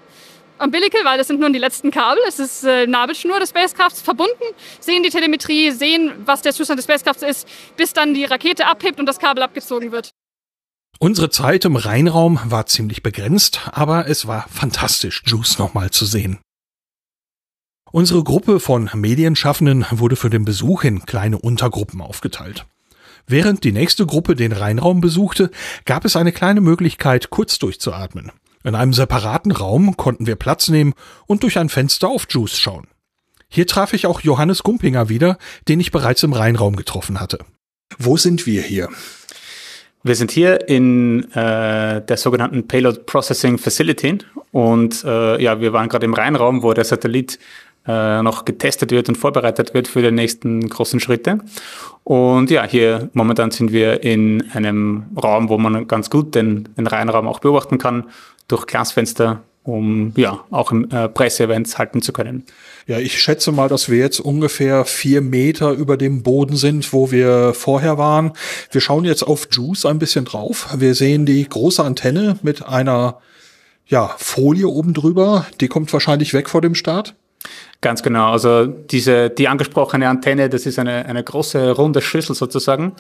Umbilical, 0.60 1.04
weil 1.04 1.18
das 1.18 1.28
sind 1.28 1.40
nun 1.40 1.54
die 1.54 1.60
letzten 1.60 1.92
Kabel. 1.92 2.22
Es 2.28 2.40
ist 2.40 2.64
äh, 2.64 2.88
Nabelschnur 2.88 3.40
des 3.40 3.50
Spacecrafts 3.50 4.02
verbunden, 4.02 4.44
sehen 4.80 5.04
die 5.04 5.10
Telemetrie, 5.10 5.72
sehen, 5.72 6.14
was 6.26 6.42
der 6.42 6.54
Zustand 6.54 6.78
des 6.78 6.86
Spacecrafts 6.86 7.24
ist, 7.24 7.48
bis 7.76 7.94
dann 7.94 8.14
die 8.14 8.24
Rakete 8.24 8.66
abhebt 8.66 9.00
und 9.00 9.06
das 9.06 9.20
Kabel 9.20 9.44
abgezogen 9.44 9.92
wird. 9.92 10.12
Unsere 11.00 11.30
Zeit 11.30 11.66
im 11.66 11.76
Rheinraum 11.76 12.40
war 12.46 12.68
ziemlich 12.68 13.04
begrenzt, 13.04 13.62
aber 13.74 14.08
es 14.08 14.28
war 14.28 14.48
fantastisch, 14.50 15.24
Juice 15.26 15.60
nochmal 15.60 15.92
zu 15.92 16.06
sehen. 16.06 16.40
Unsere 17.92 18.24
Gruppe 18.24 18.60
von 18.60 18.90
Medienschaffenden 18.94 19.86
wurde 19.92 20.16
für 20.16 20.30
den 20.30 20.46
Besuch 20.46 20.84
in 20.84 21.06
kleine 21.06 21.38
Untergruppen 21.38 22.02
aufgeteilt. 22.02 22.66
Während 23.28 23.64
die 23.64 23.72
nächste 23.72 24.06
Gruppe 24.06 24.36
den 24.36 24.52
Rheinraum 24.52 25.02
besuchte, 25.02 25.52
gab 25.86 26.06
es 26.06 26.16
eine 26.16 26.32
kleine 26.32 26.62
Möglichkeit, 26.62 27.30
kurz 27.30 27.60
durchzuatmen. 27.60 28.32
In 28.66 28.74
einem 28.74 28.94
separaten 28.94 29.52
Raum 29.52 29.96
konnten 29.96 30.26
wir 30.26 30.36
Platz 30.36 30.70
nehmen 30.70 30.96
und 31.28 31.44
durch 31.44 31.60
ein 31.60 31.70
Fenster 31.70 32.10
auf 32.10 32.26
Juice 32.28 32.58
schauen. 32.58 32.88
Hier 33.48 33.68
traf 33.68 33.94
ich 33.94 34.08
auch 34.08 34.22
Johannes 34.22 34.64
Gumpinger 34.64 35.08
wieder, 35.08 35.38
den 35.68 35.80
ich 35.80 35.92
bereits 35.92 36.24
im 36.24 36.34
Rheinraum 36.34 36.76
getroffen 36.76 37.22
hatte. 37.22 37.38
Wo 38.00 38.18
sind 38.18 38.48
wir 38.48 38.64
hier? 38.64 38.90
Wir 40.02 40.16
sind 40.16 40.32
hier 40.32 40.68
in 40.68 41.32
äh, 41.34 42.02
der 42.04 42.18
sogenannten 42.18 42.68
Payload 42.68 43.02
Processing 43.06 43.60
Facility 43.60 44.18
und 44.52 45.04
äh, 45.04 45.42
ja, 45.42 45.62
wir 45.62 45.72
waren 45.72 45.88
gerade 45.88 46.06
im 46.06 46.16
Rheinraum, 46.16 46.64
wo 46.64 46.74
der 46.74 46.86
Satellit 46.86 47.38
äh, 47.88 48.22
noch 48.22 48.46
getestet 48.46 48.92
wird 48.92 49.10
und 49.10 49.16
vorbereitet 49.16 49.74
wird 49.74 49.88
für 49.88 50.02
die 50.02 50.12
nächsten 50.12 50.68
großen 50.68 51.00
Schritte. 51.00 51.40
Und 52.04 52.50
ja, 52.50 52.66
hier 52.66 53.10
momentan 53.14 53.52
sind 53.52 53.72
wir 53.72 54.04
in 54.04 54.44
einem 54.54 55.06
Raum, 55.22 55.50
wo 55.50 55.58
man 55.58 55.88
ganz 55.88 56.10
gut 56.10 56.36
den, 56.36 56.70
den 56.78 56.88
Rheinraum 56.88 57.28
auch 57.28 57.40
beobachten 57.40 57.78
kann 57.78 58.06
durch 58.48 58.68
Glasfenster, 58.68 59.42
um 59.64 60.14
ja 60.16 60.44
auch 60.52 60.72
äh, 60.72 61.10
Presseevents 61.10 61.78
halten 61.78 62.02
zu 62.02 62.14
können. 62.14 62.44
Ja, 62.88 63.00
ich 63.00 63.20
schätze 63.20 63.52
mal, 63.52 63.70
dass 63.70 63.90
wir 63.90 63.98
jetzt 63.98 64.20
ungefähr 64.20 64.86
vier 64.86 65.22
Meter 65.22 65.72
über 65.72 65.98
dem 65.98 66.22
Boden 66.22 66.56
sind, 66.56 66.94
wo 66.94 67.12
wir 67.12 67.56
vorher 67.56 67.98
waren. 67.98 68.34
Wir 68.70 68.82
schauen 68.82 69.06
jetzt 69.06 69.24
auf 69.24 69.48
Juice 69.52 69.86
ein 69.86 69.98
bisschen 69.98 70.26
drauf. 70.26 70.70
Wir 70.78 70.94
sehen 70.94 71.26
die 71.26 71.48
große 71.50 71.84
Antenne 71.84 72.38
mit 72.44 72.64
einer 72.64 73.20
ja, 73.88 74.14
Folie 74.18 74.68
oben 74.68 74.94
drüber. 74.94 75.48
Die 75.62 75.68
kommt 75.68 75.92
wahrscheinlich 75.94 76.34
weg 76.34 76.50
vor 76.50 76.62
dem 76.62 76.76
Start. 76.76 77.16
Ganz 77.82 78.02
genau. 78.02 78.32
Also 78.32 78.66
diese, 78.66 79.30
die 79.30 79.48
angesprochene 79.48 80.10
Antenne, 80.10 80.50
das 80.50 80.66
ist 80.66 80.80
eine, 80.80 81.06
eine 81.06 81.24
große 81.24 81.72
runde 81.72 82.02
Schüssel 82.02 82.36
sozusagen. 82.36 82.94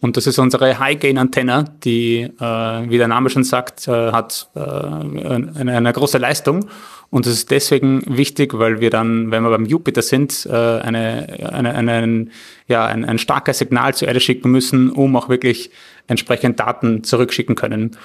Und 0.00 0.16
das 0.16 0.26
ist 0.26 0.38
unsere 0.40 0.80
High-Gain-Antenne, 0.80 1.66
die, 1.84 2.22
äh, 2.22 2.40
wie 2.40 2.98
der 2.98 3.06
Name 3.06 3.30
schon 3.30 3.44
sagt, 3.44 3.86
äh, 3.86 4.10
hat 4.10 4.48
äh, 4.56 4.60
eine, 4.60 5.76
eine 5.76 5.92
große 5.92 6.18
Leistung. 6.18 6.66
Und 7.10 7.26
das 7.26 7.34
ist 7.34 7.50
deswegen 7.52 8.02
wichtig, 8.06 8.58
weil 8.58 8.80
wir 8.80 8.90
dann, 8.90 9.30
wenn 9.30 9.44
wir 9.44 9.50
beim 9.50 9.66
Jupiter 9.66 10.02
sind, 10.02 10.44
äh, 10.50 10.52
eine, 10.52 11.52
eine, 11.52 11.74
eine, 11.74 12.26
ja, 12.66 12.86
ein, 12.86 13.04
ein 13.04 13.18
starkes 13.18 13.58
Signal 13.58 13.94
zur 13.94 14.08
Erde 14.08 14.18
schicken 14.18 14.50
müssen, 14.50 14.90
um 14.90 15.14
auch 15.14 15.28
wirklich 15.28 15.70
entsprechend 16.08 16.58
Daten 16.58 17.04
zurückschicken 17.04 17.54
können. 17.54 17.96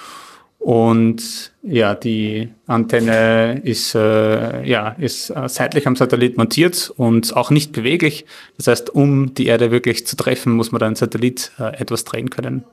Und 0.58 1.52
ja, 1.62 1.94
die 1.94 2.50
Antenne 2.66 3.60
ist, 3.62 3.94
äh, 3.94 4.64
ja, 4.68 4.90
ist 4.98 5.30
äh, 5.30 5.48
seitlich 5.48 5.86
am 5.86 5.96
Satellit 5.96 6.36
montiert 6.36 6.92
und 6.96 7.36
auch 7.36 7.50
nicht 7.50 7.72
beweglich. 7.72 8.26
Das 8.56 8.66
heißt, 8.66 8.90
um 8.90 9.34
die 9.34 9.46
Erde 9.46 9.70
wirklich 9.70 10.06
zu 10.06 10.16
treffen, 10.16 10.52
muss 10.52 10.72
man 10.72 10.80
dann 10.80 10.96
Satellit 10.96 11.52
äh, 11.58 11.80
etwas 11.80 12.04
drehen 12.04 12.28
können. 12.28 12.64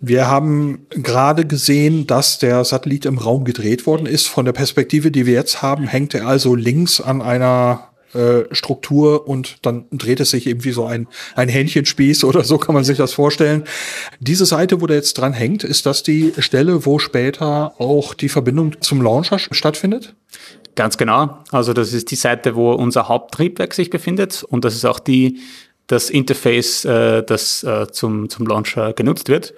Wir 0.00 0.26
haben 0.26 0.86
gerade 0.90 1.46
gesehen, 1.46 2.08
dass 2.08 2.40
der 2.40 2.64
Satellit 2.64 3.06
im 3.06 3.18
Raum 3.18 3.44
gedreht 3.44 3.86
worden 3.86 4.06
ist. 4.06 4.26
Von 4.26 4.46
der 4.46 4.52
Perspektive, 4.52 5.12
die 5.12 5.26
wir 5.26 5.34
jetzt 5.34 5.62
haben, 5.62 5.86
hängt 5.86 6.14
er 6.14 6.26
also 6.26 6.56
links 6.56 7.00
an 7.00 7.22
einer 7.22 7.91
äh, 8.14 8.44
Struktur 8.52 9.26
und 9.26 9.56
dann 9.62 9.86
dreht 9.90 10.20
es 10.20 10.30
sich 10.30 10.46
eben 10.46 10.64
wie 10.64 10.72
so 10.72 10.84
ein, 10.84 11.08
ein 11.34 11.48
Hähnchenspieß 11.48 12.24
oder 12.24 12.44
so 12.44 12.58
kann 12.58 12.74
man 12.74 12.84
sich 12.84 12.98
das 12.98 13.12
vorstellen. 13.12 13.64
Diese 14.20 14.46
Seite, 14.46 14.80
wo 14.80 14.86
der 14.86 14.96
jetzt 14.96 15.14
dran 15.14 15.32
hängt, 15.32 15.64
ist 15.64 15.86
das 15.86 16.02
die 16.02 16.32
Stelle, 16.38 16.84
wo 16.86 16.98
später 16.98 17.74
auch 17.78 18.14
die 18.14 18.28
Verbindung 18.28 18.80
zum 18.80 19.02
Launcher 19.02 19.38
stattfindet? 19.38 20.14
Ganz 20.74 20.96
genau. 20.96 21.38
Also 21.50 21.72
das 21.72 21.92
ist 21.92 22.10
die 22.10 22.16
Seite, 22.16 22.54
wo 22.54 22.72
unser 22.72 23.08
Haupttriebwerk 23.08 23.74
sich 23.74 23.90
befindet 23.90 24.42
und 24.42 24.64
das 24.64 24.74
ist 24.74 24.84
auch 24.84 24.98
die, 24.98 25.40
das 25.86 26.10
Interface, 26.10 26.84
äh, 26.84 27.22
das 27.22 27.62
äh, 27.62 27.86
zum, 27.90 28.28
zum 28.28 28.46
Launcher 28.46 28.92
genutzt 28.92 29.28
wird. 29.28 29.54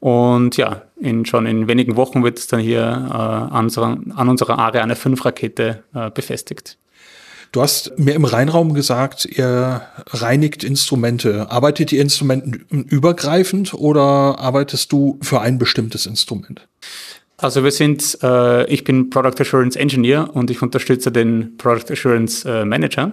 Und 0.00 0.56
ja, 0.56 0.82
in, 0.98 1.26
schon 1.26 1.44
in 1.46 1.68
wenigen 1.68 1.96
Wochen 1.96 2.24
wird 2.24 2.38
es 2.38 2.46
dann 2.46 2.60
hier 2.60 2.80
äh, 2.80 3.14
an, 3.14 3.64
unserer, 3.64 3.98
an 4.14 4.28
unserer 4.28 4.58
Ariane 4.58 4.96
5 4.96 5.24
Rakete 5.24 5.84
äh, 5.94 6.10
befestigt. 6.10 6.78
Du 7.52 7.62
hast 7.62 7.98
mir 7.98 8.14
im 8.14 8.24
Reinraum 8.24 8.74
gesagt, 8.74 9.24
ihr 9.24 9.82
reinigt 10.06 10.62
Instrumente. 10.62 11.50
Arbeitet 11.50 11.90
ihr 11.90 12.00
Instrumenten 12.00 12.84
übergreifend 12.88 13.74
oder 13.74 14.38
arbeitest 14.38 14.92
du 14.92 15.18
für 15.20 15.40
ein 15.40 15.58
bestimmtes 15.58 16.06
Instrument? 16.06 16.68
Also 17.38 17.64
wir 17.64 17.72
sind, 17.72 18.18
äh, 18.22 18.66
ich 18.66 18.84
bin 18.84 19.10
Product 19.10 19.40
Assurance 19.40 19.76
Engineer 19.76 20.30
und 20.32 20.50
ich 20.50 20.62
unterstütze 20.62 21.10
den 21.10 21.56
Product 21.56 21.90
Assurance 21.90 22.48
äh, 22.48 22.64
Manager. 22.64 23.10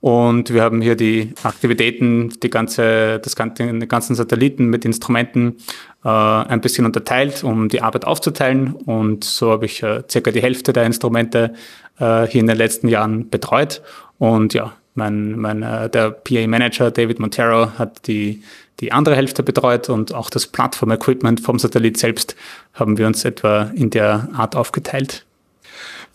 Und 0.00 0.52
wir 0.52 0.62
haben 0.62 0.80
hier 0.80 0.94
die 0.94 1.34
Aktivitäten, 1.42 2.30
die 2.42 2.50
ganze, 2.50 3.18
das 3.18 3.34
ganze, 3.34 3.64
den 3.64 3.88
ganzen 3.88 4.14
Satelliten 4.14 4.66
mit 4.66 4.84
Instrumenten 4.84 5.56
äh, 6.04 6.08
ein 6.08 6.60
bisschen 6.60 6.86
unterteilt, 6.86 7.42
um 7.42 7.68
die 7.68 7.82
Arbeit 7.82 8.04
aufzuteilen. 8.04 8.74
Und 8.74 9.24
so 9.24 9.50
habe 9.50 9.66
ich 9.66 9.82
äh, 9.82 10.04
circa 10.08 10.30
die 10.30 10.42
Hälfte 10.42 10.72
der 10.72 10.84
Instrumente 10.84 11.54
äh, 11.98 12.26
hier 12.26 12.40
in 12.40 12.46
den 12.46 12.56
letzten 12.56 12.88
Jahren 12.88 13.28
betreut. 13.30 13.82
Und 14.18 14.54
ja, 14.54 14.74
mein, 14.94 15.38
mein, 15.38 15.62
äh, 15.62 15.90
der 15.90 16.10
PA-Manager 16.10 16.90
David 16.90 17.20
Montero 17.20 17.72
hat 17.78 18.06
die, 18.08 18.42
die 18.80 18.92
andere 18.92 19.16
Hälfte 19.16 19.42
betreut 19.42 19.88
und 19.88 20.14
auch 20.14 20.30
das 20.30 20.46
Plattform-Equipment 20.46 21.40
vom 21.40 21.58
Satellit 21.58 21.98
selbst 21.98 22.34
haben 22.74 22.98
wir 22.98 23.06
uns 23.06 23.24
etwa 23.24 23.70
in 23.74 23.90
der 23.90 24.28
Art 24.34 24.56
aufgeteilt. 24.56 25.24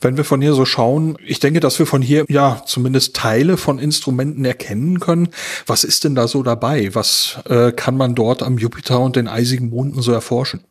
Wenn 0.04 0.18
wir 0.18 0.24
von 0.24 0.42
hier 0.42 0.54
so 0.54 0.66
schauen, 0.66 1.16
ich 1.24 1.40
denke, 1.40 1.60
dass 1.60 1.78
wir 1.78 1.86
von 1.86 2.02
hier 2.02 2.26
ja 2.28 2.64
zumindest 2.66 3.16
Teile 3.16 3.56
von 3.56 3.78
Instrumenten 3.78 4.44
erkennen 4.46 5.00
können. 5.00 5.30
Was 5.68 5.84
ist 5.84 6.04
denn 6.04 6.16
da 6.16 6.28
so 6.28 6.42
dabei? 6.42 6.90
Was 6.96 7.40
äh, 7.48 7.72
kann 7.72 7.98
man 7.98 8.16
dort 8.16 8.42
am 8.42 8.58
Jupiter 8.58 9.00
und 9.00 9.16
den 9.16 9.28
eisigen 9.28 9.70
Monden 9.70 10.02
so 10.02 10.12
erforschen? 10.12 10.62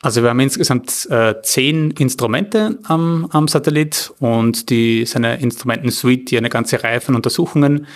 Also 0.00 0.22
wir 0.22 0.30
haben 0.30 0.40
insgesamt 0.40 1.06
äh, 1.10 1.34
zehn 1.42 1.90
Instrumente 1.92 2.78
am, 2.84 3.28
am 3.30 3.48
Satellit 3.48 4.12
und 4.18 4.70
die 4.70 5.04
seine 5.06 5.40
Instrumentensuite, 5.40 6.24
die 6.24 6.38
eine 6.38 6.48
ganze 6.48 6.82
Reihe 6.82 7.00
von 7.00 7.14
Untersuchungen 7.14 7.86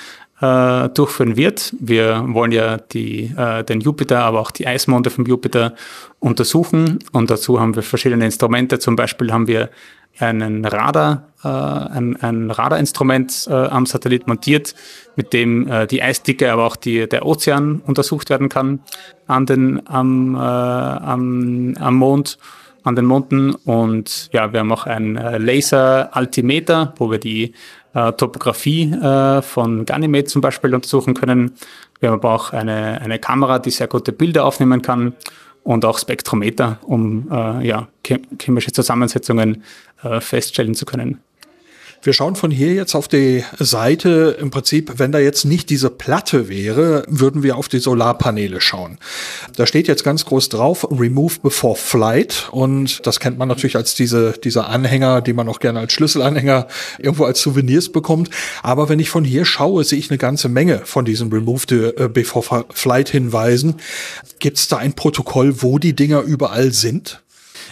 äh, 0.40 0.88
durchführen 0.90 1.36
wird. 1.36 1.74
Wir 1.80 2.24
wollen 2.28 2.52
ja 2.52 2.76
die, 2.76 3.32
äh, 3.36 3.64
den 3.64 3.80
Jupiter, 3.80 4.20
aber 4.20 4.40
auch 4.40 4.50
die 4.50 4.66
Eismonde 4.66 5.10
vom 5.10 5.26
Jupiter 5.26 5.74
untersuchen 6.20 6.98
und 7.12 7.30
dazu 7.30 7.60
haben 7.60 7.74
wir 7.74 7.82
verschiedene 7.82 8.24
Instrumente. 8.24 8.78
Zum 8.78 8.96
Beispiel 8.96 9.32
haben 9.32 9.46
wir 9.46 9.70
einen 10.18 10.64
Radar, 10.64 11.28
äh, 11.44 11.48
ein, 11.48 12.16
ein 12.20 12.50
Radarinstrument 12.50 13.46
äh, 13.48 13.52
am 13.52 13.86
Satellit 13.86 14.26
montiert, 14.26 14.74
mit 15.16 15.32
dem 15.32 15.68
äh, 15.68 15.86
die 15.86 16.02
Eisdicke, 16.02 16.50
aber 16.52 16.66
auch 16.66 16.76
die, 16.76 17.08
der 17.08 17.26
Ozean 17.26 17.82
untersucht 17.86 18.30
werden 18.30 18.48
kann 18.48 18.80
an 19.26 19.46
den, 19.46 19.86
am, 19.86 20.34
äh, 20.34 20.38
am, 20.38 21.74
am 21.78 21.94
Mond, 21.94 22.38
an 22.84 22.96
den 22.96 23.04
Monden. 23.04 23.54
Und 23.54 24.28
ja, 24.32 24.52
wir 24.52 24.60
haben 24.60 24.72
auch 24.72 24.86
ein 24.86 25.16
äh, 25.16 25.38
Laser-Altimeter, 25.38 26.94
wo 26.96 27.10
wir 27.10 27.18
die 27.18 27.52
äh, 27.94 28.12
Topografie 28.12 28.92
äh, 28.92 29.42
von 29.42 29.84
Ganymed 29.84 30.28
zum 30.28 30.40
Beispiel 30.40 30.74
untersuchen 30.74 31.14
können. 31.14 31.52
Wir 32.00 32.10
haben 32.10 32.16
aber 32.16 32.32
auch 32.32 32.52
eine, 32.52 33.00
eine 33.00 33.18
Kamera, 33.18 33.58
die 33.58 33.70
sehr 33.70 33.88
gute 33.88 34.12
Bilder 34.12 34.44
aufnehmen 34.44 34.82
kann 34.82 35.14
und 35.66 35.84
auch 35.84 35.98
Spektrometer, 35.98 36.78
um 36.82 37.28
äh, 37.30 37.66
ja, 37.66 37.88
chemische 38.40 38.70
Zusammensetzungen 38.70 39.64
äh, 40.02 40.20
feststellen 40.20 40.74
zu 40.74 40.84
können. 40.84 41.20
Wir 42.06 42.12
schauen 42.12 42.36
von 42.36 42.52
hier 42.52 42.72
jetzt 42.72 42.94
auf 42.94 43.08
die 43.08 43.44
Seite. 43.58 44.36
Im 44.40 44.50
Prinzip, 44.50 44.98
wenn 44.98 45.10
da 45.10 45.18
jetzt 45.18 45.44
nicht 45.44 45.70
diese 45.70 45.90
Platte 45.90 46.48
wäre, 46.48 47.04
würden 47.08 47.42
wir 47.42 47.56
auf 47.56 47.68
die 47.68 47.80
Solarpaneele 47.80 48.60
schauen. 48.60 48.98
Da 49.56 49.66
steht 49.66 49.88
jetzt 49.88 50.04
ganz 50.04 50.24
groß 50.24 50.48
drauf, 50.50 50.86
Remove 50.88 51.40
before 51.42 51.74
flight. 51.74 52.48
Und 52.52 53.04
das 53.06 53.18
kennt 53.18 53.38
man 53.38 53.48
natürlich 53.48 53.74
als 53.74 53.96
diese, 53.96 54.32
diese 54.32 54.66
Anhänger, 54.66 55.20
die 55.20 55.32
man 55.32 55.48
auch 55.48 55.58
gerne 55.58 55.80
als 55.80 55.92
Schlüsselanhänger 55.94 56.68
irgendwo 56.98 57.24
als 57.24 57.40
Souvenirs 57.40 57.88
bekommt. 57.88 58.30
Aber 58.62 58.88
wenn 58.88 59.00
ich 59.00 59.10
von 59.10 59.24
hier 59.24 59.44
schaue, 59.44 59.82
sehe 59.82 59.98
ich 59.98 60.08
eine 60.08 60.18
ganze 60.18 60.48
Menge 60.48 60.82
von 60.84 61.04
diesen 61.04 61.32
Remove 61.32 61.64
äh, 61.96 62.08
before 62.08 62.66
flight 62.70 63.08
Hinweisen. 63.08 63.76
Gibt 64.38 64.58
es 64.58 64.68
da 64.68 64.76
ein 64.76 64.92
Protokoll, 64.92 65.60
wo 65.62 65.80
die 65.80 65.96
Dinger 65.96 66.20
überall 66.20 66.72
sind? 66.72 67.22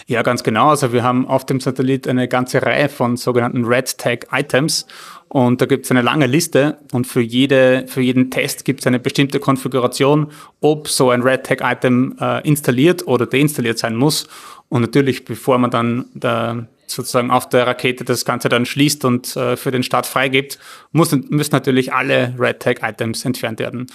Ja, 0.07 0.21
ganz 0.21 0.43
genau. 0.43 0.69
Also 0.69 0.93
wir 0.93 1.01
haben 1.01 1.27
auf 1.27 1.47
dem 1.47 1.59
Satellit 1.59 2.07
eine 2.07 2.27
ganze 2.27 2.61
Reihe 2.61 2.89
von 2.89 3.17
sogenannten 3.17 3.65
Red 3.65 3.97
Tag 3.97 4.27
Items. 4.31 4.85
Und 5.29 5.61
da 5.61 5.65
gibt 5.65 5.85
es 5.85 5.91
eine 5.91 6.03
lange 6.03 6.27
Liste 6.27 6.77
und 6.91 7.07
für, 7.07 7.21
jede, 7.21 7.85
für 7.87 8.01
jeden 8.01 8.29
Test 8.29 8.65
gibt 8.65 8.81
es 8.81 8.87
eine 8.87 8.99
bestimmte 8.99 9.39
Konfiguration, 9.39 10.31
ob 10.61 10.87
so 10.87 11.09
ein 11.09 11.23
Red 11.23 11.45
Tag 11.45 11.61
Item 11.61 12.15
äh, 12.21 12.47
installiert 12.47 13.07
oder 13.07 13.25
deinstalliert 13.25 13.79
sein 13.79 13.95
muss. 13.95 14.27
Und 14.69 14.81
natürlich, 14.81 15.25
bevor 15.25 15.57
man 15.57 15.71
dann 15.71 16.05
da 16.13 16.67
sozusagen 16.85 17.31
auf 17.31 17.49
der 17.49 17.65
Rakete 17.65 18.05
das 18.05 18.25
Ganze 18.25 18.47
dann 18.47 18.67
schließt 18.67 19.05
und 19.05 19.35
äh, 19.35 19.57
für 19.57 19.71
den 19.71 19.81
Start 19.81 20.05
freigibt, 20.05 20.59
muss, 20.91 21.11
müssen 21.13 21.53
natürlich 21.53 21.93
alle 21.93 22.35
Red 22.37 22.59
Tag 22.59 22.83
Items 22.83 23.25
entfernt 23.25 23.59
werden. 23.59 23.87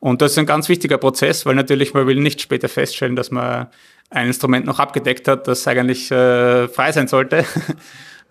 Und 0.00 0.20
das 0.20 0.32
ist 0.32 0.38
ein 0.38 0.46
ganz 0.46 0.68
wichtiger 0.68 0.98
Prozess, 0.98 1.46
weil 1.46 1.54
natürlich 1.54 1.94
man 1.94 2.08
will 2.08 2.18
nicht 2.18 2.40
später 2.40 2.68
feststellen, 2.68 3.14
dass 3.14 3.30
man 3.30 3.68
ein 4.12 4.26
Instrument 4.26 4.66
noch 4.66 4.78
abgedeckt 4.78 5.28
hat, 5.28 5.48
das 5.48 5.66
eigentlich 5.66 6.10
äh, 6.10 6.68
frei 6.68 6.92
sein 6.92 7.08
sollte. 7.08 7.44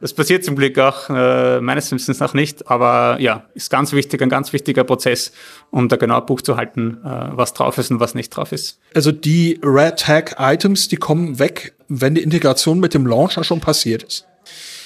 Das 0.01 0.13
passiert 0.13 0.43
zum 0.43 0.55
Glück 0.55 0.79
auch 0.79 1.11
äh, 1.11 1.61
meines 1.61 1.91
Wissens 1.91 2.19
noch 2.19 2.33
nicht, 2.33 2.67
aber 2.71 3.17
ja, 3.19 3.45
ist 3.53 3.69
ganz 3.69 3.93
wichtig, 3.93 4.19
ein 4.23 4.29
ganz 4.29 4.51
wichtiger 4.51 4.83
Prozess, 4.83 5.31
um 5.69 5.89
da 5.89 5.95
genau 5.95 6.19
Buch 6.21 6.41
zu 6.41 6.57
halten, 6.57 6.97
äh, 7.05 7.07
was 7.37 7.53
drauf 7.53 7.77
ist 7.77 7.91
und 7.91 7.99
was 7.99 8.15
nicht 8.15 8.35
drauf 8.35 8.51
ist. 8.51 8.79
Also 8.95 9.11
die 9.11 9.59
Red 9.63 9.99
Tag 9.99 10.37
Items, 10.39 10.87
die 10.87 10.95
kommen 10.95 11.37
weg, 11.37 11.75
wenn 11.87 12.15
die 12.15 12.23
Integration 12.23 12.79
mit 12.79 12.95
dem 12.95 13.05
Launcher 13.05 13.43
schon 13.43 13.59
passiert 13.59 14.01
ist. 14.01 14.25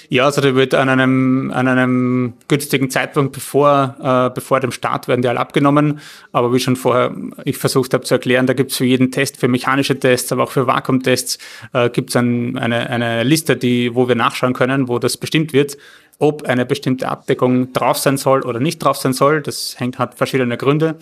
Ja, 0.09 0.25
also 0.25 0.41
da 0.41 0.55
wird 0.55 0.73
an 0.73 0.89
einem, 0.89 1.51
an 1.51 1.67
einem 1.67 2.33
günstigen 2.47 2.89
Zeitpunkt 2.89 3.33
bevor, 3.33 3.95
äh, 4.01 4.33
bevor 4.33 4.59
dem 4.59 4.71
Start 4.71 5.07
werden 5.07 5.21
die 5.21 5.27
alle 5.27 5.39
abgenommen. 5.39 5.99
Aber 6.31 6.53
wie 6.53 6.59
schon 6.59 6.75
vorher 6.75 7.15
ich 7.43 7.57
versucht 7.57 7.93
habe 7.93 8.03
zu 8.03 8.13
erklären, 8.13 8.45
da 8.45 8.53
gibt 8.53 8.71
es 8.71 8.77
für 8.77 8.85
jeden 8.85 9.11
Test, 9.11 9.37
für 9.37 9.47
mechanische 9.47 9.99
Tests, 9.99 10.31
aber 10.31 10.43
auch 10.43 10.51
für 10.51 10.67
Vakuumtests, 10.67 11.37
äh, 11.73 11.89
gibt 11.89 12.09
es 12.09 12.15
ein, 12.15 12.57
eine, 12.57 12.89
eine 12.89 13.23
Liste, 13.23 13.55
die, 13.55 13.95
wo 13.95 14.07
wir 14.07 14.15
nachschauen 14.15 14.53
können, 14.53 14.87
wo 14.87 14.99
das 14.99 15.17
bestimmt 15.17 15.53
wird 15.53 15.77
ob 16.19 16.43
eine 16.43 16.65
bestimmte 16.65 17.07
Abdeckung 17.07 17.73
drauf 17.73 17.97
sein 17.97 18.17
soll 18.17 18.41
oder 18.43 18.59
nicht 18.59 18.79
drauf 18.79 18.97
sein 18.97 19.13
soll. 19.13 19.41
Das 19.41 19.79
hängt, 19.79 19.99
hat 19.99 20.15
verschiedene 20.15 20.57
Gründe. 20.57 20.95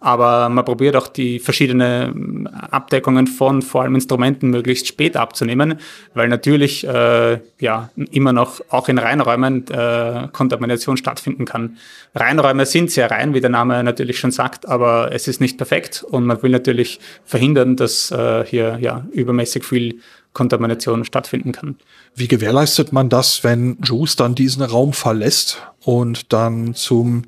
Aber 0.00 0.50
man 0.50 0.66
probiert 0.66 0.96
auch 0.96 1.08
die 1.08 1.38
verschiedenen 1.38 2.46
Abdeckungen 2.46 3.26
von 3.26 3.62
vor 3.62 3.82
allem 3.82 3.94
Instrumenten 3.94 4.50
möglichst 4.50 4.86
spät 4.86 5.16
abzunehmen, 5.16 5.78
weil 6.12 6.28
natürlich 6.28 6.86
äh, 6.86 7.40
ja 7.58 7.90
immer 8.10 8.34
noch 8.34 8.60
auch 8.68 8.90
in 8.90 8.98
Reinräumen 8.98 9.66
äh, 9.68 10.28
Kontamination 10.30 10.98
stattfinden 10.98 11.46
kann. 11.46 11.78
Reinräume 12.14 12.66
sind 12.66 12.90
sehr 12.90 13.10
rein, 13.10 13.32
wie 13.32 13.40
der 13.40 13.48
Name 13.48 13.82
natürlich 13.82 14.18
schon 14.18 14.30
sagt, 14.30 14.68
aber 14.68 15.10
es 15.12 15.26
ist 15.26 15.40
nicht 15.40 15.56
perfekt 15.56 16.04
und 16.06 16.26
man 16.26 16.42
will 16.42 16.50
natürlich 16.50 17.00
verhindern, 17.24 17.76
dass 17.76 18.10
äh, 18.10 18.44
hier 18.44 18.76
ja 18.82 19.06
übermäßig 19.10 19.64
viel 19.64 20.00
Kontamination 20.34 21.04
stattfinden 21.04 21.52
kann. 21.52 21.76
Wie 22.14 22.28
gewährleistet 22.28 22.92
man 22.92 23.08
das, 23.08 23.42
wenn 23.44 23.78
Juice 23.82 24.16
dann 24.16 24.34
diesen 24.34 24.62
Raum 24.62 24.92
verlässt 24.92 25.62
und 25.82 26.32
dann 26.32 26.74
zum, 26.74 27.22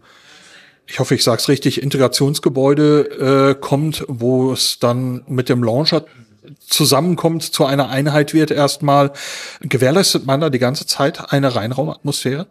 ich 0.87 0.99
hoffe, 0.99 1.15
ich 1.15 1.25
sage 1.25 1.41
es 1.41 1.49
richtig, 1.49 1.83
Integrationsgebäude 1.83 3.55
äh, 3.55 3.61
kommt, 3.61 4.05
wo 4.09 4.53
es 4.53 4.79
dann 4.79 5.23
mit 5.27 5.49
dem 5.49 5.63
Launcher 5.63 6.05
zusammenkommt, 6.67 7.43
zu 7.43 7.65
einer 7.65 7.89
Einheit 7.89 8.35
wird 8.35 8.51
erstmal. 8.51 9.13
Gewährleistet 9.61 10.27
man 10.27 10.41
da 10.41 10.51
die 10.51 10.59
ganze 10.59 10.87
Zeit 10.87 11.33
eine 11.33 11.55
Reinraumatmosphäre? 11.55 12.47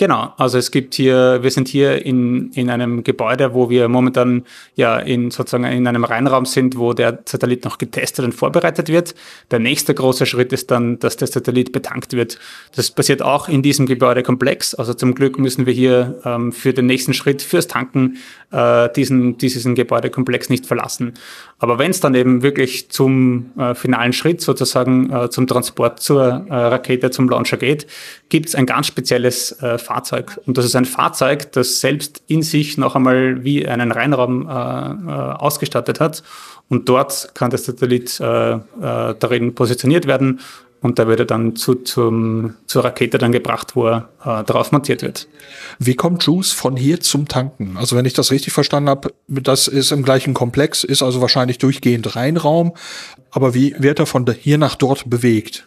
Genau, 0.00 0.32
also 0.38 0.56
es 0.56 0.70
gibt 0.70 0.94
hier, 0.94 1.42
wir 1.42 1.50
sind 1.50 1.68
hier 1.68 2.06
in, 2.06 2.52
in 2.52 2.70
einem 2.70 3.04
Gebäude, 3.04 3.52
wo 3.52 3.68
wir 3.68 3.86
momentan 3.86 4.46
ja 4.74 4.98
in 4.98 5.30
sozusagen 5.30 5.64
in 5.64 5.86
einem 5.86 6.04
Reinraum 6.04 6.46
sind, 6.46 6.78
wo 6.78 6.94
der 6.94 7.18
Satellit 7.26 7.66
noch 7.66 7.76
getestet 7.76 8.24
und 8.24 8.32
vorbereitet 8.32 8.88
wird. 8.88 9.14
Der 9.50 9.58
nächste 9.58 9.92
große 9.92 10.24
Schritt 10.24 10.54
ist 10.54 10.70
dann, 10.70 10.98
dass 11.00 11.18
der 11.18 11.28
Satellit 11.28 11.72
betankt 11.72 12.14
wird. 12.14 12.38
Das 12.74 12.90
passiert 12.90 13.20
auch 13.20 13.46
in 13.46 13.62
diesem 13.62 13.84
Gebäudekomplex. 13.84 14.74
Also 14.74 14.94
zum 14.94 15.14
Glück 15.14 15.38
müssen 15.38 15.66
wir 15.66 15.74
hier 15.74 16.18
ähm, 16.24 16.50
für 16.50 16.72
den 16.72 16.86
nächsten 16.86 17.12
Schritt, 17.12 17.42
fürs 17.42 17.66
Tanken, 17.66 18.16
äh, 18.52 18.88
diesen, 18.96 19.36
diesen 19.36 19.74
Gebäudekomplex 19.74 20.48
nicht 20.48 20.64
verlassen. 20.64 21.12
Aber 21.60 21.78
wenn 21.78 21.90
es 21.90 22.00
dann 22.00 22.14
eben 22.14 22.42
wirklich 22.42 22.90
zum 22.90 23.52
äh, 23.58 23.74
finalen 23.74 24.14
Schritt 24.14 24.40
sozusagen 24.40 25.12
äh, 25.12 25.28
zum 25.28 25.46
Transport 25.46 26.00
zur 26.00 26.46
äh, 26.48 26.54
Rakete, 26.54 27.10
zum 27.10 27.28
Launcher 27.28 27.58
geht, 27.58 27.86
gibt 28.30 28.48
es 28.48 28.54
ein 28.54 28.64
ganz 28.64 28.86
spezielles 28.86 29.52
äh, 29.62 29.76
Fahrzeug. 29.76 30.40
Und 30.46 30.56
das 30.56 30.64
ist 30.64 30.74
ein 30.74 30.86
Fahrzeug, 30.86 31.52
das 31.52 31.80
selbst 31.80 32.22
in 32.26 32.42
sich 32.42 32.78
noch 32.78 32.96
einmal 32.96 33.44
wie 33.44 33.68
einen 33.68 33.92
Reinraum 33.92 34.48
äh, 34.48 34.50
äh, 34.50 34.54
ausgestattet 34.54 36.00
hat. 36.00 36.22
Und 36.70 36.88
dort 36.88 37.32
kann 37.34 37.50
der 37.50 37.58
Satellit 37.58 38.20
darin 38.20 39.54
positioniert 39.56 40.06
werden 40.06 40.38
und 40.82 40.98
da 40.98 41.06
wird 41.06 41.20
er 41.20 41.26
dann 41.26 41.56
zu, 41.56 41.74
zum, 41.74 42.54
zur 42.66 42.84
Rakete 42.84 43.18
dann 43.18 43.32
gebracht, 43.32 43.76
wo 43.76 43.86
er 43.86 44.08
äh, 44.20 44.44
darauf 44.44 44.72
montiert 44.72 45.02
wird. 45.02 45.28
Wie 45.78 45.94
kommt 45.94 46.24
Juice 46.24 46.52
von 46.52 46.76
hier 46.76 47.00
zum 47.00 47.28
Tanken? 47.28 47.76
Also 47.76 47.96
wenn 47.96 48.06
ich 48.06 48.14
das 48.14 48.30
richtig 48.30 48.52
verstanden 48.52 48.88
habe, 48.88 49.12
das 49.28 49.68
ist 49.68 49.92
im 49.92 50.02
gleichen 50.02 50.32
Komplex, 50.32 50.84
ist 50.84 51.02
also 51.02 51.20
wahrscheinlich 51.20 51.58
durchgehend 51.58 52.16
Reinraum. 52.16 52.72
Aber 53.30 53.54
wie 53.54 53.74
wird 53.78 53.98
er 53.98 54.06
von 54.06 54.26
hier 54.32 54.58
nach 54.58 54.74
dort 54.74 55.08
bewegt? 55.10 55.66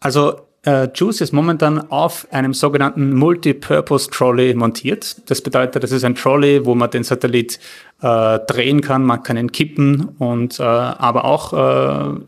Also 0.00 0.40
äh, 0.64 0.88
Juice 0.94 1.22
ist 1.22 1.32
momentan 1.32 1.90
auf 1.90 2.26
einem 2.30 2.52
sogenannten 2.52 3.14
Multipurpose 3.14 4.10
Trolley 4.10 4.54
montiert. 4.54 5.16
Das 5.30 5.40
bedeutet, 5.40 5.82
das 5.82 5.90
ist 5.90 6.04
ein 6.04 6.14
Trolley, 6.14 6.66
wo 6.66 6.74
man 6.74 6.90
den 6.90 7.02
Satellit 7.02 7.58
äh, 8.02 8.38
drehen 8.40 8.82
kann, 8.82 9.04
man 9.04 9.22
kann 9.22 9.36
ihn 9.36 9.52
kippen 9.52 10.08
und 10.18 10.60
äh, 10.60 10.62
aber 10.62 11.24
auch 11.24 11.52
äh, 11.52 12.20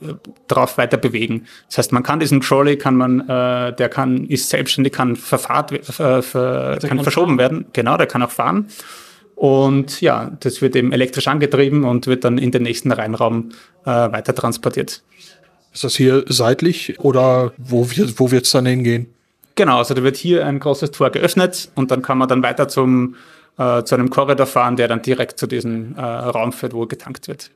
darauf 0.48 0.78
weiter 0.78 0.96
bewegen. 0.96 1.46
Das 1.68 1.78
heißt, 1.78 1.92
man 1.92 2.02
kann 2.02 2.20
diesen 2.20 2.40
Trolley, 2.40 2.76
kann 2.76 2.96
man, 2.96 3.20
äh, 3.20 3.74
der 3.74 3.88
kann 3.90 4.24
ist 4.24 4.48
selbstständig, 4.48 4.92
kann 4.94 5.16
verfahrt, 5.16 5.72
äh, 5.72 6.22
ver, 6.22 6.78
kann, 6.80 6.88
kann 6.88 7.02
verschoben 7.02 7.36
fahren. 7.36 7.38
werden. 7.38 7.64
Genau, 7.72 7.96
der 7.96 8.06
kann 8.06 8.22
auch 8.22 8.30
fahren. 8.30 8.68
Und 9.34 10.00
ja, 10.00 10.30
das 10.40 10.62
wird 10.62 10.76
eben 10.76 10.92
elektrisch 10.92 11.26
angetrieben 11.26 11.84
und 11.84 12.06
wird 12.06 12.24
dann 12.24 12.38
in 12.38 12.50
den 12.50 12.62
nächsten 12.62 12.92
Reinraum 12.92 13.50
äh, 13.84 13.90
weiter 13.90 14.34
transportiert. 14.34 15.02
Ist 15.72 15.84
das 15.84 15.96
hier 15.96 16.24
seitlich 16.28 16.98
oder 17.00 17.52
wo, 17.56 17.88
wird 17.90 18.18
wo 18.18 18.30
wird's 18.30 18.50
dann 18.50 18.66
hingehen? 18.66 19.06
Genau, 19.54 19.78
also 19.78 19.94
da 19.94 20.02
wird 20.02 20.16
hier 20.16 20.46
ein 20.46 20.58
großes 20.58 20.90
Tor 20.90 21.10
geöffnet 21.10 21.70
und 21.74 21.90
dann 21.90 22.02
kann 22.02 22.18
man 22.18 22.28
dann 22.28 22.42
weiter 22.42 22.68
zum, 22.68 23.16
äh, 23.58 23.82
zu 23.82 23.94
einem 23.94 24.10
Korridor 24.10 24.46
fahren, 24.46 24.76
der 24.76 24.88
dann 24.88 25.02
direkt 25.02 25.38
zu 25.38 25.46
diesem 25.46 25.96
äh, 25.96 26.00
Raum 26.00 26.52
führt, 26.52 26.72
wo 26.72 26.86
getankt 26.86 27.28
wird. 27.28 27.50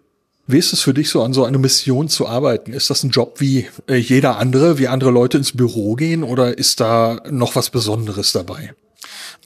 Wie 0.47 0.59
ist 0.59 0.73
es 0.73 0.83
für 0.83 0.95
dich 0.95 1.11
so, 1.11 1.23
an 1.23 1.33
so 1.33 1.45
einer 1.45 1.59
Mission 1.59 2.09
zu 2.09 2.29
arbeiten? 2.29 2.73
Ist 2.73 2.89
das 2.89 3.03
ein 3.03 3.11
Job 3.11 3.41
wie 3.41 3.67
äh, 3.89 3.97
jeder 3.97 4.39
andere, 4.39 4.79
wie 4.79 4.89
andere 4.89 5.11
Leute 5.11 5.39
ins 5.39 5.57
Büro 5.57 5.95
gehen 5.97 6.23
oder 6.23 6.57
ist 6.57 6.81
da 6.81 7.21
noch 7.29 7.57
was 7.57 7.71
Besonderes 7.71 8.33
dabei? 8.33 8.73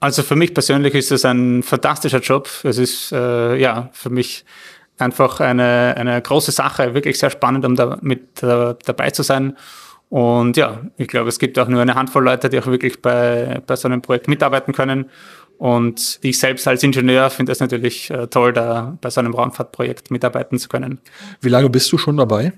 Also 0.00 0.22
für 0.22 0.36
mich 0.36 0.52
persönlich 0.54 0.94
ist 0.94 1.10
es 1.10 1.24
ein 1.24 1.62
fantastischer 1.62 2.20
Job. 2.20 2.48
Es 2.64 2.78
ist 2.78 3.12
äh, 3.12 3.56
ja 3.56 3.90
für 3.92 4.10
mich 4.10 4.44
einfach 5.00 5.40
eine, 5.40 5.94
eine 5.96 6.20
große 6.20 6.52
Sache, 6.52 6.94
wirklich 6.94 7.18
sehr 7.18 7.30
spannend, 7.30 7.64
um 7.64 7.76
da 7.76 7.98
mit 8.00 8.42
äh, 8.42 8.74
dabei 8.84 9.10
zu 9.10 9.22
sein. 9.22 9.56
Und 10.08 10.56
ja, 10.56 10.80
ich 10.96 11.06
glaube, 11.06 11.28
es 11.28 11.38
gibt 11.38 11.58
auch 11.58 11.68
nur 11.68 11.80
eine 11.80 11.94
Handvoll 11.94 12.24
Leute, 12.24 12.48
die 12.48 12.58
auch 12.58 12.66
wirklich 12.66 13.00
bei, 13.00 13.62
bei 13.66 13.76
so 13.76 13.86
einem 13.86 14.02
Projekt 14.02 14.26
mitarbeiten 14.26 14.72
können. 14.72 15.08
Und 15.56 16.18
ich 16.22 16.38
selbst 16.38 16.66
als 16.66 16.82
Ingenieur 16.82 17.30
finde 17.30 17.52
es 17.52 17.60
natürlich 17.60 18.10
äh, 18.10 18.26
toll, 18.26 18.52
da 18.52 18.96
bei 19.00 19.10
so 19.10 19.20
einem 19.20 19.34
Raumfahrtprojekt 19.34 20.10
mitarbeiten 20.10 20.58
zu 20.58 20.68
können. 20.68 21.00
Wie 21.40 21.50
lange 21.50 21.68
bist 21.68 21.92
du 21.92 21.98
schon 21.98 22.16
dabei? 22.16 22.54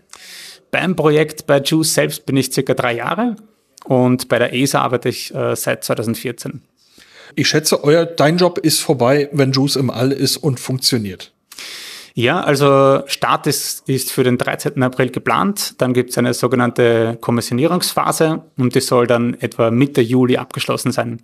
Beim 0.70 0.96
Projekt 0.96 1.46
bei 1.46 1.60
JUICE 1.60 1.94
selbst 1.94 2.26
bin 2.26 2.36
ich 2.36 2.52
circa 2.52 2.74
drei 2.74 2.94
Jahre 2.94 3.36
und 3.84 4.28
bei 4.28 4.38
der 4.38 4.54
ESA 4.54 4.80
arbeite 4.80 5.08
ich 5.08 5.34
äh, 5.34 5.54
seit 5.56 5.84
2014. 5.84 6.62
Ich 7.34 7.48
schätze, 7.48 7.82
euer, 7.84 8.06
dein 8.06 8.38
Job 8.38 8.58
ist 8.58 8.80
vorbei, 8.80 9.28
wenn 9.32 9.52
JUICE 9.52 9.76
im 9.76 9.90
All 9.90 10.12
ist 10.12 10.36
und 10.36 10.60
funktioniert. 10.60 11.32
Ja, 12.14 12.40
also 12.40 13.02
Start 13.06 13.46
ist, 13.46 13.88
ist 13.88 14.12
für 14.12 14.22
den 14.22 14.36
13. 14.36 14.82
April 14.82 15.10
geplant. 15.10 15.80
Dann 15.80 15.94
gibt 15.94 16.10
es 16.10 16.18
eine 16.18 16.34
sogenannte 16.34 17.16
Kommissionierungsphase 17.20 18.42
und 18.58 18.74
die 18.74 18.80
soll 18.80 19.06
dann 19.06 19.34
etwa 19.40 19.70
Mitte 19.70 20.02
Juli 20.02 20.36
abgeschlossen 20.36 20.92
sein. 20.92 21.20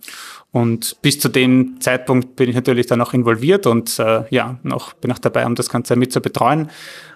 Und 0.51 0.99
bis 1.03 1.19
zu 1.19 1.29
dem 1.29 1.79
Zeitpunkt 1.79 2.35
bin 2.35 2.49
ich 2.49 2.55
natürlich 2.55 2.87
dann 2.87 3.01
auch 3.01 3.13
involviert 3.13 3.67
und 3.67 3.99
äh, 3.99 4.23
ja, 4.31 4.57
noch 4.63 4.93
bin 4.93 5.11
auch 5.11 5.19
dabei, 5.19 5.45
um 5.45 5.53
das 5.53 5.69
Ganze 5.69 5.95
mit 5.95 6.11
zu 6.11 6.21
betreuen. 6.21 6.71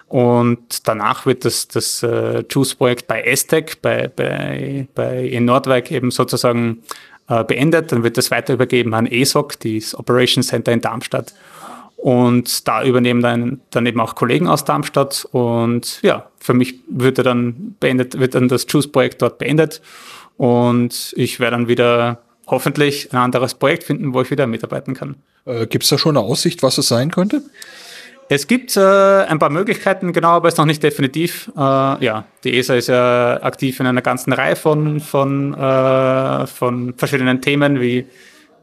Und 0.06 0.86
danach 0.86 1.26
wird 1.26 1.44
das, 1.44 1.66
das 1.66 2.02
äh, 2.04 2.44
Juice-Projekt 2.48 3.08
bei 3.08 3.22
Estec, 3.22 3.82
bei, 3.82 4.06
bei, 4.06 4.86
bei 4.94 5.24
in 5.24 5.46
Nordwijk 5.46 5.90
eben 5.90 6.12
sozusagen 6.12 6.82
äh, 7.28 7.42
beendet. 7.42 7.90
Dann 7.90 8.04
wird 8.04 8.18
das 8.18 8.30
weiter 8.30 8.54
übergeben 8.54 8.94
an 8.94 9.06
ESOC, 9.06 9.58
das 9.58 9.98
Operation 9.98 10.44
Center 10.44 10.70
in 10.70 10.80
Darmstadt. 10.80 11.34
Und 12.04 12.68
da 12.68 12.84
übernehmen 12.84 13.22
dann, 13.22 13.62
dann 13.70 13.86
eben 13.86 13.98
auch 13.98 14.14
Kollegen 14.14 14.46
aus 14.46 14.66
Darmstadt. 14.66 15.26
Und 15.32 16.02
ja, 16.02 16.28
für 16.38 16.52
mich 16.52 16.74
wird 16.86 17.16
dann 17.16 17.76
beendet, 17.80 18.18
wird 18.18 18.34
dann 18.34 18.46
das 18.46 18.66
Juice-Projekt 18.68 19.22
dort 19.22 19.38
beendet. 19.38 19.80
Und 20.36 21.14
ich 21.16 21.40
werde 21.40 21.56
dann 21.56 21.66
wieder 21.66 22.18
hoffentlich 22.46 23.10
ein 23.10 23.16
anderes 23.16 23.54
Projekt 23.54 23.84
finden, 23.84 24.12
wo 24.12 24.20
ich 24.20 24.30
wieder 24.30 24.46
mitarbeiten 24.46 24.92
kann. 24.92 25.16
Äh, 25.46 25.66
gibt 25.66 25.84
es 25.84 25.88
da 25.88 25.96
schon 25.96 26.18
eine 26.18 26.26
Aussicht, 26.26 26.62
was 26.62 26.76
es 26.76 26.88
sein 26.88 27.10
könnte? 27.10 27.40
Es 28.28 28.48
gibt 28.48 28.76
äh, 28.76 28.80
ein 28.80 29.38
paar 29.38 29.48
Möglichkeiten, 29.48 30.12
genau, 30.12 30.32
aber 30.32 30.48
ist 30.48 30.58
noch 30.58 30.66
nicht 30.66 30.82
definitiv. 30.82 31.50
Äh, 31.56 31.60
ja, 32.04 32.26
die 32.44 32.58
ESA 32.58 32.74
ist 32.74 32.88
ja 32.88 33.42
aktiv 33.42 33.80
in 33.80 33.86
einer 33.86 34.02
ganzen 34.02 34.34
Reihe 34.34 34.56
von, 34.56 35.00
von, 35.00 35.54
äh, 35.54 36.46
von 36.48 36.92
verschiedenen 36.98 37.40
Themen 37.40 37.80
wie 37.80 38.04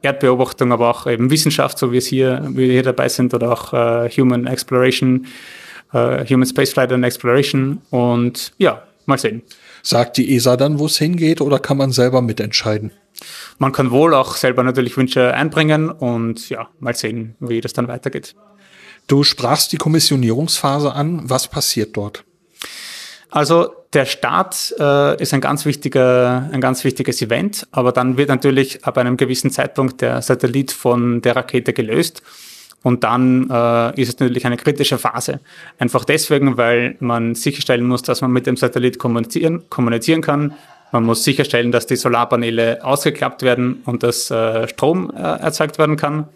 Erdbeobachtung, 0.02 0.72
aber 0.72 0.90
auch 0.90 1.08
eben 1.08 1.30
Wissenschaft, 1.30 1.78
so 1.78 1.92
wie 1.92 1.98
es 1.98 2.08
hier, 2.08 2.44
wie 2.50 2.68
wir 2.68 2.74
hier 2.74 2.84
dabei 2.84 3.10
sind, 3.10 3.34
oder 3.34 3.52
auch 3.52 3.74
äh, 3.74 4.10
Human 4.10 4.48
Exploration, 4.48 5.28
äh, 5.94 6.26
Human 6.26 6.46
Spaceflight 6.46 6.92
and 6.92 7.06
Exploration. 7.06 7.82
Und 7.90 8.54
ja, 8.58 8.84
mal 9.06 9.18
sehen. 9.18 9.44
Sagt 9.84 10.18
die 10.18 10.36
ESA 10.36 10.58
dann, 10.58 10.80
wo 10.80 10.86
es 10.86 10.98
hingeht, 10.98 11.42
oder 11.42 11.60
kann 11.60 11.78
man 11.78 11.92
selber 11.92 12.22
mitentscheiden? 12.22 12.92
Man 13.60 13.72
kann 13.72 13.92
wohl 13.92 14.14
auch 14.14 14.36
selber 14.36 14.64
natürlich 14.64 14.98
Wünsche 14.98 15.34
einbringen 15.34 15.90
und 15.90 16.50
ja, 16.50 16.70
mal 16.80 16.96
sehen, 16.96 17.36
wie 17.40 17.62
das 17.62 17.74
dann 17.74 17.88
weitergeht. 17.88 18.36
Du 19.08 19.24
sprachst 19.24 19.72
die 19.72 19.78
Kommissionierungsphase 19.78 20.94
an. 20.94 21.22
Was 21.30 21.48
passiert 21.48 21.98
dort? 21.98 22.24
Also 23.32 23.74
der 23.94 24.06
Start 24.06 24.76
äh, 24.78 25.22
ist 25.22 25.34
ein 25.34 25.42
ganz 25.42 25.66
wichtiger, 25.66 26.50
ein 26.52 26.62
ganz 26.62 26.84
wichtiges 26.84 27.22
Event, 27.22 27.66
aber 27.72 27.92
dann 27.92 28.18
wird 28.18 28.30
natürlich 28.30 28.86
ab 28.86 28.98
einem 28.98 29.18
gewissen 29.18 29.52
Zeitpunkt 29.52 30.02
der 30.02 30.22
Satellit 30.22 30.72
von 30.72 31.22
der 31.22 31.36
Rakete 31.36 31.74
gelöst. 31.74 32.22
Und 32.84 33.04
dann 33.04 33.50
äh, 33.50 34.02
ist 34.02 34.10
es 34.10 34.20
natürlich 34.20 34.46
eine 34.46 34.58
kritische 34.58 34.98
Phase. 34.98 35.40
Einfach 35.78 36.04
deswegen, 36.04 36.58
weil 36.58 36.96
man 37.00 37.36
sicherstellen 37.36 37.86
muss, 37.86 38.02
dass 38.02 38.22
man 38.22 38.32
mit 38.32 38.48
dem 38.48 38.58
Satellit 38.58 38.98
kommunizieren, 38.98 39.64
kommunizieren 39.70 40.22
kann. 40.22 40.56
Man 40.92 41.04
muss 41.04 41.24
sicherstellen, 41.24 41.72
dass 41.72 41.86
die 41.86 41.96
Solarpaneele 41.96 42.84
ausgeklappt 42.84 43.44
werden 43.44 43.82
und 43.86 44.04
dass 44.04 44.32
äh, 44.32 44.68
Strom 44.68 45.12
äh, 45.16 45.22
erzeugt 45.22 45.78
werden 45.78 45.96
kann. 45.96 46.28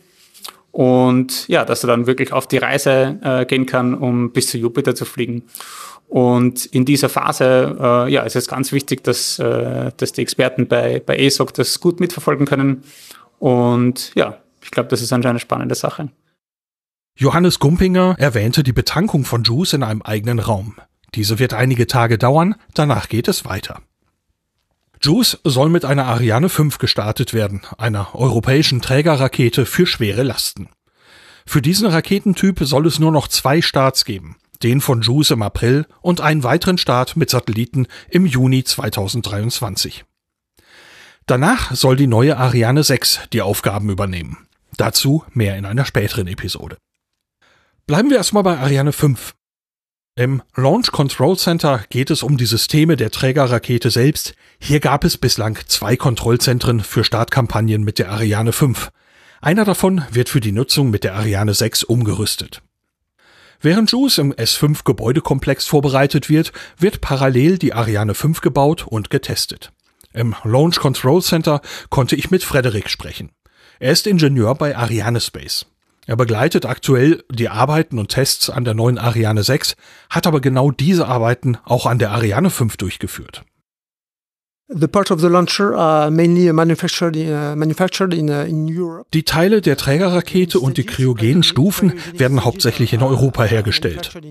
Und 0.71 1.47
ja, 1.47 1.65
dass 1.65 1.83
er 1.83 1.87
dann 1.87 2.05
wirklich 2.05 2.31
auf 2.31 2.47
die 2.47 2.57
Reise 2.57 3.17
äh, 3.23 3.45
gehen 3.45 3.65
kann, 3.65 3.95
um 3.95 4.31
bis 4.31 4.47
zu 4.47 4.57
Jupiter 4.57 4.93
zu 4.93 5.05
fliegen. 5.05 5.43
Und 6.07 6.65
in 6.67 6.85
dieser 6.85 7.09
Phase 7.09 7.77
äh, 7.79 8.11
ja, 8.11 8.23
ist 8.23 8.35
es 8.35 8.47
ganz 8.47 8.71
wichtig, 8.71 9.03
dass, 9.03 9.39
äh, 9.39 9.91
dass 9.97 10.11
die 10.11 10.21
Experten 10.21 10.67
bei, 10.67 11.01
bei 11.05 11.17
ESOC 11.17 11.53
das 11.53 11.79
gut 11.79 11.99
mitverfolgen 11.99 12.45
können. 12.45 12.83
Und 13.39 14.13
ja, 14.15 14.37
ich 14.63 14.71
glaube, 14.71 14.89
das 14.89 15.01
ist 15.01 15.11
anscheinend 15.11 15.35
eine 15.35 15.39
spannende 15.39 15.75
Sache. 15.75 16.09
Johannes 17.17 17.59
Gumpinger 17.59 18.15
erwähnte 18.19 18.63
die 18.63 18.73
Betankung 18.73 19.25
von 19.25 19.43
Juice 19.43 19.73
in 19.73 19.83
einem 19.83 20.01
eigenen 20.01 20.39
Raum. 20.39 20.75
Diese 21.15 21.39
wird 21.39 21.53
einige 21.53 21.87
Tage 21.87 22.17
dauern, 22.17 22.55
danach 22.73 23.07
geht 23.07 23.27
es 23.27 23.45
weiter. 23.45 23.81
Juice 25.01 25.39
soll 25.43 25.69
mit 25.69 25.85
einer 25.85 26.05
Ariane 26.05 26.49
5 26.49 26.77
gestartet 26.77 27.33
werden, 27.33 27.61
einer 27.77 28.15
europäischen 28.15 28.81
Trägerrakete 28.81 29.65
für 29.65 29.85
schwere 29.85 30.23
Lasten. 30.23 30.69
Für 31.45 31.61
diesen 31.61 31.87
Raketentyp 31.87 32.59
soll 32.61 32.87
es 32.87 32.99
nur 32.99 33.11
noch 33.11 33.27
zwei 33.27 33.61
Starts 33.61 34.03
geben 34.03 34.35
den 34.63 34.81
von 34.81 35.01
JUICE 35.01 35.31
im 35.31 35.41
April 35.41 35.85
und 36.01 36.21
einen 36.21 36.43
weiteren 36.43 36.77
Start 36.77 37.15
mit 37.15 37.29
Satelliten 37.29 37.87
im 38.09 38.25
Juni 38.25 38.63
2023. 38.63 40.05
Danach 41.25 41.73
soll 41.75 41.95
die 41.95 42.07
neue 42.07 42.37
Ariane 42.37 42.83
6 42.83 43.21
die 43.33 43.41
Aufgaben 43.41 43.89
übernehmen. 43.89 44.47
Dazu 44.77 45.23
mehr 45.33 45.57
in 45.57 45.65
einer 45.65 45.85
späteren 45.85 46.27
Episode. 46.27 46.77
Bleiben 47.87 48.09
wir 48.09 48.17
erstmal 48.17 48.43
bei 48.43 48.57
Ariane 48.57 48.91
5. 48.91 49.33
Im 50.17 50.41
Launch 50.55 50.91
Control 50.91 51.37
Center 51.37 51.83
geht 51.89 52.09
es 52.09 52.23
um 52.23 52.37
die 52.37 52.45
Systeme 52.45 52.95
der 52.95 53.11
Trägerrakete 53.11 53.89
selbst. 53.89 54.33
Hier 54.59 54.79
gab 54.79 55.03
es 55.03 55.17
bislang 55.17 55.59
zwei 55.67 55.97
Kontrollzentren 55.97 56.79
für 56.79 57.03
Startkampagnen 57.03 57.83
mit 57.83 57.99
der 57.99 58.11
Ariane 58.11 58.53
5. 58.53 58.91
Einer 59.41 59.65
davon 59.65 60.05
wird 60.11 60.29
für 60.29 60.39
die 60.39 60.51
Nutzung 60.51 60.89
mit 60.89 61.03
der 61.03 61.15
Ariane 61.15 61.53
6 61.53 61.83
umgerüstet. 61.83 62.61
Während 63.65 63.91
JUICE 63.91 64.19
im 64.19 64.31
S5 64.31 64.83
Gebäudekomplex 64.83 65.65
vorbereitet 65.65 66.29
wird, 66.29 66.53
wird 66.77 67.01
parallel 67.01 67.57
die 67.57 67.73
Ariane 67.73 68.13
5 68.13 68.41
gebaut 68.41 68.85
und 68.85 69.09
getestet. 69.09 69.71
Im 70.13 70.35
Launch 70.43 70.79
Control 70.79 71.19
Center 71.23 71.61
konnte 71.89 72.15
ich 72.15 72.29
mit 72.29 72.43
Frederik 72.43 72.91
sprechen. 72.91 73.31
Er 73.79 73.91
ist 73.91 74.05
Ingenieur 74.05 74.53
bei 74.53 74.77
Ariane 74.77 75.19
Space. 75.19 75.65
Er 76.05 76.15
begleitet 76.15 76.67
aktuell 76.67 77.23
die 77.31 77.49
Arbeiten 77.49 77.97
und 77.97 78.09
Tests 78.09 78.51
an 78.51 78.65
der 78.65 78.75
neuen 78.75 78.99
Ariane 78.99 79.41
6, 79.41 79.75
hat 80.11 80.27
aber 80.27 80.41
genau 80.41 80.69
diese 80.69 81.07
Arbeiten 81.07 81.57
auch 81.65 81.87
an 81.87 81.97
der 81.97 82.11
Ariane 82.11 82.51
5 82.51 82.77
durchgeführt. 82.77 83.45
Die 84.67 84.87
Teile 89.23 89.61
der 89.61 89.77
Trägerrakete 89.77 90.59
und 90.59 90.77
die 90.77 90.85
kryogenen 90.85 91.43
Stufen 91.43 91.93
werden 92.13 92.43
hauptsächlich 92.43 92.93
in 92.93 93.03
Europa 93.03 93.43
hergestellt. 93.43 94.09
Uh, 94.15 94.17
uh, 94.17 94.21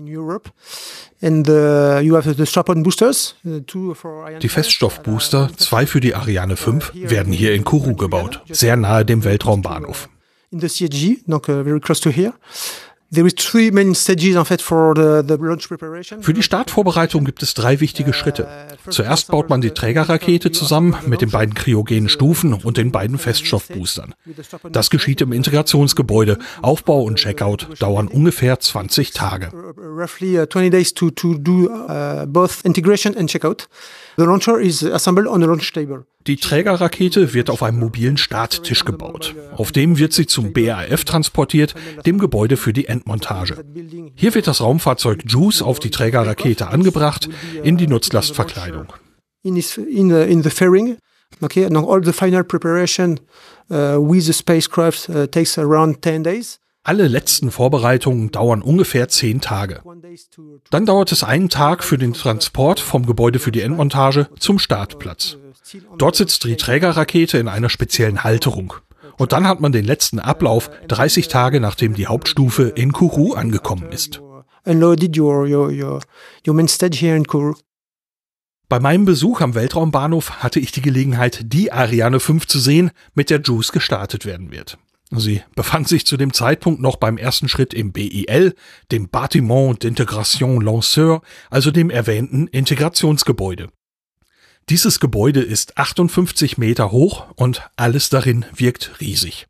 Die 4.41 4.49
Feststoffbooster, 4.49 5.51
zwei 5.55 5.87
für 5.87 6.01
die 6.01 6.15
Ariane 6.15 6.57
5, 6.57 6.91
werden 6.95 7.31
hier 7.31 7.53
in 7.53 7.63
Kourou 7.63 7.95
gebaut, 7.95 8.41
sehr 8.49 8.75
nahe 8.75 9.05
dem 9.05 9.23
Weltraumbahnhof. 9.23 10.09
In 10.51 10.59
the 10.59 10.67
CSG, 10.67 11.19
donc 11.27 11.47
uh, 11.47 11.63
very 11.63 11.79
close 11.79 12.01
to 12.01 12.09
here. 12.09 12.33
Für 13.11 13.23
die 16.33 16.43
Startvorbereitung 16.43 17.23
gibt 17.23 17.43
es 17.43 17.53
drei 17.53 17.79
wichtige 17.79 18.13
Schritte. 18.13 18.47
Zuerst 18.89 19.27
baut 19.29 19.49
man 19.49 19.61
die 19.61 19.71
Trägerrakete 19.71 20.51
zusammen 20.51 20.95
mit 21.05 21.21
den 21.21 21.29
beiden 21.29 21.53
kryogenen 21.53 22.09
Stufen 22.09 22.53
und 22.53 22.77
den 22.77 22.91
beiden 22.91 23.17
Feststoffboostern. 23.17 24.15
Das 24.71 24.89
geschieht 24.89 25.21
im 25.21 25.31
Integrationsgebäude. 25.31 26.39
Aufbau 26.61 27.03
und 27.03 27.17
Checkout 27.17 27.67
dauern 27.79 28.07
ungefähr 28.07 28.59
20 28.59 29.11
Tage. 29.11 29.51
Roughly 29.77 30.35
20 30.35 30.71
days 30.71 30.93
to, 30.93 31.11
to 31.11 31.35
do 31.35 31.69
uh, 31.69 32.25
table. 35.71 36.05
Die 36.27 36.37
Trägerrakete 36.37 37.35
wird 37.35 37.51
auf 37.51 37.61
einem 37.61 37.79
mobilen 37.79 38.17
Starttisch 38.17 38.83
gebaut. 38.83 39.35
Auf 39.55 39.71
dem 39.71 39.99
wird 39.99 40.11
sie 40.11 40.25
zum 40.25 40.53
BAF 40.53 41.05
transportiert, 41.05 41.75
dem 42.05 42.17
Gebäude 42.17 42.57
für 42.57 42.73
die 42.73 42.89
Endmontage. 42.95 43.63
Hier 44.15 44.33
wird 44.33 44.47
das 44.47 44.61
Raumfahrzeug 44.61 45.23
JUICE 45.27 45.61
auf 45.61 45.79
die 45.79 45.91
Trägerrakete 45.91 46.67
angebracht, 46.67 47.29
in 47.63 47.77
die 47.77 47.87
Nutzlastverkleidung. 47.87 48.87
In, 49.43 49.55
the 49.55 50.49
fairing, 50.49 50.97
okay, 51.41 51.65
and 51.65 51.77
all 51.77 52.03
the 52.03 52.13
final 52.13 52.43
preparation 52.43 53.19
uh, 53.69 53.97
with 53.99 54.25
the 54.25 54.33
spacecraft 54.33 55.09
uh, 55.09 55.27
takes 55.27 55.57
around 55.57 56.01
10 56.01 56.23
days. 56.23 56.59
Alle 56.87 57.07
letzten 57.07 57.49
Vorbereitungen 57.49 58.29
dauern 58.31 58.61
ungefähr 58.61 59.09
zehn 59.09 59.41
Tage. 59.41 59.81
Dann 60.69 60.85
dauert 60.85 61.11
es 61.11 61.23
einen 61.23 61.49
Tag 61.49 61.83
für 61.83 61.97
den 61.97 62.13
Transport 62.13 62.79
vom 62.79 63.07
Gebäude 63.07 63.39
für 63.39 63.51
die 63.51 63.61
Endmontage 63.61 64.27
zum 64.37 64.59
Startplatz. 64.59 65.37
Dort 65.97 66.15
sitzt 66.15 66.43
die 66.43 66.57
Trägerrakete 66.57 67.39
in 67.39 67.47
einer 67.47 67.69
speziellen 67.69 68.23
Halterung. 68.23 68.75
Und 69.17 69.31
dann 69.31 69.47
hat 69.47 69.61
man 69.61 69.71
den 69.71 69.85
letzten 69.85 70.19
Ablauf 70.19 70.69
30 70.87 71.27
Tage 71.27 71.59
nachdem 71.59 71.93
die 71.93 72.07
Hauptstufe 72.07 72.63
in 72.63 72.91
Kourou 72.91 73.33
angekommen 73.33 73.91
ist. 73.91 74.21
Bei 78.67 78.79
meinem 78.79 79.05
Besuch 79.05 79.41
am 79.41 79.53
Weltraumbahnhof 79.53 80.43
hatte 80.43 80.59
ich 80.59 80.71
die 80.71 80.81
Gelegenheit, 80.81 81.41
die 81.43 81.71
Ariane 81.71 82.19
5 82.19 82.47
zu 82.47 82.59
sehen, 82.59 82.91
mit 83.13 83.29
der 83.29 83.41
JUICE 83.41 83.71
gestartet 83.71 84.25
werden 84.25 84.51
wird. 84.51 84.79
Sie 85.11 85.43
befand 85.55 85.87
sich 85.87 86.05
zu 86.07 86.17
dem 86.17 86.33
Zeitpunkt 86.33 86.81
noch 86.81 86.95
beim 86.95 87.17
ersten 87.17 87.47
Schritt 87.47 87.75
im 87.75 87.91
BIL, 87.91 88.55
dem 88.91 89.09
Bâtiment 89.09 89.77
d'Intégration 89.77 90.63
Lanceur, 90.63 91.21
also 91.51 91.69
dem 91.69 91.91
erwähnten 91.91 92.47
Integrationsgebäude. 92.47 93.69
Dieses 94.69 94.99
Gebäude 94.99 95.41
ist 95.41 95.77
58 95.77 96.57
Meter 96.57 96.91
hoch 96.91 97.27
und 97.35 97.69
alles 97.75 98.09
darin 98.09 98.45
wirkt 98.55 98.99
riesig. 98.99 99.45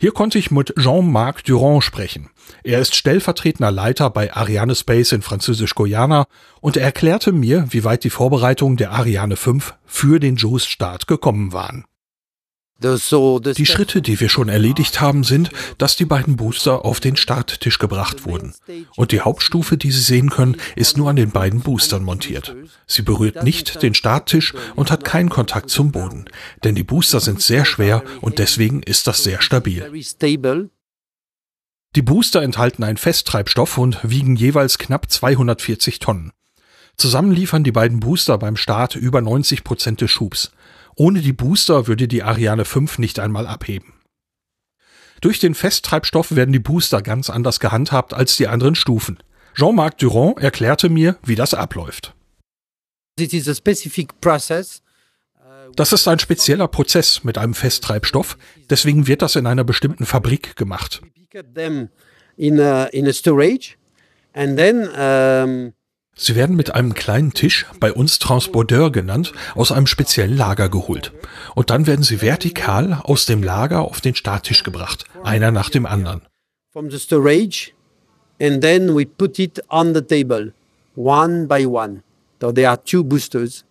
Hier 0.00 0.10
konnte 0.10 0.36
ich 0.36 0.50
mit 0.50 0.74
Jean-Marc 0.76 1.44
Durand 1.44 1.84
sprechen. 1.84 2.28
Er 2.64 2.80
ist 2.80 2.96
stellvertretender 2.96 3.70
Leiter 3.70 4.10
bei 4.10 4.34
Ariane 4.34 4.74
Space 4.74 5.12
in 5.12 5.22
Französisch-Guyana 5.22 6.26
und 6.60 6.76
er 6.76 6.82
erklärte 6.82 7.30
mir, 7.30 7.66
wie 7.70 7.84
weit 7.84 8.02
die 8.02 8.10
Vorbereitungen 8.10 8.76
der 8.76 8.90
Ariane 8.90 9.36
5 9.36 9.74
für 9.86 10.18
den 10.18 10.34
JUICE-Start 10.34 11.06
gekommen 11.06 11.52
waren. 11.52 11.84
Die 12.82 13.66
Schritte, 13.66 14.02
die 14.02 14.20
wir 14.20 14.28
schon 14.28 14.48
erledigt 14.48 15.00
haben, 15.00 15.24
sind, 15.24 15.50
dass 15.78 15.96
die 15.96 16.04
beiden 16.04 16.36
Booster 16.36 16.84
auf 16.84 17.00
den 17.00 17.16
Starttisch 17.16 17.78
gebracht 17.78 18.24
wurden. 18.26 18.54
Und 18.96 19.12
die 19.12 19.20
Hauptstufe, 19.20 19.76
die 19.76 19.90
Sie 19.90 20.00
sehen 20.00 20.30
können, 20.30 20.56
ist 20.76 20.96
nur 20.96 21.10
an 21.10 21.16
den 21.16 21.30
beiden 21.30 21.60
Boostern 21.60 22.02
montiert. 22.02 22.54
Sie 22.86 23.02
berührt 23.02 23.42
nicht 23.44 23.82
den 23.82 23.94
Starttisch 23.94 24.54
und 24.74 24.90
hat 24.90 25.04
keinen 25.04 25.30
Kontakt 25.30 25.70
zum 25.70 25.92
Boden. 25.92 26.26
Denn 26.64 26.74
die 26.74 26.84
Booster 26.84 27.20
sind 27.20 27.40
sehr 27.40 27.64
schwer 27.64 28.02
und 28.20 28.38
deswegen 28.38 28.82
ist 28.82 29.06
das 29.06 29.22
sehr 29.22 29.40
stabil. 29.42 29.90
Die 31.94 32.02
Booster 32.02 32.42
enthalten 32.42 32.84
einen 32.84 32.96
Festtreibstoff 32.96 33.76
und 33.76 33.98
wiegen 34.02 34.34
jeweils 34.34 34.78
knapp 34.78 35.10
240 35.10 35.98
Tonnen. 35.98 36.32
Zusammen 36.96 37.32
liefern 37.32 37.64
die 37.64 37.72
beiden 37.72 38.00
Booster 38.00 38.38
beim 38.38 38.56
Start 38.56 38.96
über 38.96 39.20
90 39.20 39.64
Prozent 39.64 40.00
des 40.00 40.10
Schubs. 40.10 40.52
Ohne 40.96 41.20
die 41.20 41.32
Booster 41.32 41.86
würde 41.86 42.08
die 42.08 42.22
Ariane 42.22 42.64
5 42.64 42.98
nicht 42.98 43.18
einmal 43.18 43.46
abheben. 43.46 43.94
Durch 45.20 45.38
den 45.38 45.54
Festtreibstoff 45.54 46.34
werden 46.34 46.52
die 46.52 46.58
Booster 46.58 47.00
ganz 47.00 47.30
anders 47.30 47.60
gehandhabt 47.60 48.12
als 48.12 48.36
die 48.36 48.48
anderen 48.48 48.74
Stufen. 48.74 49.18
Jean-Marc 49.54 49.98
Durand 49.98 50.40
erklärte 50.40 50.88
mir, 50.88 51.16
wie 51.22 51.36
das 51.36 51.54
abläuft. 51.54 52.14
Das 55.76 55.92
ist 55.92 56.08
ein 56.08 56.18
spezieller 56.18 56.68
Prozess 56.68 57.24
mit 57.24 57.38
einem 57.38 57.54
Festtreibstoff, 57.54 58.36
deswegen 58.68 59.06
wird 59.06 59.22
das 59.22 59.36
in 59.36 59.46
einer 59.46 59.64
bestimmten 59.64 60.06
Fabrik 60.06 60.56
gemacht. 60.56 61.02
Sie 66.24 66.36
werden 66.36 66.54
mit 66.54 66.72
einem 66.72 66.94
kleinen 66.94 67.32
Tisch, 67.32 67.66
bei 67.80 67.92
uns 67.92 68.20
Transporteur 68.20 68.92
genannt, 68.92 69.32
aus 69.56 69.72
einem 69.72 69.88
speziellen 69.88 70.36
Lager 70.36 70.68
geholt. 70.68 71.12
Und 71.56 71.70
dann 71.70 71.88
werden 71.88 72.04
sie 72.04 72.22
vertikal 72.22 73.00
aus 73.02 73.26
dem 73.26 73.42
Lager 73.42 73.80
auf 73.80 74.00
den 74.00 74.14
Starttisch 74.14 74.62
gebracht, 74.62 75.04
einer 75.24 75.50
nach 75.50 75.68
dem 75.68 75.84
anderen. 75.84 76.22
From 76.72 76.92
the 76.92 76.98
storage 77.00 77.72
and 78.40 78.62
then 78.62 78.94
we 78.94 79.04
put 79.04 79.40
it 79.40 79.60
on 79.68 79.94
the 79.94 80.00
table, 80.00 80.52
one 80.94 81.48
by 81.48 81.66
one. 81.66 82.04
So 82.40 82.52
there 82.52 82.68
are 82.68 82.80
two 82.84 83.02
boosters 83.02 83.64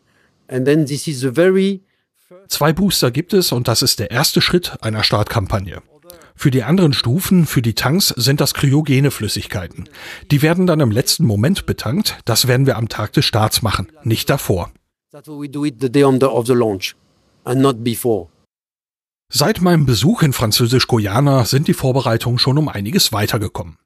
and 0.49 0.65
then 0.65 0.85
this 0.85 1.07
is 1.07 1.23
a 1.23 1.31
very 1.33 1.79
Zwei 2.49 2.73
Booster 2.73 3.11
gibt 3.11 3.33
es 3.33 3.53
und 3.53 3.69
das 3.69 3.81
ist 3.81 3.99
der 3.99 4.11
erste 4.11 4.41
Schritt 4.41 4.73
einer 4.81 5.03
Startkampagne. 5.03 5.81
Für 6.41 6.49
die 6.49 6.63
anderen 6.63 6.93
Stufen, 6.93 7.45
für 7.45 7.61
die 7.61 7.75
Tanks, 7.75 8.07
sind 8.07 8.41
das 8.41 8.55
kryogene 8.55 9.11
Flüssigkeiten. 9.11 9.87
Die 10.31 10.41
werden 10.41 10.65
dann 10.65 10.79
im 10.79 10.89
letzten 10.89 11.23
Moment 11.23 11.67
betankt. 11.67 12.17
Das 12.25 12.47
werden 12.47 12.65
wir 12.65 12.77
am 12.77 12.89
Tag 12.89 13.13
des 13.13 13.25
Starts 13.25 13.61
machen, 13.61 13.91
nicht 14.03 14.27
davor. 14.27 14.71
Seit 19.29 19.61
meinem 19.61 19.85
Besuch 19.85 20.23
in 20.23 20.33
Französisch-Guyana 20.33 21.45
sind 21.45 21.67
die 21.67 21.75
Vorbereitungen 21.75 22.39
schon 22.39 22.57
um 22.57 22.69
einiges 22.69 23.13
weitergekommen. 23.13 23.77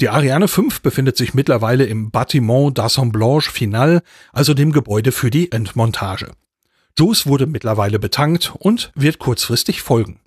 Die 0.00 0.08
Ariane 0.08 0.48
5 0.48 0.80
befindet 0.80 1.16
sich 1.16 1.34
mittlerweile 1.34 1.84
im 1.84 2.10
Bâtiment 2.10 2.76
d'Assemblage 2.76 3.48
Final, 3.48 4.02
also 4.32 4.54
dem 4.54 4.72
Gebäude 4.72 5.12
für 5.12 5.30
die 5.30 5.52
Endmontage. 5.52 6.32
JUICE 6.98 7.26
wurde 7.26 7.46
mittlerweile 7.46 8.00
betankt 8.00 8.52
und 8.58 8.90
wird 8.96 9.20
kurzfristig 9.20 9.82
folgen. 9.82 10.18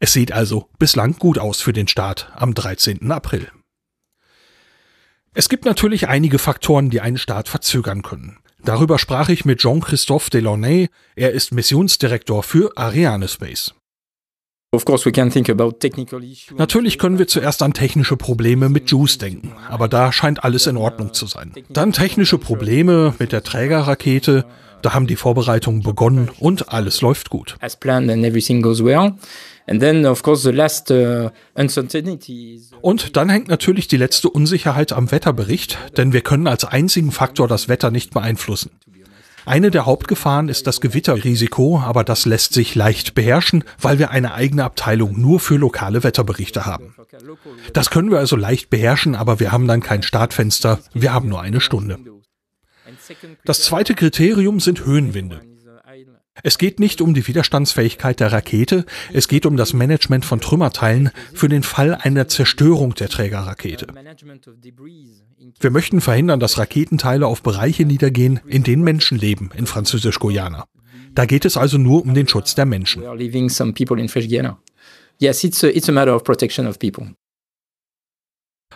Es 0.00 0.12
sieht 0.12 0.32
also 0.32 0.68
bislang 0.78 1.18
gut 1.18 1.38
aus 1.38 1.60
für 1.60 1.72
den 1.72 1.88
Start 1.88 2.30
am 2.36 2.54
13. 2.54 3.10
April. 3.10 3.48
Es 5.34 5.48
gibt 5.48 5.64
natürlich 5.64 6.08
einige 6.08 6.38
Faktoren, 6.38 6.90
die 6.90 7.00
einen 7.00 7.18
Start 7.18 7.48
verzögern 7.48 8.02
können. 8.02 8.38
Darüber 8.62 8.98
sprach 8.98 9.28
ich 9.28 9.44
mit 9.44 9.60
Jean-Christophe 9.60 10.30
Delaunay, 10.30 10.88
er 11.16 11.32
ist 11.32 11.52
Missionsdirektor 11.52 12.42
für 12.42 12.76
Ariane 12.76 13.28
Space. 13.28 13.74
Natürlich 16.56 16.98
können 16.98 17.18
wir 17.18 17.26
zuerst 17.26 17.62
an 17.62 17.72
technische 17.72 18.16
Probleme 18.16 18.68
mit 18.68 18.90
JUICE 18.90 19.18
denken, 19.18 19.52
aber 19.68 19.88
da 19.88 20.12
scheint 20.12 20.44
alles 20.44 20.66
in 20.66 20.76
Ordnung 20.76 21.14
zu 21.14 21.26
sein. 21.26 21.54
Dann 21.70 21.92
technische 21.92 22.36
Probleme 22.36 23.14
mit 23.18 23.32
der 23.32 23.42
Trägerrakete, 23.42 24.44
Da 24.82 24.94
haben 24.94 25.06
die 25.06 25.16
Vorbereitungen 25.16 25.82
begonnen 25.82 26.30
und 26.38 26.72
alles 26.72 27.00
läuft 27.00 27.30
gut. 27.30 27.56
as 27.60 27.76
planned 27.76 28.10
and 28.10 28.24
everything 28.24 28.62
goes 28.62 28.82
well. 28.82 29.14
And 29.66 29.80
then, 29.80 30.06
of 30.06 30.22
course, 30.22 30.42
the 30.42 30.54
last 30.54 30.90
uh, 30.90 31.28
uncertainty 31.54 32.54
is 32.54 32.70
Und 32.80 33.16
dann 33.16 33.28
hängt 33.28 33.48
natürlich 33.48 33.86
die 33.86 33.98
letzte 33.98 34.30
Unsicherheit 34.30 34.92
am 34.92 35.10
Wetterbericht, 35.10 35.78
denn 35.96 36.14
wir 36.14 36.22
können 36.22 36.46
als 36.46 36.64
einzigen 36.64 37.12
Faktor 37.12 37.48
das 37.48 37.68
Wetter 37.68 37.90
nicht 37.90 38.14
beeinflussen. 38.14 38.70
Eine 39.44 39.70
der 39.70 39.86
Hauptgefahren 39.86 40.50
ist 40.50 40.66
das 40.66 40.80
Gewitterrisiko, 40.82 41.80
aber 41.80 42.04
das 42.04 42.26
lässt 42.26 42.52
sich 42.52 42.74
leicht 42.74 43.14
beherrschen, 43.14 43.64
weil 43.80 43.98
wir 43.98 44.10
eine 44.10 44.34
eigene 44.34 44.64
Abteilung 44.64 45.18
nur 45.18 45.40
für 45.40 45.56
lokale 45.56 46.02
Wetterberichte 46.02 46.66
haben. 46.66 46.94
Das 47.72 47.88
können 47.88 48.10
wir 48.10 48.18
also 48.18 48.36
leicht 48.36 48.68
beherrschen, 48.68 49.14
aber 49.14 49.40
wir 49.40 49.50
haben 49.50 49.66
dann 49.66 49.80
kein 49.80 50.02
Startfenster, 50.02 50.80
wir 50.92 51.14
haben 51.14 51.30
nur 51.30 51.40
eine 51.40 51.60
Stunde. 51.60 51.98
Das 53.44 53.62
zweite 53.62 53.94
Kriterium 53.94 54.60
sind 54.60 54.84
Höhenwinde. 54.84 55.40
Es 56.42 56.58
geht 56.58 56.78
nicht 56.78 57.00
um 57.00 57.14
die 57.14 57.26
Widerstandsfähigkeit 57.26 58.20
der 58.20 58.32
Rakete, 58.32 58.84
es 59.12 59.28
geht 59.28 59.44
um 59.44 59.56
das 59.56 59.72
Management 59.72 60.24
von 60.24 60.40
Trümmerteilen 60.40 61.10
für 61.34 61.48
den 61.48 61.62
Fall 61.62 61.94
einer 61.94 62.28
Zerstörung 62.28 62.94
der 62.94 63.08
Trägerrakete. 63.08 63.88
Wir 65.60 65.70
möchten 65.70 66.00
verhindern, 66.00 66.40
dass 66.40 66.58
Raketenteile 66.58 67.26
auf 67.26 67.42
Bereiche 67.42 67.84
niedergehen, 67.84 68.40
in 68.46 68.62
denen 68.62 68.84
Menschen 68.84 69.18
leben, 69.18 69.50
in 69.56 69.66
Französisch-Guyana. 69.66 70.66
Da 71.12 71.26
geht 71.26 71.44
es 71.44 71.56
also 71.56 71.78
nur 71.78 72.02
um 72.02 72.14
den 72.14 72.28
Schutz 72.28 72.54
der 72.54 72.66
Menschen. 72.66 73.02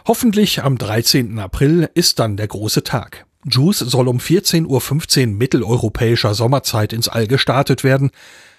Hoffentlich 0.05 0.63
am 0.63 0.79
13. 0.79 1.39
April 1.39 1.89
ist 1.95 2.19
dann 2.19 2.37
der 2.37 2.49
große 2.49 2.83
Tag. 2.83 3.27
JUICE 3.45 3.81
soll 3.81 4.09
um 4.09 4.19
14.15 4.19 4.67
Uhr 4.67 5.27
mitteleuropäischer 5.35 6.35
Sommerzeit 6.35 6.93
ins 6.93 7.09
All 7.09 7.27
gestartet 7.27 7.83
werden. 7.85 8.11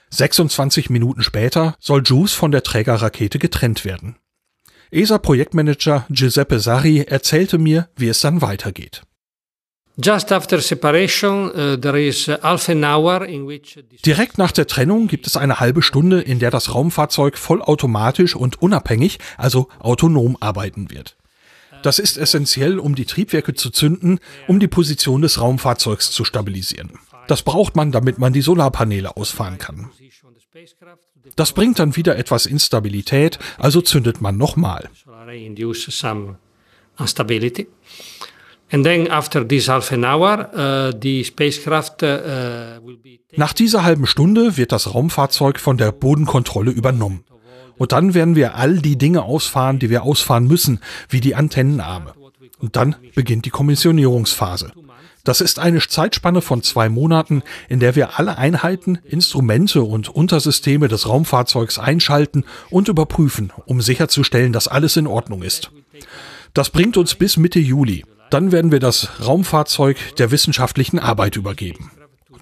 26 0.10 0.90
Minuten 0.90 1.24
später 1.24 1.76
soll 1.80 2.04
JUICE 2.04 2.34
von 2.34 2.52
der 2.52 2.64
Trägerrakete 2.64 3.40
getrennt 3.40 3.86
werden. 3.86 4.18
ESA-Projektmanager 4.92 6.06
Giuseppe 6.10 6.60
Sarri 6.60 7.02
erzählte 7.02 7.58
mir, 7.58 7.90
wie 7.96 8.10
es 8.10 8.20
dann 8.20 8.42
weitergeht. 8.42 9.02
Uh, 9.96 10.02
Direkt 14.06 14.38
nach 14.38 14.52
der 14.52 14.68
Trennung 14.68 15.08
gibt 15.08 15.28
es 15.28 15.38
eine 15.38 15.60
halbe 15.60 15.82
Stunde, 15.84 16.22
in 16.22 16.40
der 16.40 16.52
das 16.52 16.74
Raumfahrzeug 16.74 17.38
vollautomatisch 17.38 18.36
und 18.36 18.62
unabhängig, 18.62 19.20
also 19.38 19.68
autonom 19.80 20.36
arbeiten 20.40 20.90
wird. 20.90 21.16
Das 21.84 22.00
ist 22.00 22.18
essentiell, 22.18 22.80
um 22.80 22.96
die 22.96 23.06
Triebwerke 23.06 23.54
zu 23.54 23.70
zünden, 23.70 24.20
um 24.48 24.60
die 24.60 24.68
Position 24.68 25.22
des 25.22 25.40
Raumfahrzeugs 25.40 26.12
zu 26.12 26.24
stabilisieren. 26.26 26.92
Das 27.28 27.44
braucht 27.44 27.76
man, 27.76 27.92
damit 27.92 28.18
man 28.20 28.34
die 28.34 28.42
Solarpaneele 28.42 29.16
ausfahren 29.16 29.58
kann. 29.58 29.90
Das 31.36 31.54
bringt 31.54 31.80
dann 31.80 31.96
wieder 31.96 32.18
etwas 32.18 32.46
Instabilität, 32.46 33.40
also 33.58 33.82
zündet 33.82 34.22
man 34.22 34.38
nochmal. 34.38 34.90
uh, 42.02 42.80
uh, 42.82 42.92
Nach 43.36 43.54
dieser 43.54 43.84
halben 43.84 44.08
Stunde 44.08 44.58
wird 44.58 44.72
das 44.72 44.94
Raumfahrzeug 44.94 45.60
von 45.60 45.78
der 45.78 45.92
Bodenkontrolle 45.92 46.72
übernommen. 46.72 47.24
Und 47.84 47.92
dann 47.92 48.14
werden 48.14 48.38
wir 48.38 48.56
all 48.56 48.78
die 48.78 48.98
Dinge 48.98 49.24
ausfahren, 49.24 49.78
die 49.78 49.90
wir 49.90 50.04
ausfahren 50.04 50.48
müssen, 50.48 50.80
wie 51.10 51.20
die 51.20 51.36
Antennenarme. 51.36 52.14
Und 52.58 52.78
dann 52.78 52.96
beginnt 53.14 53.44
die 53.44 53.50
Kommissionierungsphase. 53.50 54.72
Das 55.26 55.42
ist 55.42 55.60
eine 55.60 55.86
Zeitspanne 55.86 56.42
von 56.42 56.64
zwei 56.64 56.88
Monaten, 56.88 57.44
in 57.68 57.82
der 57.82 57.98
wir 57.98 58.18
alle 58.18 58.38
Einheiten, 58.38 59.00
Instrumente 59.04 59.82
und 59.82 60.08
Untersysteme 60.08 60.88
des 60.88 61.10
Raumfahrzeugs 61.10 61.78
einschalten 61.78 62.46
und 62.70 62.88
überprüfen, 62.88 63.52
um 63.66 63.82
sicherzustellen, 63.82 64.54
dass 64.54 64.70
alles 64.70 64.96
in 64.96 65.06
Ordnung 65.06 65.44
ist. 65.44 65.70
Das 66.54 66.70
bringt 66.70 66.96
uns 66.96 67.16
bis 67.16 67.36
Mitte 67.36 67.60
Juli. 67.60 68.06
Dann 68.30 68.54
werden 68.54 68.72
wir 68.72 68.80
das 68.80 69.10
Raumfahrzeug 69.26 69.98
der 70.16 70.32
wissenschaftlichen 70.32 71.00
Arbeit 71.00 71.36
übergeben. 71.36 71.92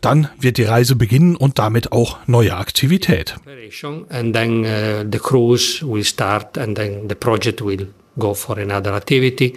Dann 0.02 0.30
wird 0.40 0.58
die 0.58 0.64
Reise 0.64 0.96
beginnen 0.96 1.36
und 1.36 1.60
damit 1.60 1.92
auch 1.92 2.18
neue 2.28 2.56
Aktivität. 2.56 3.36
operation, 3.38 4.10
and 4.10 4.34
then 4.36 4.66
uh, 4.66 5.06
the 5.12 5.20
cruise 5.20 5.86
will 5.86 6.04
start, 6.04 6.58
and 6.58 6.76
then 6.76 7.08
the 7.08 7.16
project 7.16 7.64
will 7.64 7.88
go 8.18 8.34
for 8.34 8.58
another 8.58 8.96
activity. 8.96 9.56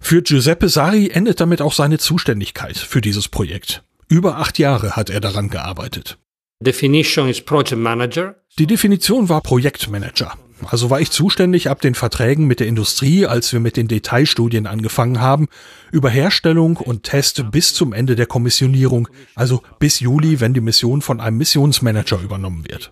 Für 0.00 0.22
Giuseppe 0.22 0.68
Sari 0.68 1.10
endet 1.12 1.40
damit 1.40 1.60
auch 1.62 1.72
seine 1.72 1.98
Zuständigkeit 1.98 2.76
für 2.76 3.00
dieses 3.00 3.28
Projekt. 3.28 3.82
Über 4.08 4.38
acht 4.38 4.58
Jahre 4.58 4.96
hat 4.96 5.10
er 5.10 5.20
daran 5.20 5.50
gearbeitet. 5.50 6.18
Definition 6.62 7.28
is 7.28 7.40
project 7.40 7.80
manager. 7.80 8.34
Die 8.58 8.66
Definition 8.66 9.28
war 9.28 9.40
Projektmanager. 9.40 10.34
Also 10.66 10.90
war 10.90 11.00
ich 11.00 11.10
zuständig 11.10 11.70
ab 11.70 11.80
den 11.80 11.94
Verträgen 11.94 12.46
mit 12.46 12.60
der 12.60 12.66
Industrie, 12.66 13.26
als 13.26 13.52
wir 13.52 13.60
mit 13.60 13.76
den 13.76 13.88
Detailstudien 13.88 14.66
angefangen 14.66 15.20
haben, 15.20 15.48
über 15.92 16.10
Herstellung 16.10 16.76
und 16.76 17.04
Test 17.04 17.44
bis 17.50 17.74
zum 17.74 17.92
Ende 17.92 18.16
der 18.16 18.26
Kommissionierung, 18.26 19.08
also 19.34 19.62
bis 19.78 20.00
Juli, 20.00 20.40
wenn 20.40 20.54
die 20.54 20.60
Mission 20.60 21.02
von 21.02 21.20
einem 21.20 21.38
Missionsmanager 21.38 22.20
übernommen 22.20 22.64
wird. 22.68 22.90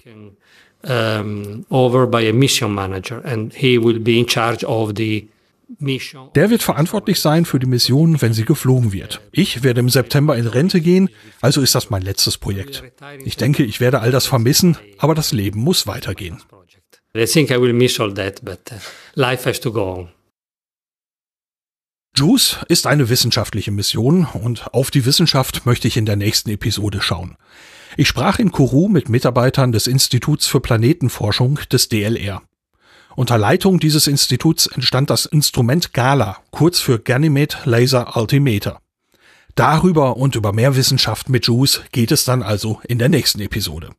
Der 6.35 6.51
wird 6.51 6.63
verantwortlich 6.63 7.21
sein 7.21 7.45
für 7.45 7.59
die 7.59 7.67
Mission, 7.67 8.23
wenn 8.23 8.33
sie 8.33 8.45
geflogen 8.45 8.93
wird. 8.93 9.21
Ich 9.33 9.63
werde 9.63 9.81
im 9.81 9.91
September 9.91 10.37
in 10.37 10.47
Rente 10.47 10.81
gehen, 10.81 11.11
also 11.43 11.61
ist 11.61 11.75
das 11.75 11.91
mein 11.91 12.03
letztes 12.03 12.39
Projekt. 12.39 12.85
Ich 13.25 13.37
denke, 13.37 13.65
ich 13.65 13.81
werde 13.81 14.01
all 14.01 14.11
das 14.11 14.27
vermissen, 14.27 14.79
aber 14.97 15.15
das 15.15 15.33
Leben 15.33 15.61
muss 15.61 15.87
weitergehen. 15.87 16.41
I 17.15 17.27
think 17.27 17.51
I 17.51 17.61
will 17.61 17.73
miss 17.73 17.99
all 17.99 18.13
that, 18.15 18.45
but 18.45 18.71
uh, 18.71 18.77
life 19.15 19.49
has 19.49 19.61
to 19.61 19.73
go 19.73 19.93
on. 19.93 20.09
JUICE 22.17 22.59
ist 22.69 22.87
eine 22.87 23.09
wissenschaftliche 23.09 23.71
Mission 23.71 24.25
und 24.25 24.75
auf 24.75 24.91
die 24.91 25.05
Wissenschaft 25.05 25.67
möchte 25.67 25.87
ich 25.87 25.97
in 25.97 26.05
der 26.05 26.17
nächsten 26.17 26.51
Episode 26.51 27.01
schauen. 27.01 27.37
Ich 27.97 28.09
sprach 28.09 28.39
in 28.39 28.51
Kourou 28.51 28.89
mit 28.89 29.09
Mitarbeitern 29.09 29.73
des 29.73 29.87
Instituts 29.87 30.47
für 30.47 30.61
Planetenforschung 30.61 31.61
des 31.71 31.89
DLR. 31.89 32.43
Unter 33.15 33.39
Leitung 33.39 33.81
dieses 33.81 34.07
Instituts 34.07 34.67
entstand 34.67 35.11
das 35.11 35.27
Instrument 35.27 35.93
GALA, 35.93 36.39
kurz 36.51 36.81
für 36.81 36.99
Ganymede 36.99 37.57
Laser 37.65 38.17
Altimeter. 38.17 38.81
Darüber 39.55 40.17
und 40.17 40.37
über 40.37 40.53
mehr 40.53 40.77
Wissenschaft 40.77 41.29
mit 41.29 41.47
JUICE 41.47 41.83
geht 41.91 42.13
es 42.13 42.25
dann 42.25 42.43
also 42.43 42.81
in 42.87 42.99
der 42.99 43.09
nächsten 43.09 43.41
Episode. 43.41 43.91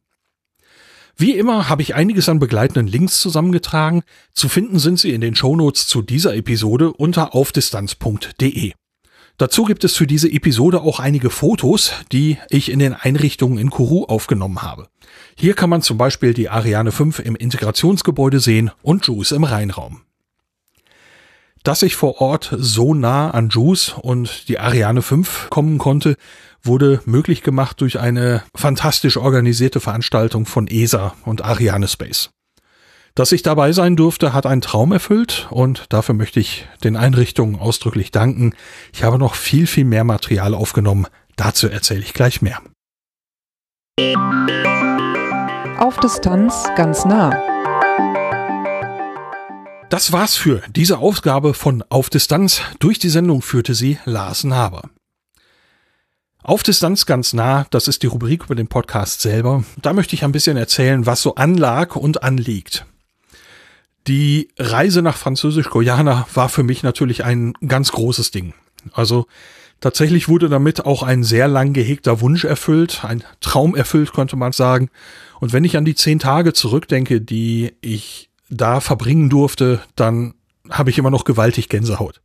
Wie 1.21 1.35
immer 1.35 1.67
habe 1.67 1.81
ich 1.81 1.95
einiges 1.95 2.29
an 2.29 2.39
begleitenden 2.39 2.87
Links 2.87 3.19
zusammengetragen. 3.19 4.03
Zu 4.31 4.47
finden 4.47 4.79
sind 4.79 4.99
sie 4.99 5.11
in 5.11 5.19
den 5.19 5.35
Shownotes 5.35 5.85
zu 5.85 6.01
dieser 6.01 6.33
Episode 6.33 6.93
unter 6.93 7.35
aufdistanz.de. 7.35 8.71
Dazu 9.37 9.65
gibt 9.65 9.83
es 9.83 9.97
für 9.97 10.07
diese 10.07 10.31
Episode 10.31 10.79
auch 10.79 11.01
einige 11.01 11.29
Fotos, 11.29 11.91
die 12.13 12.37
ich 12.49 12.71
in 12.71 12.79
den 12.79 12.93
Einrichtungen 12.93 13.57
in 13.57 13.69
Kourou 13.69 14.05
aufgenommen 14.05 14.61
habe. 14.61 14.87
Hier 15.35 15.55
kann 15.55 15.69
man 15.69 15.81
zum 15.81 15.97
Beispiel 15.97 16.33
die 16.33 16.47
Ariane 16.47 16.93
5 16.93 17.19
im 17.19 17.35
Integrationsgebäude 17.35 18.39
sehen 18.39 18.71
und 18.81 19.05
JUICE 19.05 19.33
im 19.33 19.43
Rheinraum. 19.43 20.03
Dass 21.63 21.81
ich 21.81 21.95
vor 21.95 22.21
Ort 22.21 22.55
so 22.57 22.93
nah 22.93 23.31
an 23.31 23.49
JUICE 23.49 23.95
und 24.01 24.47
die 24.47 24.59
Ariane 24.59 25.01
5 25.01 25.49
kommen 25.49 25.77
konnte, 25.77 26.15
wurde 26.63 27.01
möglich 27.05 27.43
gemacht 27.43 27.81
durch 27.81 27.99
eine 27.99 28.43
fantastisch 28.55 29.17
organisierte 29.17 29.79
Veranstaltung 29.79 30.45
von 30.45 30.67
ESA 30.67 31.13
und 31.25 31.43
Ariane 31.43 31.87
Space. 31.87 32.29
Dass 33.15 33.31
ich 33.31 33.41
dabei 33.41 33.73
sein 33.73 33.95
durfte, 33.95 34.33
hat 34.33 34.45
einen 34.45 34.61
Traum 34.61 34.91
erfüllt 34.91 35.47
und 35.49 35.85
dafür 35.89 36.15
möchte 36.15 36.39
ich 36.39 36.67
den 36.83 36.95
Einrichtungen 36.95 37.59
ausdrücklich 37.59 38.11
danken. 38.11 38.53
Ich 38.93 39.03
habe 39.03 39.17
noch 39.17 39.35
viel, 39.35 39.67
viel 39.67 39.85
mehr 39.85 40.03
Material 40.03 40.53
aufgenommen. 40.53 41.07
Dazu 41.35 41.67
erzähle 41.67 42.01
ich 42.01 42.13
gleich 42.13 42.41
mehr. 42.41 42.61
Auf 45.79 45.97
Distanz 45.99 46.69
ganz 46.75 47.03
nah. 47.05 47.58
Das 49.89 50.11
war's 50.11 50.35
für 50.35 50.61
diese 50.69 50.99
Ausgabe 50.99 51.55
von 51.55 51.83
Auf 51.89 52.11
Distanz. 52.11 52.61
Durch 52.77 52.99
die 52.99 53.09
Sendung 53.09 53.41
führte 53.41 53.73
sie 53.73 53.97
Lars 54.05 54.43
Naber. 54.43 54.91
Auf 56.43 56.61
Distanz 56.61 57.07
ganz 57.07 57.33
nah, 57.33 57.65
das 57.71 57.87
ist 57.87 58.03
die 58.03 58.07
Rubrik 58.07 58.43
über 58.45 58.53
den 58.53 58.67
Podcast 58.67 59.21
selber. 59.21 59.63
Da 59.81 59.93
möchte 59.93 60.13
ich 60.13 60.23
ein 60.23 60.31
bisschen 60.31 60.57
erzählen, 60.57 61.07
was 61.07 61.23
so 61.23 61.33
anlag 61.33 61.95
und 61.95 62.21
anliegt. 62.21 62.85
Die 64.07 64.49
Reise 64.59 65.01
nach 65.01 65.17
Französisch-Guyana 65.17 66.27
war 66.35 66.49
für 66.49 66.63
mich 66.63 66.83
natürlich 66.83 67.25
ein 67.25 67.53
ganz 67.67 67.91
großes 67.91 68.29
Ding. 68.29 68.53
Also 68.93 69.25
tatsächlich 69.81 70.29
wurde 70.29 70.49
damit 70.49 70.85
auch 70.85 71.01
ein 71.01 71.23
sehr 71.23 71.47
lang 71.47 71.73
gehegter 71.73 72.21
Wunsch 72.21 72.43
erfüllt, 72.43 73.03
ein 73.03 73.23
Traum 73.41 73.75
erfüllt, 73.75 74.13
könnte 74.13 74.35
man 74.35 74.51
sagen. 74.51 74.91
Und 75.39 75.51
wenn 75.51 75.63
ich 75.63 75.77
an 75.77 75.85
die 75.85 75.95
zehn 75.95 76.19
Tage 76.19 76.53
zurückdenke, 76.53 77.21
die 77.21 77.73
ich 77.81 78.28
da 78.49 78.79
verbringen 78.81 79.29
durfte, 79.29 79.81
dann 79.95 80.33
habe 80.69 80.89
ich 80.89 80.97
immer 80.97 81.11
noch 81.11 81.23
gewaltig 81.23 81.69
Gänsehaut. 81.69 82.21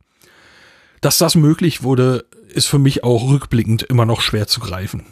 Dass 1.01 1.17
das 1.17 1.35
möglich 1.35 1.83
wurde, 1.83 2.25
ist 2.53 2.67
für 2.67 2.79
mich 2.79 3.03
auch 3.03 3.29
rückblickend 3.29 3.83
immer 3.83 4.05
noch 4.05 4.21
schwer 4.21 4.47
zu 4.47 4.59
greifen. 4.59 5.05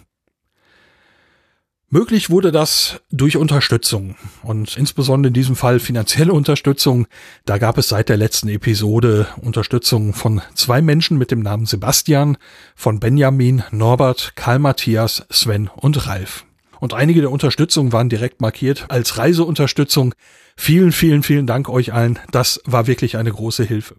Möglich 1.93 2.31
wurde 2.31 2.51
das 2.51 3.01
durch 3.11 3.37
Unterstützung 3.37 4.15
und 4.41 4.77
insbesondere 4.77 5.27
in 5.27 5.33
diesem 5.35 5.55
Fall 5.55 5.79
finanzielle 5.79 6.33
Unterstützung. 6.33 7.05
Da 7.45 7.59
gab 7.59 7.77
es 7.77 7.89
seit 7.89 8.09
der 8.09 8.17
letzten 8.17 8.49
Episode 8.49 9.27
Unterstützung 9.39 10.15
von 10.15 10.41
zwei 10.55 10.81
Menschen 10.81 11.19
mit 11.19 11.29
dem 11.29 11.41
Namen 11.41 11.67
Sebastian, 11.67 12.37
von 12.75 12.99
Benjamin, 12.99 13.61
Norbert, 13.69 14.33
Karl 14.35 14.57
Matthias, 14.57 15.23
Sven 15.29 15.67
und 15.67 16.07
Ralf. 16.07 16.45
Und 16.83 16.93
einige 16.93 17.21
der 17.21 17.31
Unterstützungen 17.31 17.93
waren 17.93 18.09
direkt 18.09 18.41
markiert 18.41 18.87
als 18.89 19.17
Reiseunterstützung. 19.17 20.13
Vielen, 20.57 20.91
vielen, 20.91 21.23
vielen 21.23 21.47
Dank 21.47 21.69
euch 21.69 21.93
allen. 21.93 22.19
Das 22.31 22.59
war 22.65 22.87
wirklich 22.87 23.15
eine 23.15 23.31
große 23.31 23.63
Hilfe. 23.63 23.95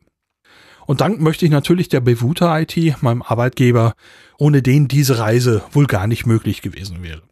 Und 0.84 1.00
Dank 1.00 1.18
möchte 1.18 1.46
ich 1.46 1.50
natürlich 1.50 1.88
der 1.88 2.00
Bevuta 2.00 2.60
IT, 2.60 2.76
meinem 3.00 3.22
Arbeitgeber, 3.22 3.94
ohne 4.36 4.60
den 4.60 4.86
diese 4.86 5.18
Reise 5.18 5.62
wohl 5.72 5.86
gar 5.86 6.06
nicht 6.06 6.26
möglich 6.26 6.60
gewesen 6.60 7.02
wäre. 7.02 7.22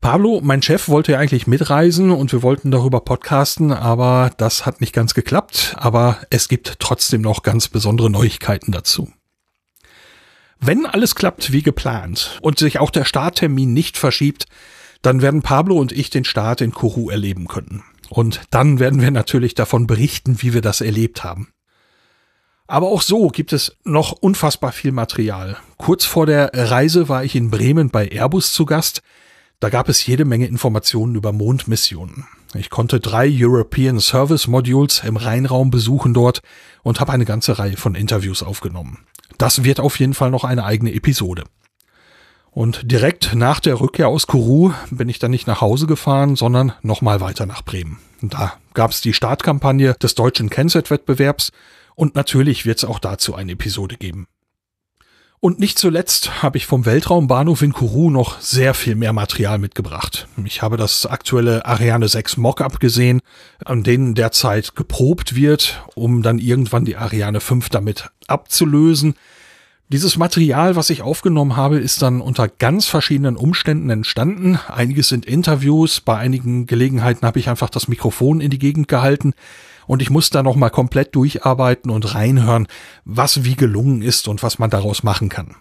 Pablo, 0.00 0.40
mein 0.40 0.62
Chef, 0.62 0.86
wollte 0.86 1.10
ja 1.10 1.18
eigentlich 1.18 1.48
mitreisen 1.48 2.12
und 2.12 2.30
wir 2.30 2.44
wollten 2.44 2.70
darüber 2.70 3.00
podcasten, 3.00 3.72
aber 3.72 4.30
das 4.36 4.66
hat 4.66 4.80
nicht 4.80 4.92
ganz 4.92 5.14
geklappt. 5.14 5.74
Aber 5.78 6.18
es 6.30 6.46
gibt 6.46 6.78
trotzdem 6.78 7.22
noch 7.22 7.42
ganz 7.42 7.66
besondere 7.66 8.08
Neuigkeiten 8.08 8.70
dazu. 8.70 9.10
Wenn 10.66 10.86
alles 10.86 11.14
klappt 11.14 11.52
wie 11.52 11.60
geplant 11.60 12.38
und 12.40 12.58
sich 12.58 12.78
auch 12.78 12.88
der 12.88 13.04
Starttermin 13.04 13.74
nicht 13.74 13.98
verschiebt, 13.98 14.46
dann 15.02 15.20
werden 15.20 15.42
Pablo 15.42 15.76
und 15.76 15.92
ich 15.92 16.08
den 16.08 16.24
Start 16.24 16.62
in 16.62 16.72
Kourou 16.72 17.10
erleben 17.10 17.48
können. 17.48 17.84
Und 18.08 18.40
dann 18.48 18.78
werden 18.78 19.02
wir 19.02 19.10
natürlich 19.10 19.54
davon 19.54 19.86
berichten, 19.86 20.40
wie 20.40 20.54
wir 20.54 20.62
das 20.62 20.80
erlebt 20.80 21.22
haben. 21.22 21.48
Aber 22.66 22.86
auch 22.86 23.02
so 23.02 23.28
gibt 23.28 23.52
es 23.52 23.76
noch 23.84 24.12
unfassbar 24.12 24.72
viel 24.72 24.92
Material. 24.92 25.58
Kurz 25.76 26.06
vor 26.06 26.24
der 26.24 26.50
Reise 26.54 27.10
war 27.10 27.24
ich 27.24 27.36
in 27.36 27.50
Bremen 27.50 27.90
bei 27.90 28.08
Airbus 28.08 28.54
zu 28.54 28.64
Gast. 28.64 29.02
Da 29.60 29.68
gab 29.68 29.90
es 29.90 30.06
jede 30.06 30.24
Menge 30.24 30.46
Informationen 30.46 31.14
über 31.14 31.32
Mondmissionen. 31.32 32.26
Ich 32.54 32.70
konnte 32.70 33.00
drei 33.00 33.28
European 33.30 34.00
Service 34.00 34.46
Modules 34.46 35.02
im 35.04 35.16
Rheinraum 35.16 35.70
besuchen 35.70 36.14
dort 36.14 36.40
und 36.82 37.00
habe 37.00 37.12
eine 37.12 37.26
ganze 37.26 37.58
Reihe 37.58 37.76
von 37.76 37.94
Interviews 37.94 38.42
aufgenommen. 38.42 39.04
Das 39.44 39.62
wird 39.62 39.78
auf 39.78 40.00
jeden 40.00 40.14
Fall 40.14 40.30
noch 40.30 40.44
eine 40.44 40.64
eigene 40.64 40.94
Episode. 40.94 41.44
Und 42.50 42.90
direkt 42.90 43.34
nach 43.34 43.60
der 43.60 43.78
Rückkehr 43.78 44.08
aus 44.08 44.26
Kourou 44.26 44.72
bin 44.90 45.10
ich 45.10 45.18
dann 45.18 45.32
nicht 45.32 45.46
nach 45.46 45.60
Hause 45.60 45.86
gefahren, 45.86 46.34
sondern 46.34 46.72
nochmal 46.80 47.20
weiter 47.20 47.44
nach 47.44 47.60
Bremen. 47.60 47.98
Da 48.22 48.54
gab 48.72 48.92
es 48.92 49.02
die 49.02 49.12
Startkampagne 49.12 49.96
des 50.00 50.14
deutschen 50.14 50.48
Kennset-Wettbewerbs 50.48 51.52
und 51.94 52.14
natürlich 52.14 52.64
wird 52.64 52.78
es 52.78 52.86
auch 52.86 52.98
dazu 52.98 53.34
eine 53.34 53.52
Episode 53.52 53.98
geben. 53.98 54.28
Und 55.40 55.58
nicht 55.58 55.78
zuletzt 55.78 56.42
habe 56.42 56.56
ich 56.56 56.64
vom 56.64 56.86
Weltraumbahnhof 56.86 57.60
in 57.60 57.74
Kourou 57.74 58.08
noch 58.08 58.40
sehr 58.40 58.72
viel 58.72 58.94
mehr 58.94 59.12
Material 59.12 59.58
mitgebracht. 59.58 60.26
Ich 60.42 60.62
habe 60.62 60.78
das 60.78 61.04
aktuelle 61.04 61.66
Ariane 61.66 62.08
6 62.08 62.38
Mockup 62.38 62.80
gesehen, 62.80 63.20
an 63.62 63.82
denen 63.82 64.14
derzeit 64.14 64.74
geprobt 64.74 65.34
wird, 65.34 65.84
um 65.96 66.22
dann 66.22 66.38
irgendwann 66.38 66.86
die 66.86 66.96
Ariane 66.96 67.40
5 67.40 67.68
damit 67.68 68.08
abzulösen. 68.26 69.16
Dieses 69.88 70.16
Material, 70.16 70.76
was 70.76 70.88
ich 70.88 71.02
aufgenommen 71.02 71.56
habe, 71.56 71.78
ist 71.78 72.00
dann 72.00 72.22
unter 72.22 72.48
ganz 72.48 72.86
verschiedenen 72.86 73.36
Umständen 73.36 73.90
entstanden. 73.90 74.58
Einiges 74.68 75.08
sind 75.08 75.26
Interviews, 75.26 76.00
bei 76.00 76.16
einigen 76.16 76.66
Gelegenheiten 76.66 77.26
habe 77.26 77.38
ich 77.38 77.50
einfach 77.50 77.68
das 77.68 77.86
Mikrofon 77.86 78.40
in 78.40 78.50
die 78.50 78.58
Gegend 78.58 78.88
gehalten 78.88 79.34
und 79.86 80.00
ich 80.00 80.08
muss 80.08 80.30
da 80.30 80.42
noch 80.42 80.56
mal 80.56 80.70
komplett 80.70 81.14
durcharbeiten 81.14 81.90
und 81.90 82.14
reinhören, 82.14 82.66
was 83.04 83.44
wie 83.44 83.56
gelungen 83.56 84.00
ist 84.00 84.26
und 84.26 84.42
was 84.42 84.58
man 84.58 84.70
daraus 84.70 85.02
machen 85.02 85.28
kann. 85.28 85.56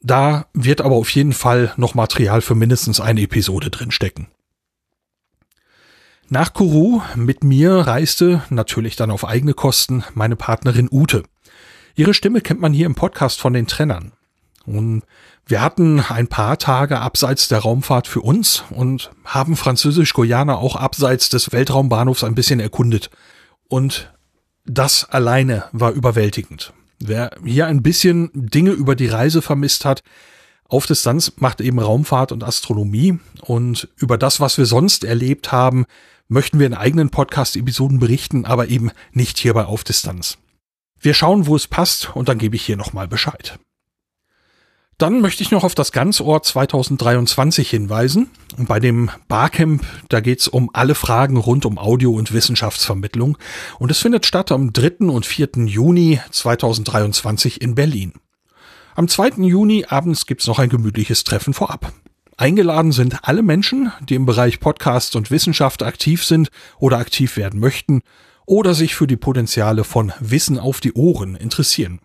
Da 0.00 0.46
wird 0.52 0.80
aber 0.80 0.96
auf 0.96 1.10
jeden 1.10 1.32
Fall 1.32 1.72
noch 1.76 1.94
Material 1.94 2.40
für 2.40 2.54
mindestens 2.56 3.00
eine 3.00 3.22
Episode 3.22 3.70
drin 3.70 3.92
stecken. 3.92 4.28
Nach 6.28 6.52
Kourou 6.52 7.02
mit 7.14 7.42
mir 7.42 7.72
reiste, 7.72 8.42
natürlich 8.50 8.96
dann 8.96 9.10
auf 9.10 9.24
eigene 9.24 9.54
Kosten, 9.54 10.04
meine 10.14 10.36
Partnerin 10.36 10.88
Ute. 10.90 11.22
Ihre 11.98 12.14
Stimme 12.14 12.40
kennt 12.40 12.60
man 12.60 12.72
hier 12.72 12.86
im 12.86 12.94
Podcast 12.94 13.40
von 13.40 13.52
den 13.52 13.66
Trennern. 13.66 14.12
Und 14.64 15.02
wir 15.46 15.60
hatten 15.60 15.98
ein 15.98 16.28
paar 16.28 16.56
Tage 16.56 17.00
abseits 17.00 17.48
der 17.48 17.58
Raumfahrt 17.58 18.06
für 18.06 18.20
uns 18.20 18.62
und 18.70 19.10
haben 19.24 19.56
Französisch-Guyana 19.56 20.54
auch 20.54 20.76
abseits 20.76 21.28
des 21.28 21.50
Weltraumbahnhofs 21.50 22.22
ein 22.22 22.36
bisschen 22.36 22.60
erkundet. 22.60 23.10
Und 23.66 24.12
das 24.64 25.10
alleine 25.10 25.64
war 25.72 25.90
überwältigend. 25.90 26.72
Wer 27.00 27.32
hier 27.44 27.66
ein 27.66 27.82
bisschen 27.82 28.30
Dinge 28.32 28.70
über 28.70 28.94
die 28.94 29.08
Reise 29.08 29.42
vermisst 29.42 29.84
hat, 29.84 30.04
auf 30.68 30.86
Distanz 30.86 31.32
macht 31.38 31.60
eben 31.60 31.80
Raumfahrt 31.80 32.30
und 32.30 32.44
Astronomie. 32.44 33.18
Und 33.40 33.88
über 33.96 34.18
das, 34.18 34.38
was 34.38 34.56
wir 34.56 34.66
sonst 34.66 35.02
erlebt 35.02 35.50
haben, 35.50 35.84
möchten 36.28 36.60
wir 36.60 36.68
in 36.68 36.74
eigenen 36.74 37.10
Podcast-Episoden 37.10 37.98
berichten, 37.98 38.44
aber 38.44 38.68
eben 38.68 38.92
nicht 39.10 39.36
hier 39.38 39.54
bei 39.54 39.64
Auf 39.64 39.82
Distanz. 39.82 40.38
Wir 41.00 41.14
schauen, 41.14 41.46
wo 41.46 41.54
es 41.54 41.66
passt 41.66 42.14
und 42.14 42.28
dann 42.28 42.38
gebe 42.38 42.56
ich 42.56 42.64
hier 42.64 42.76
nochmal 42.76 43.08
Bescheid. 43.08 43.58
Dann 44.98 45.20
möchte 45.20 45.44
ich 45.44 45.52
noch 45.52 45.62
auf 45.62 45.76
das 45.76 45.92
Ganzort 45.92 46.44
2023 46.44 47.70
hinweisen. 47.70 48.30
Bei 48.56 48.80
dem 48.80 49.10
Barcamp, 49.28 49.84
da 50.08 50.18
geht's 50.18 50.48
um 50.48 50.70
alle 50.72 50.96
Fragen 50.96 51.36
rund 51.36 51.64
um 51.66 51.78
Audio- 51.78 52.14
und 52.14 52.32
Wissenschaftsvermittlung. 52.32 53.38
Und 53.78 53.92
es 53.92 54.00
findet 54.00 54.26
statt 54.26 54.50
am 54.50 54.72
3. 54.72 55.06
und 55.06 55.24
4. 55.24 55.50
Juni 55.66 56.18
2023 56.32 57.62
in 57.62 57.76
Berlin. 57.76 58.14
Am 58.96 59.06
2. 59.06 59.44
Juni 59.44 59.84
abends 59.88 60.26
gibt's 60.26 60.48
noch 60.48 60.58
ein 60.58 60.68
gemütliches 60.68 61.22
Treffen 61.22 61.54
vorab. 61.54 61.92
Eingeladen 62.36 62.90
sind 62.90 63.20
alle 63.22 63.44
Menschen, 63.44 63.92
die 64.00 64.16
im 64.16 64.26
Bereich 64.26 64.58
Podcast 64.58 65.14
und 65.14 65.30
Wissenschaft 65.30 65.84
aktiv 65.84 66.24
sind 66.24 66.50
oder 66.80 66.98
aktiv 66.98 67.36
werden 67.36 67.60
möchten 67.60 68.02
oder 68.48 68.74
sich 68.74 68.94
für 68.94 69.06
die 69.06 69.16
Potenziale 69.16 69.84
von 69.84 70.12
Wissen 70.20 70.58
auf 70.58 70.80
die 70.80 70.94
Ohren 70.94 71.36
interessieren. 71.36 72.00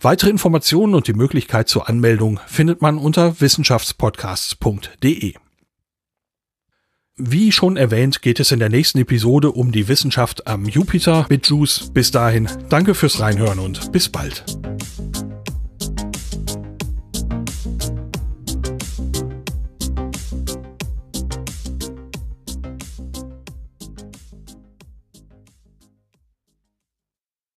Weitere 0.00 0.30
Informationen 0.30 0.94
und 0.94 1.06
die 1.06 1.12
Möglichkeit 1.12 1.68
zur 1.68 1.88
Anmeldung 1.88 2.40
findet 2.46 2.82
man 2.82 2.98
unter 2.98 3.40
wissenschaftspodcasts.de. 3.40 5.34
Wie 7.16 7.52
schon 7.52 7.76
erwähnt, 7.76 8.22
geht 8.22 8.40
es 8.40 8.50
in 8.50 8.58
der 8.58 8.70
nächsten 8.70 8.98
Episode 8.98 9.52
um 9.52 9.70
die 9.70 9.86
Wissenschaft 9.86 10.46
am 10.48 10.64
Jupiter 10.64 11.26
mit 11.28 11.46
Juice. 11.46 11.90
Bis 11.92 12.10
dahin, 12.10 12.48
danke 12.68 12.94
fürs 12.94 13.20
Reinhören 13.20 13.58
und 13.58 13.92
bis 13.92 14.08
bald. 14.08 14.44